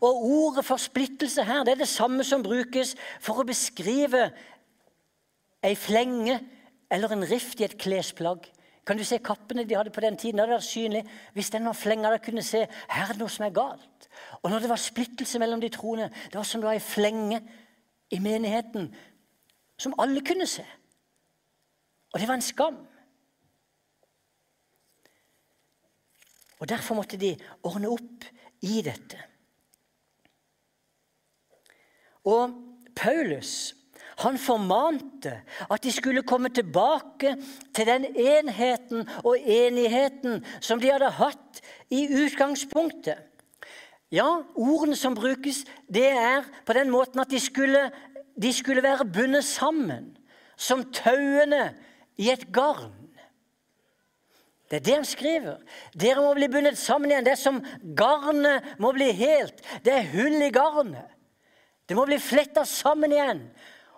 Og 0.00 0.24
ordet 0.24 0.64
for 0.64 0.80
splittelse 0.80 1.44
her 1.44 1.64
det 1.64 1.74
er 1.74 1.82
det 1.82 1.88
samme 1.88 2.24
som 2.24 2.42
brukes 2.42 2.94
for 3.20 3.40
å 3.40 3.46
beskrive 3.48 4.30
ei 5.64 5.74
flenge 5.76 6.38
eller 6.90 7.12
en 7.14 7.26
rift 7.28 7.60
i 7.60 7.66
et 7.66 7.78
klesplagg. 7.78 8.48
Kan 8.86 8.98
du 8.98 9.04
se 9.04 9.20
kappene 9.22 9.66
de 9.68 9.76
hadde 9.76 9.92
på 9.94 10.02
den 10.02 10.16
tiden? 10.16 10.38
Det 10.38 10.46
hadde 10.46 10.56
vært 10.56 10.66
synlig. 10.66 11.02
Hvis 11.36 11.50
den 11.52 11.68
var 11.68 11.76
flenga, 11.78 12.10
da 12.10 12.18
kunne 12.22 12.42
se 12.42 12.64
her 12.64 13.04
er 13.04 13.12
det 13.14 13.20
noe 13.22 13.30
som 13.30 13.44
er 13.46 13.54
galt. 13.54 14.08
Og 14.42 14.50
når 14.50 14.64
det 14.64 14.70
var 14.72 14.80
splittelse 14.80 15.38
mellom 15.38 15.60
de 15.60 15.68
troende, 15.70 16.08
det 16.32 16.34
var 16.34 16.48
som 16.48 16.62
det 16.62 16.70
var 16.70 16.78
ei 16.78 16.82
flenge 16.82 17.42
i 18.10 18.18
menigheten 18.18 18.88
som 19.80 19.94
alle 20.00 20.24
kunne 20.26 20.48
se. 20.48 20.64
Og 22.12 22.20
det 22.20 22.28
var 22.28 22.40
en 22.40 22.44
skam. 22.44 22.80
Og 26.60 26.68
Derfor 26.68 27.00
måtte 27.00 27.18
de 27.20 27.34
ordne 27.64 27.88
opp 27.88 28.26
i 28.62 28.80
dette. 28.84 29.18
Og 32.28 32.52
Paulus 32.96 33.72
han 34.20 34.36
formante 34.38 35.32
at 35.70 35.82
de 35.82 35.92
skulle 35.92 36.22
komme 36.28 36.50
tilbake 36.52 37.32
til 37.74 37.88
den 37.88 38.04
enheten 38.04 39.08
og 39.24 39.38
enigheten 39.40 40.44
som 40.60 40.80
de 40.80 40.90
hadde 40.92 41.08
hatt 41.16 41.62
i 41.88 42.04
utgangspunktet. 42.20 43.16
Ja, 44.12 44.26
Ordene 44.58 44.96
som 44.98 45.14
brukes, 45.14 45.64
det 45.88 46.08
er 46.10 46.44
på 46.66 46.74
den 46.76 46.90
måten 46.90 47.22
at 47.22 47.30
de 47.30 47.40
skulle, 47.40 47.86
de 48.42 48.52
skulle 48.52 48.82
være 48.82 49.06
bundet 49.06 49.46
sammen 49.46 50.16
som 50.58 50.84
tauene 50.92 51.70
i 52.18 52.28
et 52.32 52.50
garn. 52.52 52.99
Det 54.70 54.78
er 54.78 54.86
det 54.86 54.94
han 55.00 55.08
skriver. 55.08 55.58
Dere 55.98 56.22
må 56.22 56.30
bli 56.36 56.46
bundet 56.50 56.78
sammen 56.78 57.10
igjen. 57.10 57.26
Det 57.26 57.34
er 57.34 57.40
som 57.40 57.58
garnet 57.98 58.76
må 58.78 58.92
bli 58.94 59.08
helt. 59.18 59.58
Det 59.82 59.96
er 59.96 60.12
hull 60.12 60.38
i 60.46 60.52
garnet. 60.54 61.10
Det 61.90 61.96
må 61.98 62.04
bli 62.06 62.20
fletta 62.22 62.62
sammen 62.68 63.10
igjen. 63.10 63.40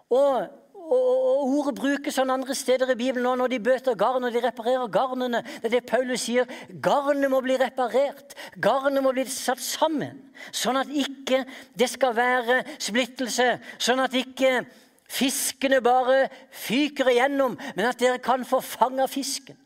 Og, 0.08 0.46
og, 0.72 0.94
og, 0.96 1.42
Ordet 1.42 1.74
brukes 1.76 2.16
sånn 2.16 2.32
andre 2.32 2.56
steder 2.56 2.88
i 2.94 2.96
Bibelen 2.96 3.26
nå 3.26 3.34
når 3.36 3.52
de 3.52 3.58
bøter 3.66 3.98
garn 4.00 4.24
og 4.24 4.32
de 4.32 4.40
reparerer 4.40 4.88
garnene. 4.92 5.42
Det 5.60 5.68
er 5.68 5.74
det 5.76 5.82
Paulus 5.90 6.24
sier. 6.24 6.48
Garnet 6.84 7.28
må 7.32 7.42
bli 7.44 7.58
reparert. 7.60 8.32
Garnet 8.56 9.04
må 9.04 9.12
bli 9.12 9.26
satt 9.28 9.60
sammen. 9.60 10.22
Sånn 10.56 10.80
at 10.80 10.88
ikke 10.88 11.42
det 11.76 11.90
skal 11.92 12.16
være 12.16 12.62
splittelse. 12.80 13.58
Sånn 13.76 14.00
at 14.00 14.16
ikke 14.16 14.62
fiskene 15.12 15.82
bare 15.84 16.30
fyker 16.64 17.12
igjennom, 17.12 17.58
men 17.76 17.90
at 17.90 18.00
dere 18.00 18.22
kan 18.24 18.48
få 18.48 18.62
fanga 18.64 19.04
fisken. 19.10 19.58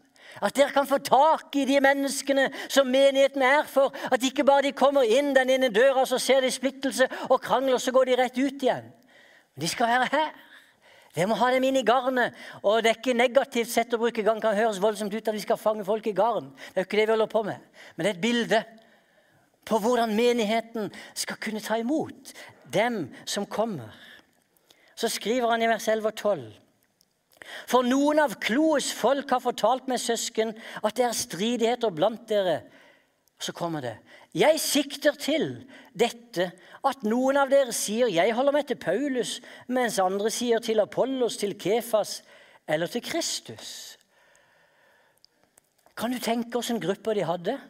At 0.43 0.57
dere 0.57 0.75
kan 0.75 0.89
få 0.89 0.99
tak 1.05 1.57
i 1.57 1.65
de 1.69 1.79
menneskene 1.81 2.51
som 2.69 2.89
menigheten 2.93 3.43
er 3.43 3.69
for. 3.71 3.95
At 4.13 4.25
ikke 4.25 4.45
bare 4.45 4.69
de 4.69 4.75
kommer 4.77 5.07
inn 5.07 5.33
den 5.37 5.51
ene 5.55 5.71
døra, 5.73 6.05
så 6.07 6.19
ser 6.21 6.45
de 6.45 6.51
splittelse 6.53 7.09
og 7.31 7.41
krangler, 7.41 7.79
så 7.79 7.95
går 7.95 8.11
de 8.11 8.19
rett 8.21 8.39
ut 8.39 8.67
igjen. 8.67 8.91
De 9.57 9.69
skal 9.69 9.89
være 9.89 10.11
her. 10.13 10.35
Dere 11.17 11.31
må 11.31 11.39
ha 11.41 11.49
dem 11.55 11.65
inn 11.65 11.79
i 11.81 11.85
garnet. 11.87 12.35
Og 12.61 12.83
det 12.85 12.91
er 12.91 12.99
ikke 12.99 13.17
negativt 13.17 13.73
sett 13.73 13.95
å 13.97 14.01
bruke 14.01 14.25
garn. 14.25 14.41
kan 14.41 14.57
høres 14.57 14.83
voldsomt 14.83 15.15
ut 15.15 15.29
at 15.29 15.35
vi 15.35 15.45
skal 15.45 15.57
fange 15.57 15.85
folk 15.85 16.07
i 16.07 16.13
garn. 16.17 16.51
Det 16.75 16.83
er 16.83 16.85
jo 16.85 16.89
ikke 16.91 16.99
det 17.01 17.07
vi 17.07 17.15
holder 17.15 17.33
på 17.33 17.43
med. 17.47 17.81
Men 17.97 18.05
det 18.05 18.11
er 18.11 18.19
et 18.19 18.27
bilde 18.27 18.61
på 19.67 19.79
hvordan 19.81 20.13
menigheten 20.15 20.93
skal 21.15 21.41
kunne 21.41 21.65
ta 21.65 21.81
imot 21.81 22.35
dem 22.73 23.07
som 23.25 23.47
kommer. 23.47 23.97
Så 24.97 25.09
skriver 25.09 25.51
han 25.51 25.63
i 25.63 25.69
vers 25.69 25.89
11 25.89 26.13
og 26.13 26.15
12. 26.15 26.45
For 27.67 27.87
noen 27.87 28.21
av 28.23 28.37
Kloes 28.43 28.91
folk 28.95 29.31
har 29.31 29.43
fortalt 29.45 29.89
meg, 29.91 30.01
søsken, 30.03 30.55
at 30.83 30.97
det 30.99 31.07
er 31.07 31.17
stridigheter 31.17 31.95
blant 31.95 32.27
dere. 32.31 32.61
Så 33.39 33.53
kommer 33.53 33.85
det. 33.85 33.97
Jeg 34.37 34.61
sikter 34.61 35.17
til 35.21 35.67
dette 35.97 36.51
at 36.87 37.05
noen 37.05 37.37
av 37.41 37.51
dere 37.51 37.73
sier 37.73 38.09
'jeg 38.09 38.35
holder 38.35 38.53
meg 38.53 38.67
til 38.67 38.77
Paulus', 38.77 39.41
mens 39.69 39.99
andre 39.99 40.31
sier 40.31 40.59
til 40.59 40.81
Apollos, 40.81 41.37
til 41.37 41.55
Kefas 41.59 42.23
eller 42.69 42.87
til 42.87 43.03
Kristus. 43.03 43.97
Kan 45.97 46.13
du 46.13 46.19
tenke 46.19 46.59
oss 46.59 46.71
en 46.71 46.81
gruppe 46.81 47.15
de 47.15 47.25
hadde? 47.25 47.61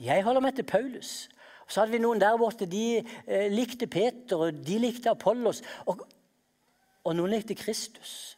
Jeg 0.00 0.22
holder 0.22 0.40
meg 0.40 0.54
til 0.54 0.66
Paulus. 0.66 1.28
Så 1.66 1.80
hadde 1.80 1.92
vi 1.92 2.02
noen 2.02 2.20
der 2.20 2.36
borte. 2.38 2.66
De 2.66 3.00
eh, 3.00 3.48
likte 3.52 3.86
Peter, 3.86 4.36
og 4.36 4.66
de 4.66 4.78
likte 4.78 5.10
Apollos. 5.10 5.62
Og, 5.86 6.04
og 7.04 7.16
noen 7.16 7.36
likte 7.36 7.56
Kristus. 7.58 8.34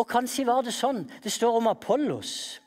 Og 0.00 0.08
kanskje 0.08 0.46
var 0.48 0.64
det 0.64 0.74
sånn 0.74 1.04
Det 1.22 1.30
står 1.32 1.58
om 1.60 1.70
Apollos. 1.70 2.60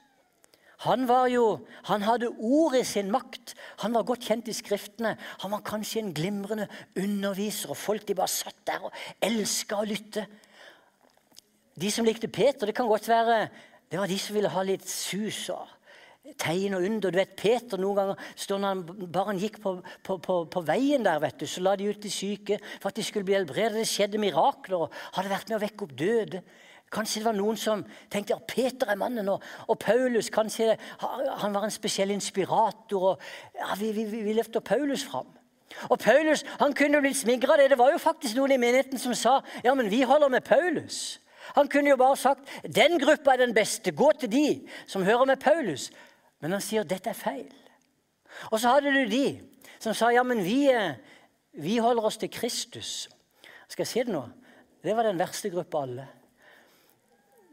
Han, 0.86 1.08
var 1.08 1.30
jo, 1.32 1.66
han 1.88 2.04
hadde 2.06 2.30
ord 2.30 2.76
i 2.78 2.84
sin 2.86 3.10
makt. 3.12 3.56
Han 3.82 3.96
var 3.96 4.06
godt 4.06 4.28
kjent 4.28 4.50
i 4.52 4.54
Skriftene. 4.54 5.16
Han 5.42 5.54
var 5.56 5.64
kanskje 5.66 6.04
en 6.04 6.14
glimrende 6.14 6.68
underviser, 7.00 7.72
og 7.74 7.80
folk 7.80 8.06
de 8.06 8.18
bare 8.18 8.30
satt 8.30 8.60
der 8.68 8.84
og 8.86 8.94
elska 9.24 9.80
å 9.80 9.88
lytte. 9.88 10.28
De 11.80 11.90
som 11.92 12.06
likte 12.06 12.30
Peter, 12.32 12.68
det 12.68 12.76
kan 12.76 12.88
godt 12.92 13.08
være 13.10 13.48
det 13.92 14.00
var 14.02 14.10
de 14.10 14.18
som 14.20 14.36
ville 14.36 14.50
ha 14.52 14.62
litt 14.66 14.86
sus 14.90 15.46
og 15.54 15.75
tegn 16.42 16.78
og 16.78 16.86
under. 16.88 17.12
Du 17.12 17.20
vet, 17.20 17.36
Peter 17.38 17.82
noen 17.82 18.00
ganger 18.00 18.60
når 18.60 18.68
han 18.68 18.84
bare 19.06 19.32
han 19.32 19.42
gikk 19.42 19.60
på, 19.64 19.78
på, 20.04 20.18
på, 20.24 20.38
på, 20.52 20.64
veien 20.66 21.06
der, 21.06 21.22
vet 21.24 21.40
du, 21.42 21.48
så 21.50 21.64
la 21.64 21.76
de 21.78 21.90
ut 21.90 22.02
de 22.02 22.12
syke 22.12 22.60
for 22.80 22.90
at 22.90 23.00
de 23.00 23.06
skulle 23.06 23.28
bli 23.28 23.38
helbredet. 23.38 23.80
Det 23.80 23.90
skjedde 23.90 24.22
mirakler 24.22 24.86
og 24.86 25.02
hadde 25.18 25.34
vært 25.34 25.52
med 25.52 25.60
å 25.60 25.64
vekke 25.66 25.88
opp 25.88 25.96
døde. 26.00 26.44
Kanskje 26.96 27.22
det 27.22 27.28
var 27.28 27.36
noen 27.36 27.58
som 27.60 27.82
tenkte 28.14 28.38
at 28.38 28.46
Peter 28.48 28.92
er 28.94 29.00
mannen, 29.00 29.28
og, 29.34 29.44
og, 29.68 29.78
Paulus 29.82 30.30
kanskje 30.32 30.76
han 31.02 31.56
var 31.56 31.66
en 31.66 31.74
spesiell 31.74 32.14
inspirator. 32.14 33.10
og 33.12 33.58
ja, 33.58 33.74
Vi, 33.80 33.92
vi, 33.96 34.06
vi 34.30 34.38
løfter 34.38 34.64
Paulus 34.64 35.04
fram. 35.04 35.28
Og 35.90 36.00
Paulus 36.00 36.46
han 36.60 36.74
kunne 36.78 37.02
blitt 37.04 37.18
smigra 37.20 37.56
av 37.56 37.60
det. 37.60 37.72
Det 37.74 37.80
var 37.80 37.92
jo 37.92 38.00
faktisk 38.00 38.38
noen 38.38 38.56
i 38.56 38.62
menigheten 38.62 39.02
som 39.02 39.16
sa 39.18 39.40
ja, 39.66 39.74
men 39.74 39.90
vi 39.92 40.06
holder 40.08 40.32
med 40.32 40.46
Paulus. 40.46 41.20
Han 41.54 41.68
kunne 41.70 41.92
jo 41.92 42.00
bare 42.00 42.18
sagt 42.18 42.50
den 42.64 42.98
gruppa 43.02 43.34
er 43.34 43.44
den 43.44 43.54
beste, 43.54 43.92
gå 43.92 44.12
til 44.20 44.32
de 44.32 44.48
som 44.88 45.04
hører 45.06 45.26
med 45.30 45.42
Paulus. 45.42 45.92
Men 46.44 46.58
han 46.58 46.64
sier 46.64 46.88
dette 46.88 47.12
er 47.12 47.18
feil. 47.18 47.52
Og 48.52 48.60
så 48.60 48.76
hadde 48.76 48.92
du 48.92 49.06
de 49.10 49.26
som 49.80 49.96
sa 49.96 50.10
ja, 50.12 50.24
men 50.24 50.42
vi, 50.44 50.68
vi 51.62 51.78
holder 51.84 52.10
oss 52.10 52.20
til 52.22 52.32
Kristus. 52.34 53.08
Skal 53.68 53.86
jeg 53.86 53.92
si 53.92 54.06
det 54.08 54.14
nå? 54.14 54.26
Det 54.86 54.94
var 54.96 55.08
den 55.08 55.20
verste 55.20 55.50
gruppa 55.54 55.82
alle 55.86 56.06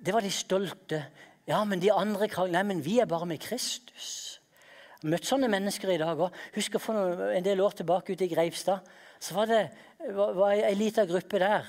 det 0.02 0.14
var 0.14 0.24
de 0.24 0.30
stolte. 0.30 1.04
Ja, 1.46 1.64
men 1.64 1.82
de 1.82 1.92
andre 1.92 2.28
Nei, 2.50 2.62
men 2.62 2.84
vi 2.84 2.98
er 2.98 3.06
bare 3.06 3.26
med 3.26 3.38
Kristus. 3.38 4.40
Jeg 5.02 5.08
har 5.08 5.14
møtt 5.16 5.26
sånne 5.26 5.50
mennesker 5.50 5.90
i 5.90 5.98
dag 5.98 6.18
òg. 6.18 6.34
Husker 6.54 6.78
for 6.78 7.22
en 7.34 7.44
del 7.44 7.60
år 7.60 7.74
tilbake 7.78 8.14
ute 8.14 8.26
i 8.26 8.30
Greipstad. 8.30 8.86
Så 9.18 9.34
var 9.34 9.46
det 9.50 9.62
var, 10.14 10.34
var 10.34 10.52
ei 10.54 10.74
lita 10.74 11.04
gruppe 11.06 11.38
der. 11.42 11.66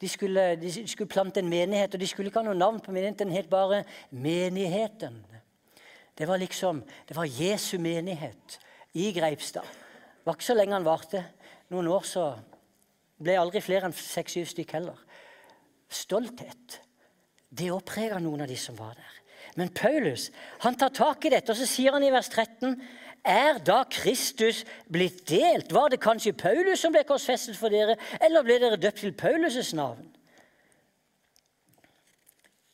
De 0.00 0.08
skulle, 0.08 0.56
de 0.60 0.70
skulle, 0.86 1.08
plante 1.08 1.40
en 1.40 1.48
menighet, 1.48 1.94
og 1.94 2.00
de 2.00 2.06
skulle 2.06 2.28
ikke 2.28 2.42
ha 2.42 2.46
noe 2.46 2.58
navn 2.58 2.78
på 2.82 2.92
menigheten. 2.92 3.26
Den 3.26 3.36
het 3.36 3.50
bare 3.50 3.84
Menigheten. 4.10 5.24
Det 6.16 6.28
var 6.28 6.40
liksom, 6.40 6.80
det 7.08 7.16
var 7.16 7.28
Jesu 7.28 7.76
menighet 7.78 8.58
i 8.96 9.10
Greipstad. 9.12 9.66
Det 9.66 10.24
var 10.24 10.38
ikke 10.38 10.48
så 10.48 10.56
lenge 10.56 10.76
han 10.78 10.86
varte. 10.86 11.22
Noen 11.72 11.90
år 11.92 12.06
så 12.08 12.30
ble 13.20 13.36
aldri 13.36 13.60
flere 13.64 13.88
enn 13.88 13.96
seks-syv 13.96 14.48
stykk 14.48 14.76
heller. 14.78 15.02
Stolthet. 15.92 16.80
Det 17.48 17.68
oppreger 17.72 18.20
noen 18.20 18.44
av 18.44 18.50
de 18.50 18.56
som 18.58 18.76
var 18.78 18.96
der. 18.96 19.12
Men 19.56 19.72
Paulus 19.72 20.30
han 20.64 20.76
tar 20.76 20.92
tak 20.96 21.24
i 21.24 21.32
dette, 21.32 21.52
og 21.52 21.58
så 21.58 21.68
sier 21.68 21.94
han 21.96 22.04
i 22.04 22.12
vers 22.12 22.28
13.: 22.32 22.74
Er 23.24 23.60
da 23.64 23.82
Kristus 23.90 24.64
blitt 24.88 25.24
delt? 25.28 25.72
Var 25.72 25.92
det 25.92 26.02
kanskje 26.02 26.32
Paulus 26.36 26.80
som 26.80 26.92
ble 26.92 27.04
korsfestet 27.08 27.56
for 27.56 27.72
dere, 27.72 27.96
eller 28.20 28.44
ble 28.44 28.58
dere 28.60 28.80
døpt 28.80 29.04
til 29.04 29.12
Paulus' 29.16 29.74
navn? 29.76 30.08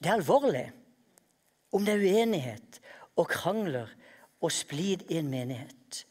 Det 0.03 0.11
er 0.11 0.19
alvorlig 0.19 0.67
om 1.73 1.85
det 1.85 1.95
er 1.95 2.07
uenighet 2.07 2.82
og 3.17 3.29
krangler 3.29 3.91
og 4.43 4.53
splid 4.53 5.07
i 5.11 5.19
en 5.21 5.31
menighet. 5.31 6.05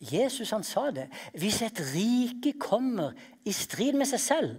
Jesus 0.00 0.50
han 0.50 0.64
sa 0.64 0.90
det. 0.94 1.08
Hvis 1.34 1.62
et 1.62 1.80
rike 1.94 2.54
kommer 2.60 3.16
i 3.44 3.52
strid 3.52 3.92
med 3.98 4.06
seg 4.06 4.20
selv, 4.20 4.56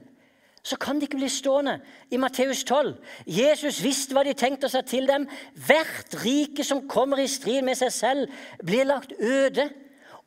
så 0.64 0.76
kan 0.76 0.99
de 0.99 1.07
ikke 1.07 1.18
bli 1.22 1.30
stående. 1.32 1.78
I 2.12 2.18
Matteus 2.20 2.64
12 2.68 2.97
Jesus 3.26 3.80
visste 3.84 4.16
hva 4.16 4.26
de 4.28 4.36
tenkte 4.38 4.70
seg 4.70 4.86
til 4.89 5.07
dem. 5.07 5.28
Hvert 5.55 6.18
rike 6.26 6.66
som 6.68 6.84
kommer 6.91 7.22
i 7.24 7.30
strid 7.32 7.64
med 7.64 7.80
seg 7.80 7.93
selv, 7.95 8.34
blir 8.60 8.88
lagt 8.89 9.16
øde. 9.20 9.70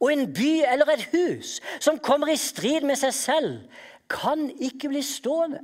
Og 0.01 0.13
en 0.13 0.33
by 0.35 0.65
eller 0.67 0.95
et 0.95 1.05
hus 1.13 1.61
som 1.81 2.01
kommer 2.03 2.33
i 2.33 2.41
strid 2.41 2.87
med 2.89 2.99
seg 2.99 3.15
selv, 3.15 3.53
kan 4.11 4.49
ikke 4.61 4.91
bli 4.93 5.03
stående. 5.05 5.61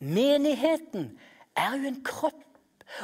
Menigheten 0.00 1.12
er 1.56 1.76
jo 1.76 1.92
en 1.92 2.02
kropp. 2.04 2.42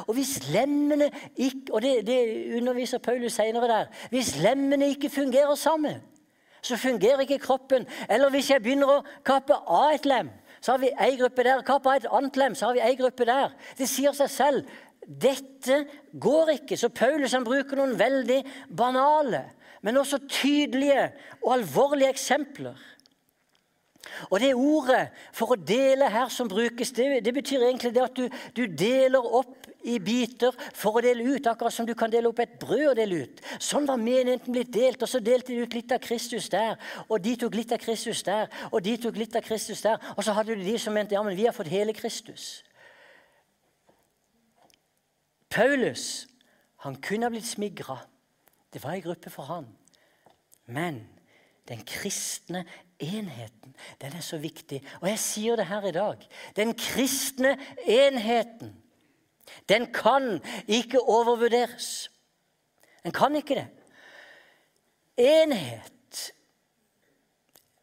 Og 0.07 0.13
hvis 0.13 0.37
lemmene 0.49 1.09
ikke, 1.35 1.73
og 1.73 1.81
det, 1.81 2.07
det 2.07 2.19
underviser 2.57 2.97
Paulus 3.03 3.33
senere 3.33 3.67
der, 3.67 3.85
hvis 4.09 4.35
lemmene 4.41 4.87
ikke 4.87 5.09
fungerer 5.09 5.55
sammen, 5.55 6.01
så 6.63 6.77
fungerer 6.77 7.19
ikke 7.19 7.39
kroppen. 7.39 7.87
Eller 8.09 8.29
hvis 8.31 8.49
jeg 8.49 8.63
begynner 8.63 8.87
å 8.87 9.03
kappe 9.25 9.57
av 9.67 9.91
et 9.97 10.07
lem, 10.07 10.31
så 10.63 10.71
har 10.71 10.79
vi 10.79 10.93
ei 10.95 11.17
gruppe 11.19 11.43
der. 11.43 11.63
Kappe 11.67 11.91
av 11.91 11.99
et 11.99 12.07
annet 12.07 12.39
lem, 12.39 12.55
så 12.55 12.69
har 12.69 12.77
vi 12.77 12.85
ei 12.85 12.95
gruppe 12.95 13.27
der. 13.27 13.51
Det 13.77 13.89
sier 13.89 14.15
seg 14.15 14.31
selv. 14.31 14.79
dette 15.03 15.81
går 16.15 16.53
ikke. 16.53 16.77
Så 16.79 16.87
Paulus 16.87 17.33
han 17.35 17.43
bruker 17.43 17.75
noen 17.75 17.97
veldig 17.99 18.37
banale, 18.71 19.41
men 19.83 19.97
også 19.99 20.21
tydelige 20.31 21.09
og 21.41 21.57
alvorlige 21.57 22.13
eksempler. 22.15 22.77
Og 24.29 24.39
det 24.39 24.53
ordet 24.55 25.09
for 25.35 25.53
å 25.53 25.59
dele 25.59 26.07
her 26.11 26.31
som 26.31 26.47
brukes, 26.47 26.91
det, 26.95 27.23
det 27.25 27.33
betyr 27.35 27.65
egentlig 27.67 27.93
det 27.95 28.03
at 28.03 28.15
du, 28.15 28.27
du, 28.55 28.63
deler 28.67 29.23
opp 29.23 29.67
i 29.83 29.99
biter 29.99 30.55
for 30.75 30.99
å 30.99 31.03
dele 31.03 31.25
ut. 31.35 31.47
Akkurat 31.49 31.73
som 31.75 31.87
du 31.87 31.93
kan 31.97 32.11
dele 32.11 32.29
opp 32.29 32.41
et 32.43 32.57
brød 32.61 32.85
og 32.91 32.97
dele 32.99 33.23
ut. 33.25 33.41
Sånn 33.61 33.87
var 33.89 34.01
menigheten 34.01 34.55
blitt 34.55 34.73
delt, 34.73 35.03
og 35.03 35.11
så 35.11 35.21
delte 35.23 35.53
de 35.53 35.63
ut 35.63 35.77
litt 35.77 35.93
av 35.95 36.01
Kristus 36.03 36.49
der. 36.53 36.77
Og 37.07 37.23
de 37.23 37.35
tok 37.39 37.57
litt 37.59 37.73
av 37.75 37.81
Kristus 37.83 38.23
der, 38.27 38.51
og 38.71 38.83
de 38.85 38.97
tok 39.01 39.19
litt 39.19 39.35
av 39.39 39.45
Kristus 39.45 39.83
der. 39.85 40.01
Og 40.17 40.23
så 40.25 40.35
hadde 40.35 40.55
du 40.55 40.63
de 40.63 40.77
som 40.81 40.95
mente 40.95 41.17
ja, 41.17 41.23
men 41.25 41.37
vi 41.37 41.47
har 41.47 41.55
fått 41.55 41.71
hele 41.73 41.95
Kristus. 41.95 42.63
Paulus 45.53 46.25
han 46.83 46.97
kunne 46.99 47.27
ha 47.27 47.31
blitt 47.31 47.47
smigra. 47.47 47.99
Det 48.73 48.81
var 48.83 48.97
ei 48.97 49.03
gruppe 49.03 49.31
for 49.31 49.47
han. 49.47 49.67
Men 50.65 51.03
den 51.69 51.83
kristne 51.87 52.65
enheten, 52.99 53.75
den 54.01 54.15
er 54.17 54.23
så 54.23 54.39
viktig. 54.41 54.81
Og 55.01 55.07
jeg 55.07 55.19
sier 55.21 55.59
det 55.59 55.69
her 55.69 55.85
i 55.87 55.93
dag. 55.95 56.25
Den 56.57 56.73
kristne 56.75 57.55
enheten, 57.85 58.73
den 59.69 59.87
kan 59.93 60.41
ikke 60.67 60.99
overvurderes. 60.99 62.09
Den 63.03 63.11
kan 63.11 63.35
ikke 63.35 63.55
det. 63.61 63.67
Enhet 65.17 65.91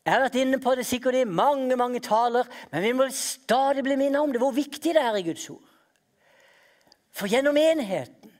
Jeg 0.00 0.14
har 0.16 0.22
vært 0.24 0.38
inne 0.40 0.58
på 0.58 0.72
det 0.74 0.86
sikkert 0.88 1.14
i 1.14 1.26
mange 1.28 1.76
mange 1.76 2.00
taler, 2.02 2.48
men 2.72 2.82
vi 2.82 2.92
må 2.96 3.06
stadig 3.14 3.84
bli 3.84 3.98
minnet 4.00 4.18
om 4.18 4.32
det, 4.32 4.40
hvor 4.40 4.54
viktig 4.56 4.94
det 4.96 5.02
er 5.02 5.18
i 5.18 5.22
Guds 5.22 5.44
ord. 5.52 5.66
For 7.12 7.30
gjennom 7.30 7.58
enheten 7.60 8.32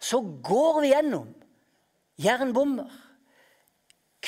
så 0.00 0.20
går 0.44 0.80
vi 0.84 0.92
gjennom 0.92 1.32
jernbommer, 2.20 2.90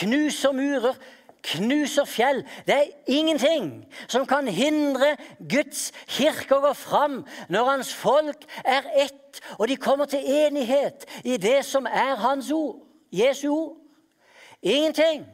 knuser 0.00 0.56
murer, 0.56 0.96
knuser 1.42 2.04
fjell. 2.04 2.44
Det 2.66 2.74
er 2.74 2.90
ingenting 3.06 3.84
som 4.08 4.26
kan 4.26 4.48
hindre 4.48 5.16
Guds 5.50 5.92
kirke 6.06 6.56
å 6.56 6.64
gå 6.68 6.72
fram 6.78 7.22
når 7.52 7.70
hans 7.70 7.94
folk 7.94 8.46
er 8.64 8.86
ett, 9.06 9.40
og 9.58 9.68
de 9.68 9.76
kommer 9.76 10.10
til 10.10 10.24
enighet 10.24 11.06
i 11.24 11.36
det 11.36 11.64
som 11.66 11.86
er 11.86 12.14
hans 12.22 12.50
ord, 12.52 12.82
Jesu 13.12 13.48
ord. 13.48 13.76
Ingenting. 14.62 15.26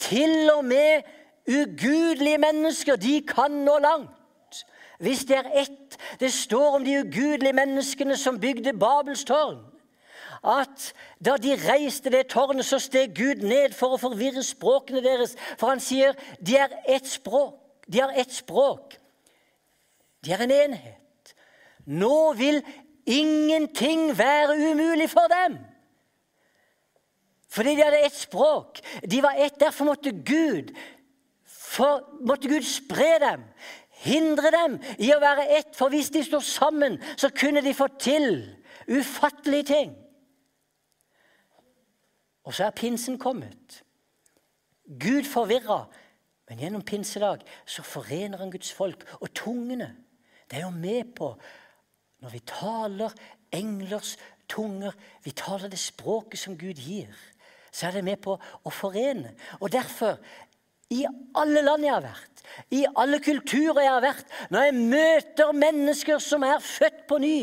Til 0.00 0.50
og 0.50 0.64
med 0.64 1.02
ugudelige 1.48 2.38
mennesker, 2.38 2.96
de 2.96 3.20
kan 3.28 3.50
nå 3.64 3.78
langt. 3.78 4.10
Hvis 4.98 5.24
det 5.24 5.36
er 5.36 5.50
ett 5.62 5.98
Det 6.20 6.32
står 6.32 6.74
om 6.76 6.84
de 6.84 6.98
ugudelige 7.00 7.52
menneskene 7.52 8.16
som 8.16 8.40
bygde 8.40 8.72
Babels 8.78 9.24
tårn 9.24 9.73
at 10.44 10.92
da 11.24 11.36
de 11.40 11.54
reiste 11.56 12.12
det 12.12 12.28
tårnet, 12.32 12.66
så 12.66 12.78
steg 12.82 13.14
Gud 13.16 13.42
ned 13.44 13.74
for 13.76 13.94
å 13.94 14.00
forvirre 14.00 14.44
språkene 14.44 15.02
deres. 15.04 15.36
For 15.56 15.72
han 15.72 15.82
sier 15.82 16.16
de 16.40 16.58
er 16.60 16.74
ett 16.84 17.08
språk. 17.08 17.60
De 17.88 18.00
har 18.00 18.12
ett 18.16 18.32
språk. 18.32 18.96
De 20.24 20.32
er 20.32 20.44
en 20.44 20.54
enhet. 20.54 21.34
Nå 21.84 22.32
vil 22.38 22.62
ingenting 23.04 24.10
være 24.16 24.56
umulig 24.72 25.10
for 25.12 25.28
dem. 25.32 25.58
Fordi 27.54 27.76
de 27.76 27.84
hadde 27.84 28.04
ett 28.06 28.16
språk. 28.16 28.80
De 29.10 29.22
var 29.22 29.36
ett. 29.38 29.60
Derfor 29.60 29.84
måtte 29.84 30.10
Gud, 30.10 30.72
for, 31.44 32.02
måtte 32.26 32.48
Gud 32.48 32.64
spre 32.66 33.18
dem. 33.22 33.44
Hindre 34.04 34.50
dem 34.52 34.78
i 34.98 35.12
å 35.14 35.20
være 35.22 35.46
ett. 35.58 35.76
For 35.76 35.92
hvis 35.92 36.10
de 36.14 36.24
sto 36.26 36.40
sammen, 36.40 36.98
så 37.16 37.30
kunne 37.30 37.62
de 37.64 37.76
få 37.76 37.88
til 38.00 38.42
ufattelige 38.88 39.70
ting. 39.70 39.94
Og 42.44 42.54
så 42.54 42.66
er 42.66 42.76
pinsen 42.76 43.18
kommet. 43.18 43.82
Gud 44.84 45.24
forvirra, 45.24 45.84
men 46.48 46.60
gjennom 46.60 46.84
pinsedag 46.84 47.44
så 47.66 47.82
forener 47.82 48.38
han 48.38 48.52
Guds 48.52 48.72
folk. 48.72 49.04
Og 49.20 49.32
tungene, 49.34 49.94
det 50.50 50.58
er 50.58 50.66
jo 50.66 50.70
med 50.70 51.14
på 51.16 51.34
Når 52.24 52.30
vi 52.30 52.38
taler 52.46 53.12
englers 53.52 54.16
tunger, 54.48 54.92
vi 55.24 55.30
taler 55.36 55.68
det 55.68 55.78
språket 55.78 56.40
som 56.40 56.56
Gud 56.56 56.80
gir, 56.80 57.12
så 57.72 57.86
er 57.86 57.98
det 57.98 58.04
med 58.06 58.22
på 58.24 58.38
å 58.38 58.72
forene. 58.72 59.34
Og 59.60 59.68
derfor, 59.72 60.16
i 60.94 61.02
alle 61.36 61.60
land 61.64 61.84
jeg 61.84 61.92
har 61.92 62.04
vært, 62.04 62.44
i 62.70 62.84
alle 62.96 63.18
kulturer 63.20 63.82
jeg 63.82 63.92
har 63.92 64.04
vært, 64.04 64.32
når 64.50 64.66
jeg 64.66 64.86
møter 64.94 65.52
mennesker 65.58 66.22
som 66.22 66.44
er 66.46 66.64
født 66.64 67.04
på 67.10 67.18
ny, 67.20 67.38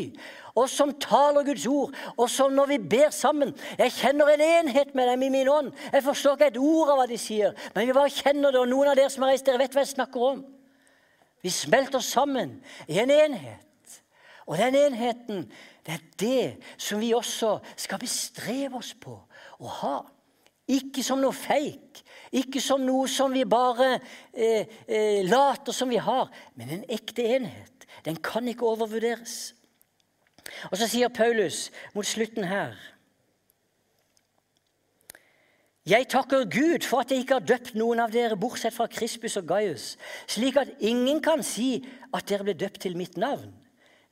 og 0.54 0.68
som 0.68 0.92
taler 1.00 1.46
Guds 1.46 1.66
ord, 1.66 1.94
og 2.16 2.30
som 2.30 2.52
når 2.52 2.66
vi 2.74 2.78
ber 2.78 3.10
sammen 3.10 3.54
Jeg 3.78 3.92
kjenner 3.96 4.28
en 4.28 4.44
enhet 4.44 4.94
med 4.94 5.08
dem 5.08 5.22
i 5.22 5.30
min 5.32 5.48
ånd. 5.48 5.72
Jeg 5.92 6.04
forstår 6.04 6.36
ikke 6.36 6.50
et 6.52 6.60
ord 6.60 6.92
av 6.92 7.00
hva 7.00 7.06
de 7.08 7.18
sier, 7.20 7.54
men 7.74 7.88
vi 7.88 7.96
bare 7.96 8.12
kjenner 8.12 8.52
det. 8.52 8.60
Og 8.60 8.68
noen 8.68 8.92
av 8.92 8.98
dere 8.98 9.10
som 9.12 9.24
har 9.24 9.32
reist, 9.32 9.46
dere 9.46 9.62
vet 9.62 9.72
hva 9.72 9.84
jeg 9.84 9.94
snakker 9.94 10.26
om. 10.28 10.42
Vi 11.42 11.50
smelter 11.50 12.04
sammen 12.04 12.58
i 12.86 13.00
en 13.02 13.10
enhet. 13.10 13.68
Og 14.46 14.58
den 14.58 14.76
enheten, 14.76 15.46
det 15.86 15.94
er 15.94 16.02
det 16.20 16.76
som 16.76 17.00
vi 17.00 17.12
også 17.14 17.56
skal 17.76 18.00
bestrebe 18.02 18.78
oss 18.78 18.92
på 18.98 19.14
å 19.62 19.76
ha. 19.80 19.96
Ikke 20.70 21.02
som 21.04 21.20
noe 21.22 21.34
feik, 21.34 22.02
ikke 22.32 22.60
som 22.62 22.84
noe 22.86 23.08
som 23.10 23.32
vi 23.34 23.42
bare 23.48 23.96
eh, 24.32 24.68
eh, 24.86 25.22
later 25.26 25.74
som 25.74 25.90
vi 25.90 25.98
har, 26.00 26.30
men 26.58 26.70
en 26.70 26.84
ekte 26.90 27.24
enhet. 27.36 27.86
Den 28.06 28.16
kan 28.22 28.46
ikke 28.48 28.66
overvurderes. 28.70 29.52
Og 30.70 30.78
så 30.78 30.88
sier 30.90 31.12
Paulus 31.12 31.70
mot 31.94 32.06
slutten 32.06 32.44
her 32.48 32.76
Jeg 35.86 36.06
takker 36.12 36.44
Gud 36.46 36.84
for 36.86 37.02
at 37.02 37.10
jeg 37.10 37.24
ikke 37.24 37.40
har 37.40 37.46
døpt 37.46 37.72
noen 37.74 37.98
av 38.04 38.12
dere 38.14 38.36
bortsett 38.38 38.74
fra 38.76 38.86
Krispus 38.86 39.34
og 39.40 39.48
Gaius, 39.50 39.96
slik 40.30 40.60
at 40.60 40.70
ingen 40.78 41.18
kan 41.18 41.42
si 41.42 41.80
at 42.14 42.28
dere 42.30 42.46
ble 42.46 42.54
døpt 42.54 42.84
til 42.84 42.94
mitt 42.94 43.18
navn. 43.18 43.50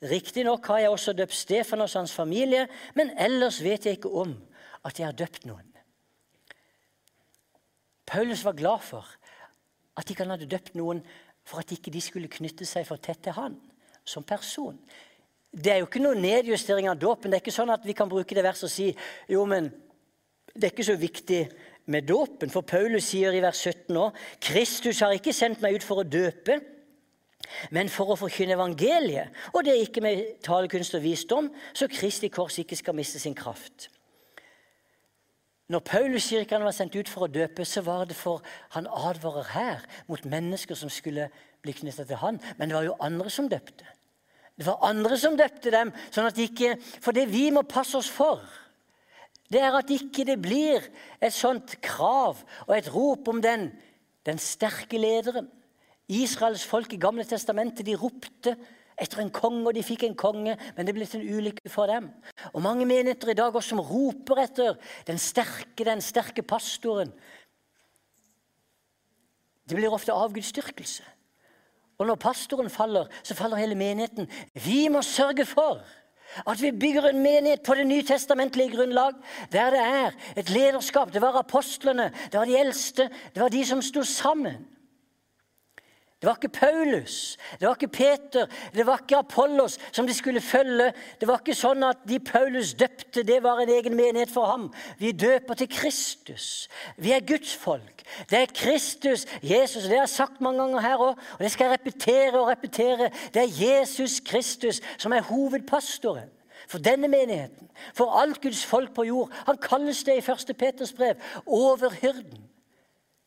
Riktignok 0.02 0.66
har 0.66 0.80
jeg 0.82 0.90
også 0.90 1.14
døpt 1.14 1.36
Stefan 1.36 1.84
og 1.84 1.92
hans 1.94 2.14
familie, 2.16 2.66
men 2.98 3.12
ellers 3.14 3.60
vet 3.62 3.86
jeg 3.86 4.00
ikke 4.00 4.10
om 4.10 4.34
at 4.82 4.98
jeg 4.98 5.06
har 5.06 5.14
døpt 5.14 5.46
noen. 5.46 5.66
Paulus 8.10 8.42
var 8.44 8.58
glad 8.58 8.82
for 8.82 9.06
at 9.96 10.10
ikke 10.10 10.24
han 10.24 10.34
hadde 10.34 10.50
døpt 10.50 10.74
noen 10.74 11.04
for 11.46 11.62
at 11.62 11.70
ikke 11.70 11.92
de 11.94 12.02
skulle 12.02 12.32
knytte 12.32 12.66
seg 12.66 12.88
for 12.88 12.98
tett 12.98 13.22
til 13.22 13.36
han 13.36 13.54
som 14.02 14.26
person. 14.26 14.78
Det 15.50 15.72
er 15.72 15.80
jo 15.80 15.88
ikke 15.88 16.02
noe 16.02 16.18
nedjustering 16.18 16.88
av 16.90 16.98
dåpen. 17.00 17.30
Det 17.30 17.40
er 17.40 17.44
ikke 17.44 17.54
sånn 17.54 17.72
at 17.74 17.86
vi 17.86 17.94
kan 17.98 18.10
bruke 18.10 18.36
det 18.36 18.44
verset 18.46 18.68
og 18.68 18.72
si 18.72 18.90
jo, 19.30 19.42
men 19.50 19.70
det 20.54 20.68
er 20.68 20.74
ikke 20.74 20.86
så 20.86 20.98
viktig 20.98 21.40
med 21.90 22.06
dåpen. 22.06 22.52
For 22.52 22.66
Paulus 22.66 23.08
sier 23.10 23.34
i 23.34 23.42
vers 23.42 23.62
17 23.66 23.98
òg 23.98 24.20
Kristus 24.50 25.02
har 25.02 25.14
ikke 25.16 25.34
sendt 25.34 25.62
meg 25.62 25.78
ut 25.78 25.86
for 25.86 26.02
å 26.02 26.06
døpe, 26.06 26.60
men 27.74 27.90
for 27.90 28.12
å 28.12 28.18
forkynne 28.20 28.54
evangeliet. 28.54 29.34
Og 29.54 29.64
det 29.66 29.74
er 29.74 29.86
ikke 29.86 30.04
med 30.04 30.22
talekunst 30.46 30.94
og 30.98 31.02
visdom, 31.02 31.50
så 31.74 31.90
Kristi 31.90 32.30
kors 32.30 32.60
ikke 32.62 32.78
skal 32.78 32.94
miste 32.98 33.18
sin 33.22 33.34
kraft. 33.34 33.88
Når 35.70 35.82
Paulus 35.86 36.26
sier 36.26 36.42
ikke 36.42 36.58
han 36.58 36.66
var 36.66 36.74
sendt 36.74 36.96
ut 36.98 37.10
for 37.10 37.26
å 37.26 37.30
døpe, 37.30 37.64
så 37.66 37.82
var 37.86 38.08
det 38.10 38.18
for 38.18 38.42
han 38.74 38.88
advarer 38.90 39.50
her 39.54 39.84
mot 40.10 40.24
mennesker 40.26 40.78
som 40.78 40.90
skulle 40.90 41.28
bli 41.62 41.74
knytta 41.78 42.06
til 42.06 42.18
han. 42.18 42.40
Men 42.58 42.70
det 42.70 42.78
var 42.78 42.86
jo 42.88 42.98
andre 43.02 43.30
som 43.30 43.50
døpte. 43.50 43.86
Det 44.58 44.66
var 44.66 44.82
andre 44.88 45.16
som 45.18 45.36
døpte 45.38 45.70
dem. 45.72 45.92
sånn 46.10 46.26
at 46.28 46.38
ikke, 46.38 46.76
For 47.00 47.12
det 47.12 47.28
vi 47.28 47.50
må 47.50 47.62
passe 47.62 47.96
oss 47.96 48.10
for, 48.10 48.42
det 49.50 49.60
er 49.60 49.74
at 49.74 49.90
ikke 49.90 50.24
det 50.24 50.38
blir 50.42 50.84
et 51.20 51.34
sånt 51.34 51.80
krav 51.82 52.44
og 52.68 52.76
et 52.76 52.90
rop 52.94 53.28
om 53.28 53.40
den, 53.42 53.72
den 54.26 54.38
sterke 54.38 54.98
lederen. 54.98 55.48
Israels 56.10 56.62
folk 56.66 56.92
i 56.94 57.00
Gamle 57.00 57.24
testamentet 57.26 57.86
de 57.86 57.96
ropte 57.98 58.54
etter 59.00 59.22
en 59.22 59.32
konge, 59.32 59.64
og 59.66 59.74
de 59.74 59.82
fikk 59.84 60.04
en 60.06 60.16
konge, 60.18 60.56
men 60.76 60.86
det 60.86 60.94
ble 60.94 61.06
til 61.08 61.22
en 61.22 61.38
ulykke 61.38 61.70
for 61.72 61.90
dem. 61.90 62.10
Og 62.52 62.62
Mange 62.62 62.86
menigheter 62.86 63.32
i 63.32 63.38
dag 63.38 63.54
også 63.54 63.74
som 63.74 63.82
roper 63.84 64.42
etter 64.44 64.76
den 65.08 65.18
sterke, 65.18 65.86
den 65.86 66.02
sterke 66.04 66.44
pastoren. 66.46 67.12
Det 69.66 69.78
blir 69.78 69.94
ofte 69.94 70.12
avgudsdyrkelse. 70.12 71.06
Og 72.00 72.08
når 72.08 72.16
pastoren 72.16 72.70
faller, 72.72 73.10
så 73.22 73.36
faller 73.36 73.60
hele 73.60 73.76
menigheten. 73.76 74.28
Vi 74.56 74.88
må 74.88 75.02
sørge 75.04 75.44
for 75.46 75.82
at 76.46 76.62
vi 76.62 76.70
bygger 76.72 77.10
en 77.10 77.22
menighet 77.22 77.62
på 77.66 77.74
det 77.74 77.86
nytestamentlige 77.86 78.72
grunnlag, 78.76 79.12
der 79.52 79.70
det 79.74 79.80
er 79.80 80.10
et 80.36 80.50
lederskap. 80.50 81.12
Det 81.12 81.20
var 81.22 81.36
apostlene, 81.38 82.12
det 82.32 82.38
var 82.38 82.48
de 82.48 82.58
eldste, 82.58 83.10
det 83.34 83.42
var 83.42 83.52
de 83.52 83.64
som 83.66 83.82
sto 83.82 84.02
sammen. 84.02 84.62
Det 86.20 86.28
var 86.28 86.36
ikke 86.36 86.48
Paulus, 86.52 87.38
det 87.60 87.68
var 87.68 87.74
ikke 87.74 87.88
Peter, 87.88 88.46
det 88.74 88.84
var 88.86 88.98
ikke 89.00 89.16
Apollos 89.16 89.78
som 89.92 90.06
de 90.06 90.14
skulle 90.14 90.40
følge. 90.40 90.90
Det 91.20 91.28
var 91.28 91.40
ikke 91.40 91.54
sånn 91.56 91.80
at 91.86 92.02
de 92.04 92.18
Paulus 92.20 92.74
døpte, 92.76 93.22
det 93.24 93.38
var 93.40 93.62
en 93.62 93.72
egen 93.72 93.96
menighet 93.96 94.28
for 94.28 94.50
ham. 94.50 94.66
Vi 95.00 95.14
døper 95.16 95.56
til 95.56 95.70
Kristus. 95.72 96.68
Vi 97.00 97.14
er 97.16 97.24
Guds 97.24 97.54
folk. 97.56 98.04
Det 98.28 98.42
er 98.42 98.52
Kristus, 98.52 99.24
Jesus. 99.40 99.88
Det 99.88 99.96
har 99.96 100.04
jeg 100.04 100.12
sagt 100.12 100.44
mange 100.44 100.60
ganger 100.60 100.84
her 100.84 101.06
òg, 101.06 101.24
og 101.38 101.40
det 101.40 101.54
skal 101.54 101.70
jeg 101.70 101.78
repetere 101.78 102.36
og 102.36 102.50
repetere. 102.52 103.08
Det 103.32 103.46
er 103.46 103.56
Jesus 103.64 104.20
Kristus 104.20 104.82
som 104.98 105.16
er 105.16 105.24
hovedpastoren. 105.24 106.28
for 106.70 106.78
denne 106.78 107.08
menigheten, 107.08 107.68
for 107.94 108.20
alt 108.20 108.40
Guds 108.40 108.66
folk 108.66 108.94
på 108.94 109.02
jord. 109.04 109.32
Han 109.46 109.58
kalles 109.58 110.04
det 110.04 110.14
i 110.14 110.30
1. 110.30 110.56
Peters 110.58 110.92
brev 110.92 111.14
overhyrden. 111.46 112.49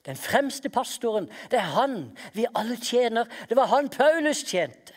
Den 0.05 0.19
fremste 0.19 0.69
pastoren. 0.69 1.29
Det 1.51 1.59
er 1.59 1.73
han 1.77 2.17
vi 2.33 2.45
alle 2.55 2.75
tjener. 2.75 3.29
Det 3.49 3.57
var 3.57 3.71
han 3.71 3.89
Paulus 3.89 4.43
tjente. 4.43 4.93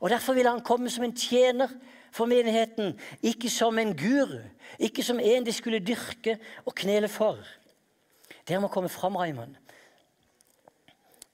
Og 0.00 0.10
Derfor 0.10 0.34
ville 0.34 0.50
han 0.50 0.64
komme 0.64 0.90
som 0.90 1.04
en 1.04 1.16
tjener 1.16 1.68
for 2.14 2.30
menigheten, 2.30 2.94
ikke 3.22 3.50
som 3.50 3.78
en 3.78 3.96
guru, 3.96 4.38
ikke 4.78 5.02
som 5.02 5.18
en 5.20 5.46
de 5.46 5.52
skulle 5.52 5.82
dyrke 5.82 6.38
og 6.64 6.74
knele 6.74 7.08
for. 7.08 7.40
Dere 8.46 8.60
må 8.60 8.68
komme 8.68 8.88
fram, 8.88 9.16
Raymond. 9.16 9.56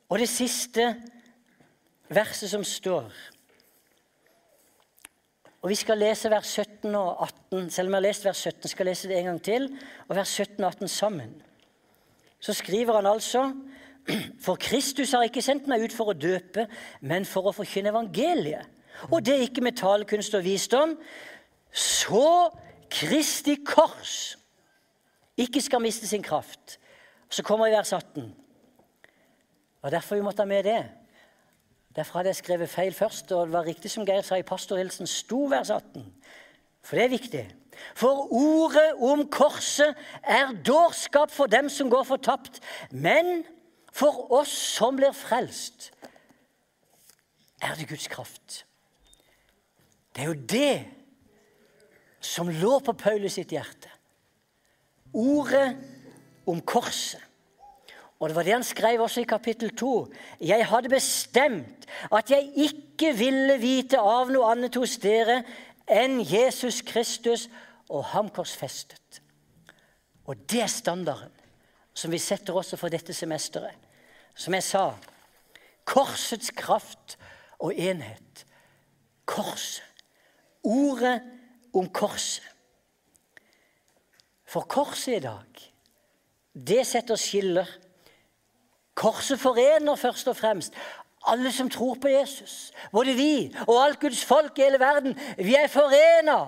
Og 0.09 0.19
det 0.19 0.29
siste 0.29 0.95
verset 2.09 2.51
som 2.51 2.65
står 2.65 3.13
og 5.61 5.69
Vi 5.69 5.77
skal 5.77 5.99
lese 6.01 6.31
vers 6.33 6.49
17 6.57 6.95
og 6.95 7.23
18. 7.23 7.71
Selv 7.71 7.89
om 7.89 7.93
jeg 7.93 7.99
har 7.99 8.07
lest 8.07 8.25
vers 8.25 8.37
17, 8.37 8.69
skal 8.69 8.87
jeg 8.87 8.91
lese 8.91 9.09
det 9.09 9.19
en 9.19 9.27
gang 9.29 9.43
til. 9.45 9.67
Og 10.09 10.17
vers 10.17 10.29
17 10.29 10.65
og 10.65 10.69
18 10.69 10.89
sammen. 10.89 11.35
Så 12.41 12.55
skriver 12.57 12.95
han 12.97 13.07
altså 13.07 13.53
For 14.41 14.57
Kristus 14.57 15.13
har 15.13 15.23
ikke 15.29 15.43
sendt 15.45 15.69
meg 15.69 15.85
ut 15.85 15.95
for 15.95 16.11
å 16.11 16.17
døpe, 16.17 16.67
men 17.01 17.27
for 17.29 17.51
å 17.51 17.55
forkynne 17.55 17.93
evangeliet. 17.93 18.67
Og 19.11 19.21
det 19.25 19.35
er 19.37 19.45
ikke 19.45 19.65
med 19.65 19.77
talekunst 19.79 20.35
og 20.35 20.45
visdom. 20.45 20.97
Så 21.73 22.51
Kristi 22.91 23.55
kors 23.65 24.37
ikke 25.39 25.63
skal 25.63 25.85
miste 25.85 26.09
sin 26.09 26.25
kraft. 26.25 26.79
Så 27.31 27.45
kommer 27.47 27.69
i 27.69 27.77
vers 27.77 27.93
18. 27.93 28.33
Og 29.83 29.93
derfor 29.93 30.17
vi 30.17 30.25
måtte 30.27 30.43
ha 30.43 30.49
med 30.49 30.65
det. 30.65 30.83
Derfor 31.97 32.19
hadde 32.19 32.33
jeg 32.33 32.41
skrevet 32.43 32.71
feil 32.71 32.95
først, 32.95 33.33
og 33.33 33.47
det 33.47 33.53
var 33.53 33.67
riktig 33.67 33.91
som 33.91 34.05
Geir 34.07 34.23
sa 34.23 34.39
i 34.39 34.47
pastorhilsen, 34.47 35.07
sto 35.11 35.45
vers 35.51 35.71
18. 35.71 36.05
For 36.83 36.97
det 36.97 37.05
er 37.05 37.15
viktig. 37.15 37.45
For 37.95 38.27
ordet 38.33 38.95
om 39.03 39.27
korset 39.33 39.97
er 40.23 40.53
dårskap 40.67 41.33
for 41.35 41.51
dem 41.51 41.69
som 41.69 41.91
går 41.91 42.05
fortapt. 42.09 42.61
Men 42.91 43.45
for 43.93 44.31
oss 44.33 44.53
som 44.77 44.99
blir 44.99 45.15
frelst, 45.17 45.91
er 47.61 47.77
det 47.77 47.89
Guds 47.91 48.09
kraft. 48.09 48.65
Det 50.17 50.23
er 50.23 50.31
jo 50.31 50.47
det 50.49 50.77
som 52.21 52.49
lå 52.53 52.79
på 52.85 52.93
Paulus 52.93 53.37
sitt 53.39 53.53
hjerte. 53.55 53.91
Ordet 55.17 55.75
om 56.49 56.61
korset. 56.61 57.21
Og 58.21 58.29
det 58.29 58.37
var 58.37 58.45
det 58.45 58.53
han 58.53 58.65
skrev 58.67 59.01
også 59.01 59.23
i 59.23 59.29
kapittel 59.29 59.71
2. 59.77 59.93
Jeg 60.45 60.67
hadde 60.69 60.93
bestemt 60.93 61.87
at 62.13 62.31
jeg 62.31 62.51
ikke 62.69 63.15
ville 63.17 63.57
vite 63.63 63.97
av 63.97 64.29
noe 64.29 64.51
annet 64.53 64.77
hos 64.77 64.99
dere 65.01 65.41
enn 65.89 66.19
Jesus 66.21 66.83
Kristus 66.85 67.47
og 67.91 68.05
ham 68.13 68.31
korsfestet. 68.31 69.21
Og 70.25 70.39
det 70.51 70.63
er 70.63 70.71
standarden 70.71 71.37
som 71.95 72.13
vi 72.13 72.21
setter 72.23 72.57
også 72.57 72.79
for 72.79 72.93
dette 72.93 73.15
semesteret. 73.15 73.75
Som 74.35 74.55
jeg 74.55 74.65
sa 74.65 74.85
korsets 75.85 76.53
kraft 76.57 77.19
og 77.59 77.75
enhet. 77.75 78.47
Korset. 79.27 79.85
Ordet 80.63 81.21
om 81.75 81.89
korset. 81.89 82.47
For 84.47 84.67
korset 84.67 85.19
i 85.19 85.23
dag, 85.25 85.67
det 86.55 86.83
setter 86.87 87.19
skiller 87.19 87.69
Korset 89.01 89.41
forener 89.41 89.97
først 89.97 90.29
og 90.29 90.37
fremst 90.37 90.75
alle 91.31 91.53
som 91.53 91.71
tror 91.71 91.95
på 92.01 92.09
Jesus. 92.09 92.73
Både 92.93 93.15
vi 93.17 93.53
og 93.67 93.79
alt 93.85 94.01
Guds 94.01 94.25
folk 94.25 94.59
i 94.59 94.65
hele 94.67 94.81
verden. 94.81 95.15
Vi 95.39 95.55
er 95.55 95.69
forena 95.73 96.39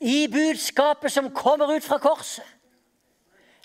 i 0.00 0.26
budskapet 0.32 1.12
som 1.12 1.30
kommer 1.34 1.76
ut 1.76 1.84
fra 1.84 1.98
korset. 1.98 2.46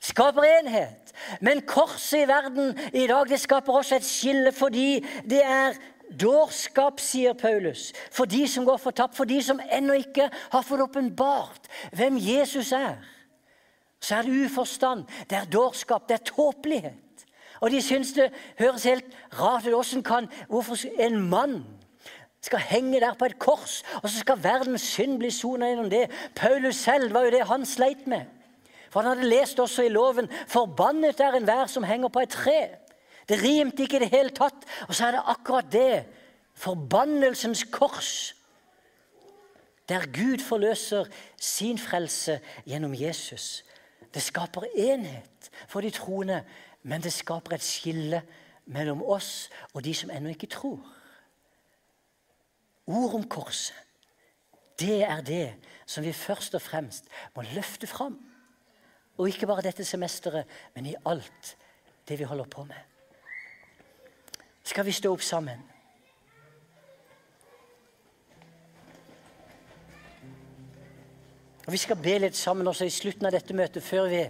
Skaper 0.01 0.45
enhet. 0.45 1.13
Men 1.41 1.63
korset 1.65 2.23
i 2.23 2.27
verden 2.29 2.75
i 2.93 3.07
dag 3.09 3.29
det 3.29 3.39
skaper 3.41 3.79
også 3.79 3.97
et 3.97 4.05
skille 4.05 4.51
fordi 4.53 4.99
det 5.25 5.41
er 5.43 5.77
dårskap, 6.19 7.01
sier 7.03 7.33
Paulus. 7.33 7.91
For 8.11 8.29
de 8.29 8.45
som 8.47 8.65
går 8.65 8.77
fortapt, 8.77 9.15
for 9.17 9.27
de 9.27 9.41
som 9.43 9.59
ennå 9.71 9.97
ikke 10.03 10.29
har 10.31 10.63
fått 10.63 10.85
åpenbart 10.85 11.67
hvem 11.97 12.19
Jesus 12.21 12.71
er. 12.71 13.01
Så 13.99 14.15
er 14.15 14.27
det 14.27 14.45
uforstand, 14.45 15.03
det 15.29 15.37
er 15.37 15.51
dårskap, 15.51 16.07
det 16.07 16.19
er 16.19 16.29
tåpelighet. 16.29 17.25
Og 17.59 17.71
de 17.73 17.81
syns 17.81 18.13
det 18.13 18.29
høres 18.59 18.85
helt 18.85 19.05
rart 19.39 19.65
ut. 19.65 19.73
Hvordan 19.73 20.29
hvorfor 20.47 20.77
en 21.01 21.17
mann 21.29 21.63
skal 22.47 22.63
henge 22.63 22.99
der 23.03 23.13
på 23.19 23.27
et 23.27 23.37
kors, 23.39 23.81
og 24.01 24.09
så 24.09 24.23
skal 24.23 24.43
verdens 24.43 24.85
synd 24.95 25.19
bli 25.21 25.31
sona 25.31 25.69
gjennom 25.71 25.89
det? 25.91 26.07
Paulus 26.35 26.79
selv 26.81 27.13
var 27.13 27.27
jo 27.27 27.33
det 27.35 27.45
han 27.49 27.65
sleit 27.67 28.07
med. 28.07 28.25
For 28.89 29.01
han 29.01 29.17
hadde 29.17 29.29
lest 29.29 29.59
også 29.59 29.83
i 29.83 29.91
loven 29.91 30.29
'Forbannet 30.47 31.19
er 31.19 31.35
enhver 31.35 31.67
som 31.67 31.83
henger 31.83 32.07
på 32.07 32.19
et 32.19 32.35
tre'. 32.35 32.77
Det 33.29 33.43
rimte 33.43 33.83
ikke 33.83 33.95
i 33.95 33.99
det 33.99 34.09
hele 34.09 34.29
tatt. 34.29 34.65
Og 34.87 34.95
så 34.95 35.07
er 35.07 35.11
det 35.11 35.21
akkurat 35.25 35.71
det. 35.71 36.05
Forbannelsens 36.53 37.63
kors. 37.71 38.35
Der 39.89 40.05
Gud 40.05 40.39
forløser 40.39 41.05
sin 41.37 41.77
frelse 41.77 42.39
gjennom 42.65 42.95
Jesus. 42.95 43.63
Det 44.13 44.21
skaper 44.21 44.63
enhet 44.75 45.51
for 45.67 45.81
de 45.81 45.89
troende 45.89 46.43
men 46.87 47.03
det 47.03 47.11
skaper 47.13 47.57
et 47.57 47.63
skille 47.63 48.21
mellom 48.65 49.01
oss 49.03 49.49
og 49.73 49.83
de 49.83 49.93
som 49.95 50.11
ennå 50.13 50.31
ikke 50.31 50.47
tror. 50.51 50.79
Ord 52.87 53.13
om 53.15 53.29
korset, 53.29 53.75
det 54.79 55.03
er 55.03 55.21
det 55.21 55.55
som 55.85 56.03
vi 56.03 56.13
først 56.13 56.55
og 56.55 56.61
fremst 56.61 57.07
må 57.35 57.43
løfte 57.53 57.87
fram. 57.87 58.19
Og 59.17 59.29
ikke 59.29 59.47
bare 59.47 59.65
dette 59.65 59.85
semesteret, 59.85 60.45
men 60.75 60.85
i 60.85 60.95
alt 61.05 61.57
det 62.07 62.19
vi 62.19 62.23
holder 62.23 62.45
på 62.45 62.63
med. 62.63 62.77
Skal 64.63 64.85
vi 64.85 64.91
stå 64.91 65.11
opp 65.13 65.21
sammen? 65.21 65.63
Og 71.67 71.73
Vi 71.73 71.77
skal 71.77 71.97
be 71.99 72.13
litt 72.19 72.35
sammen 72.35 72.67
også 72.67 72.85
i 72.87 72.93
slutten 72.93 73.27
av 73.27 73.33
dette 73.35 73.53
møtet, 73.53 73.83
før 73.83 74.05
vi 74.07 74.21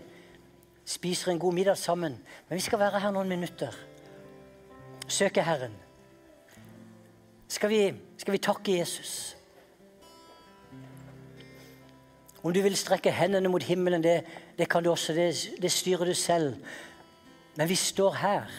spiser 0.86 1.32
en 1.32 1.40
god 1.40 1.54
middag 1.54 1.78
sammen. 1.78 2.16
Men 2.50 2.56
vi 2.56 2.64
skal 2.66 2.80
være 2.80 3.00
her 3.00 3.12
noen 3.14 3.30
minutter. 3.30 3.76
Søke 5.08 5.44
Herren. 5.46 5.76
Skal 7.48 7.70
vi, 7.70 7.94
skal 8.18 8.32
vi 8.32 8.38
takke 8.38 8.78
Jesus? 8.78 9.38
Om 12.44 12.54
du 12.54 12.62
vil 12.62 12.78
strekke 12.78 13.12
hendene 13.12 13.50
mot 13.50 13.64
himmelen, 13.64 14.04
det, 14.04 14.22
det 14.58 14.70
kan 14.70 14.84
du 14.84 14.92
også. 14.92 15.14
Det, 15.14 15.50
det 15.62 15.72
styrer 15.72 16.06
du 16.06 16.14
selv. 16.14 16.56
Men 17.56 17.70
vi 17.70 17.76
står 17.76 18.14
her 18.14 18.52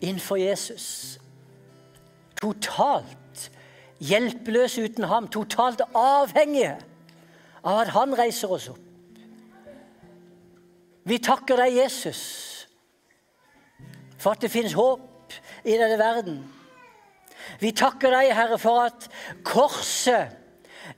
innenfor 0.00 0.36
Jesus. 0.36 1.18
Totalt 2.40 3.50
hjelpeløse 4.00 4.82
uten 4.82 5.04
ham. 5.04 5.28
Totalt 5.28 5.82
avhengige 5.94 6.76
av 7.64 7.84
at 7.84 7.92
han 7.94 8.18
reiser 8.18 8.50
oss 8.52 8.68
opp. 8.72 8.80
Vi 11.04 11.18
takker 11.20 11.60
deg, 11.60 11.76
Jesus, 11.76 12.22
for 14.16 14.32
at 14.32 14.40
det 14.40 14.48
finnes 14.50 14.72
håp 14.72 15.34
i 15.68 15.76
denne 15.76 15.98
verden. 16.00 16.38
Vi 17.60 17.74
takker 17.76 18.14
deg, 18.14 18.32
Herre, 18.36 18.58
for 18.60 18.86
at 18.86 19.08
korset 19.46 20.40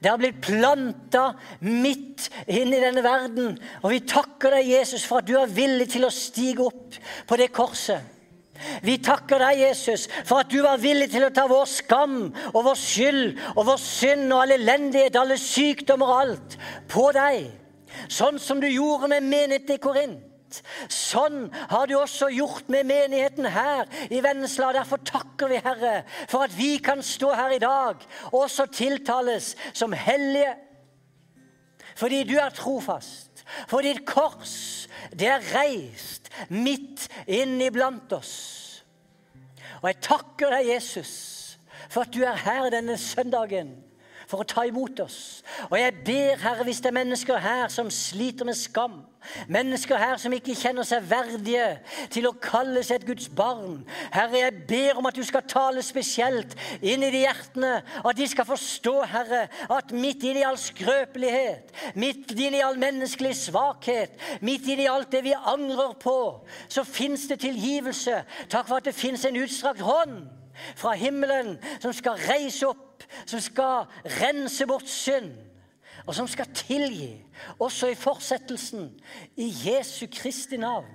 det 0.03 0.11
har 0.11 0.18
blitt 0.18 0.42
planta 0.42 1.28
midt 1.62 2.26
inn 2.51 2.72
i 2.74 2.80
denne 2.82 3.05
verden. 3.07 3.55
Og 3.84 3.92
vi 3.94 4.03
takker 4.09 4.59
deg, 4.59 4.68
Jesus, 4.74 5.07
for 5.07 5.22
at 5.22 5.28
du 5.28 5.36
er 5.38 5.51
villig 5.51 5.88
til 5.94 6.07
å 6.07 6.12
stige 6.12 6.66
opp 6.66 6.99
på 7.28 7.38
det 7.38 7.53
korset. 7.55 8.03
Vi 8.82 8.97
takker 9.05 9.42
deg, 9.42 9.61
Jesus, 9.61 10.07
for 10.24 10.40
at 10.42 10.51
du 10.51 10.59
var 10.64 10.80
villig 10.80 11.11
til 11.12 11.26
å 11.26 11.32
ta 11.34 11.44
vår 11.51 11.66
skam 11.68 12.16
og 12.53 12.61
vår 12.64 12.78
skyld 12.80 13.42
og 13.53 13.66
vår 13.68 13.82
synd 13.82 14.30
og 14.30 14.42
all 14.42 14.55
elendighet, 14.57 15.18
alle 15.20 15.36
sykdommer 15.40 16.12
og 16.12 16.22
alt, 16.22 16.57
på 16.88 17.11
deg. 17.16 17.51
Sånn 18.12 18.40
som 18.42 18.61
du 18.61 18.68
gjorde 18.68 19.11
med 19.12 19.28
menigheten 19.28 19.76
i 19.76 19.82
Korint. 19.82 20.24
Sånn 20.93 21.49
har 21.71 21.89
du 21.89 21.97
også 21.99 22.29
gjort 22.35 22.69
med 22.73 22.89
menigheten 22.89 23.49
her 23.53 23.87
i 24.11 24.21
Vennesla. 24.25 24.73
Derfor 24.77 25.03
takker 25.07 25.51
vi, 25.53 25.61
Herre, 25.65 26.03
for 26.31 26.47
at 26.47 26.57
vi 26.57 26.77
kan 26.85 27.03
stå 27.05 27.33
her 27.37 27.57
i 27.57 27.63
dag 27.63 28.03
og 28.33 28.41
også 28.45 28.69
tiltales 28.73 29.55
som 29.73 29.95
hellige. 29.97 30.55
Fordi 31.97 32.25
du 32.29 32.37
er 32.41 32.53
trofast. 32.55 33.45
For 33.71 33.85
ditt 33.85 34.03
kors, 34.09 34.89
det 35.15 35.29
er 35.31 35.45
reist 35.55 36.33
midt 36.51 37.07
inn 37.31 37.61
iblant 37.63 38.13
oss. 38.17 38.35
Og 39.83 39.91
jeg 39.93 40.03
takker 40.03 40.51
deg, 40.57 40.73
Jesus, 40.75 41.15
for 41.89 42.03
at 42.03 42.15
du 42.15 42.25
er 42.27 42.39
her 42.43 42.69
denne 42.75 42.97
søndagen 42.99 43.77
for 44.27 44.43
å 44.43 44.49
ta 44.49 44.64
imot 44.66 45.01
oss. 45.05 45.43
Og 45.70 45.77
jeg 45.79 45.95
ber, 46.07 46.41
Herre, 46.43 46.64
hvis 46.66 46.81
det 46.83 46.91
er 46.91 46.99
mennesker 46.99 47.39
her 47.43 47.68
som 47.72 47.91
sliter 47.95 48.49
med 48.49 48.59
skam, 48.59 48.99
mennesker 49.51 49.99
her 49.99 50.20
som 50.22 50.35
ikke 50.35 50.55
kjenner 50.55 50.87
seg 50.87 51.07
verdige 51.11 51.81
til 52.14 52.29
å 52.29 52.35
kalle 52.43 52.83
seg 52.87 53.01
et 53.01 53.07
Guds 53.09 53.27
barn 53.35 53.81
Herre, 54.14 54.39
jeg 54.45 54.61
ber 54.68 55.01
om 55.01 55.09
at 55.11 55.18
du 55.18 55.24
skal 55.27 55.47
tale 55.51 55.83
spesielt 55.83 56.55
inn 56.79 57.03
i 57.03 57.11
de 57.14 57.24
hjertene, 57.24 57.72
at 57.83 58.18
de 58.18 58.29
skal 58.31 58.49
forstå, 58.49 58.95
Herre, 59.11 59.43
at 59.72 59.95
midt 59.95 60.27
inn 60.27 60.41
i 60.41 60.47
all 60.47 60.59
skrøpelighet, 60.61 61.74
midt 61.99 62.35
inn 62.37 62.59
i 62.59 62.64
all 62.64 62.79
menneskelig 62.81 63.35
svakhet, 63.47 64.16
midt 64.47 64.70
inn 64.70 64.85
i 64.85 64.91
alt 64.91 65.12
det 65.14 65.24
vi 65.27 65.35
angrer 65.37 65.95
på, 66.03 66.18
så 66.68 66.87
fins 66.87 67.27
det 67.31 67.41
tilgivelse. 67.45 68.22
Takk 68.53 68.68
for 68.68 68.81
at 68.81 68.89
det 68.89 68.97
fins 68.97 69.27
en 69.27 69.39
utstrakt 69.43 69.83
hånd 69.85 70.24
fra 70.77 70.95
himmelen 70.97 71.57
som 71.83 71.93
skal 71.93 72.20
reise 72.29 72.68
opp, 72.97 73.05
som 73.26 73.40
skal 73.40 73.86
rense 74.20 74.66
bort 74.66 74.88
synd, 74.88 75.32
og 76.07 76.14
som 76.14 76.28
skal 76.28 76.49
tilgi, 76.55 77.24
også 77.59 77.90
i 77.90 77.99
fortsettelsen, 77.99 78.90
i 79.36 79.51
Jesu 79.66 80.07
Kristi 80.12 80.57
navn. 80.57 80.88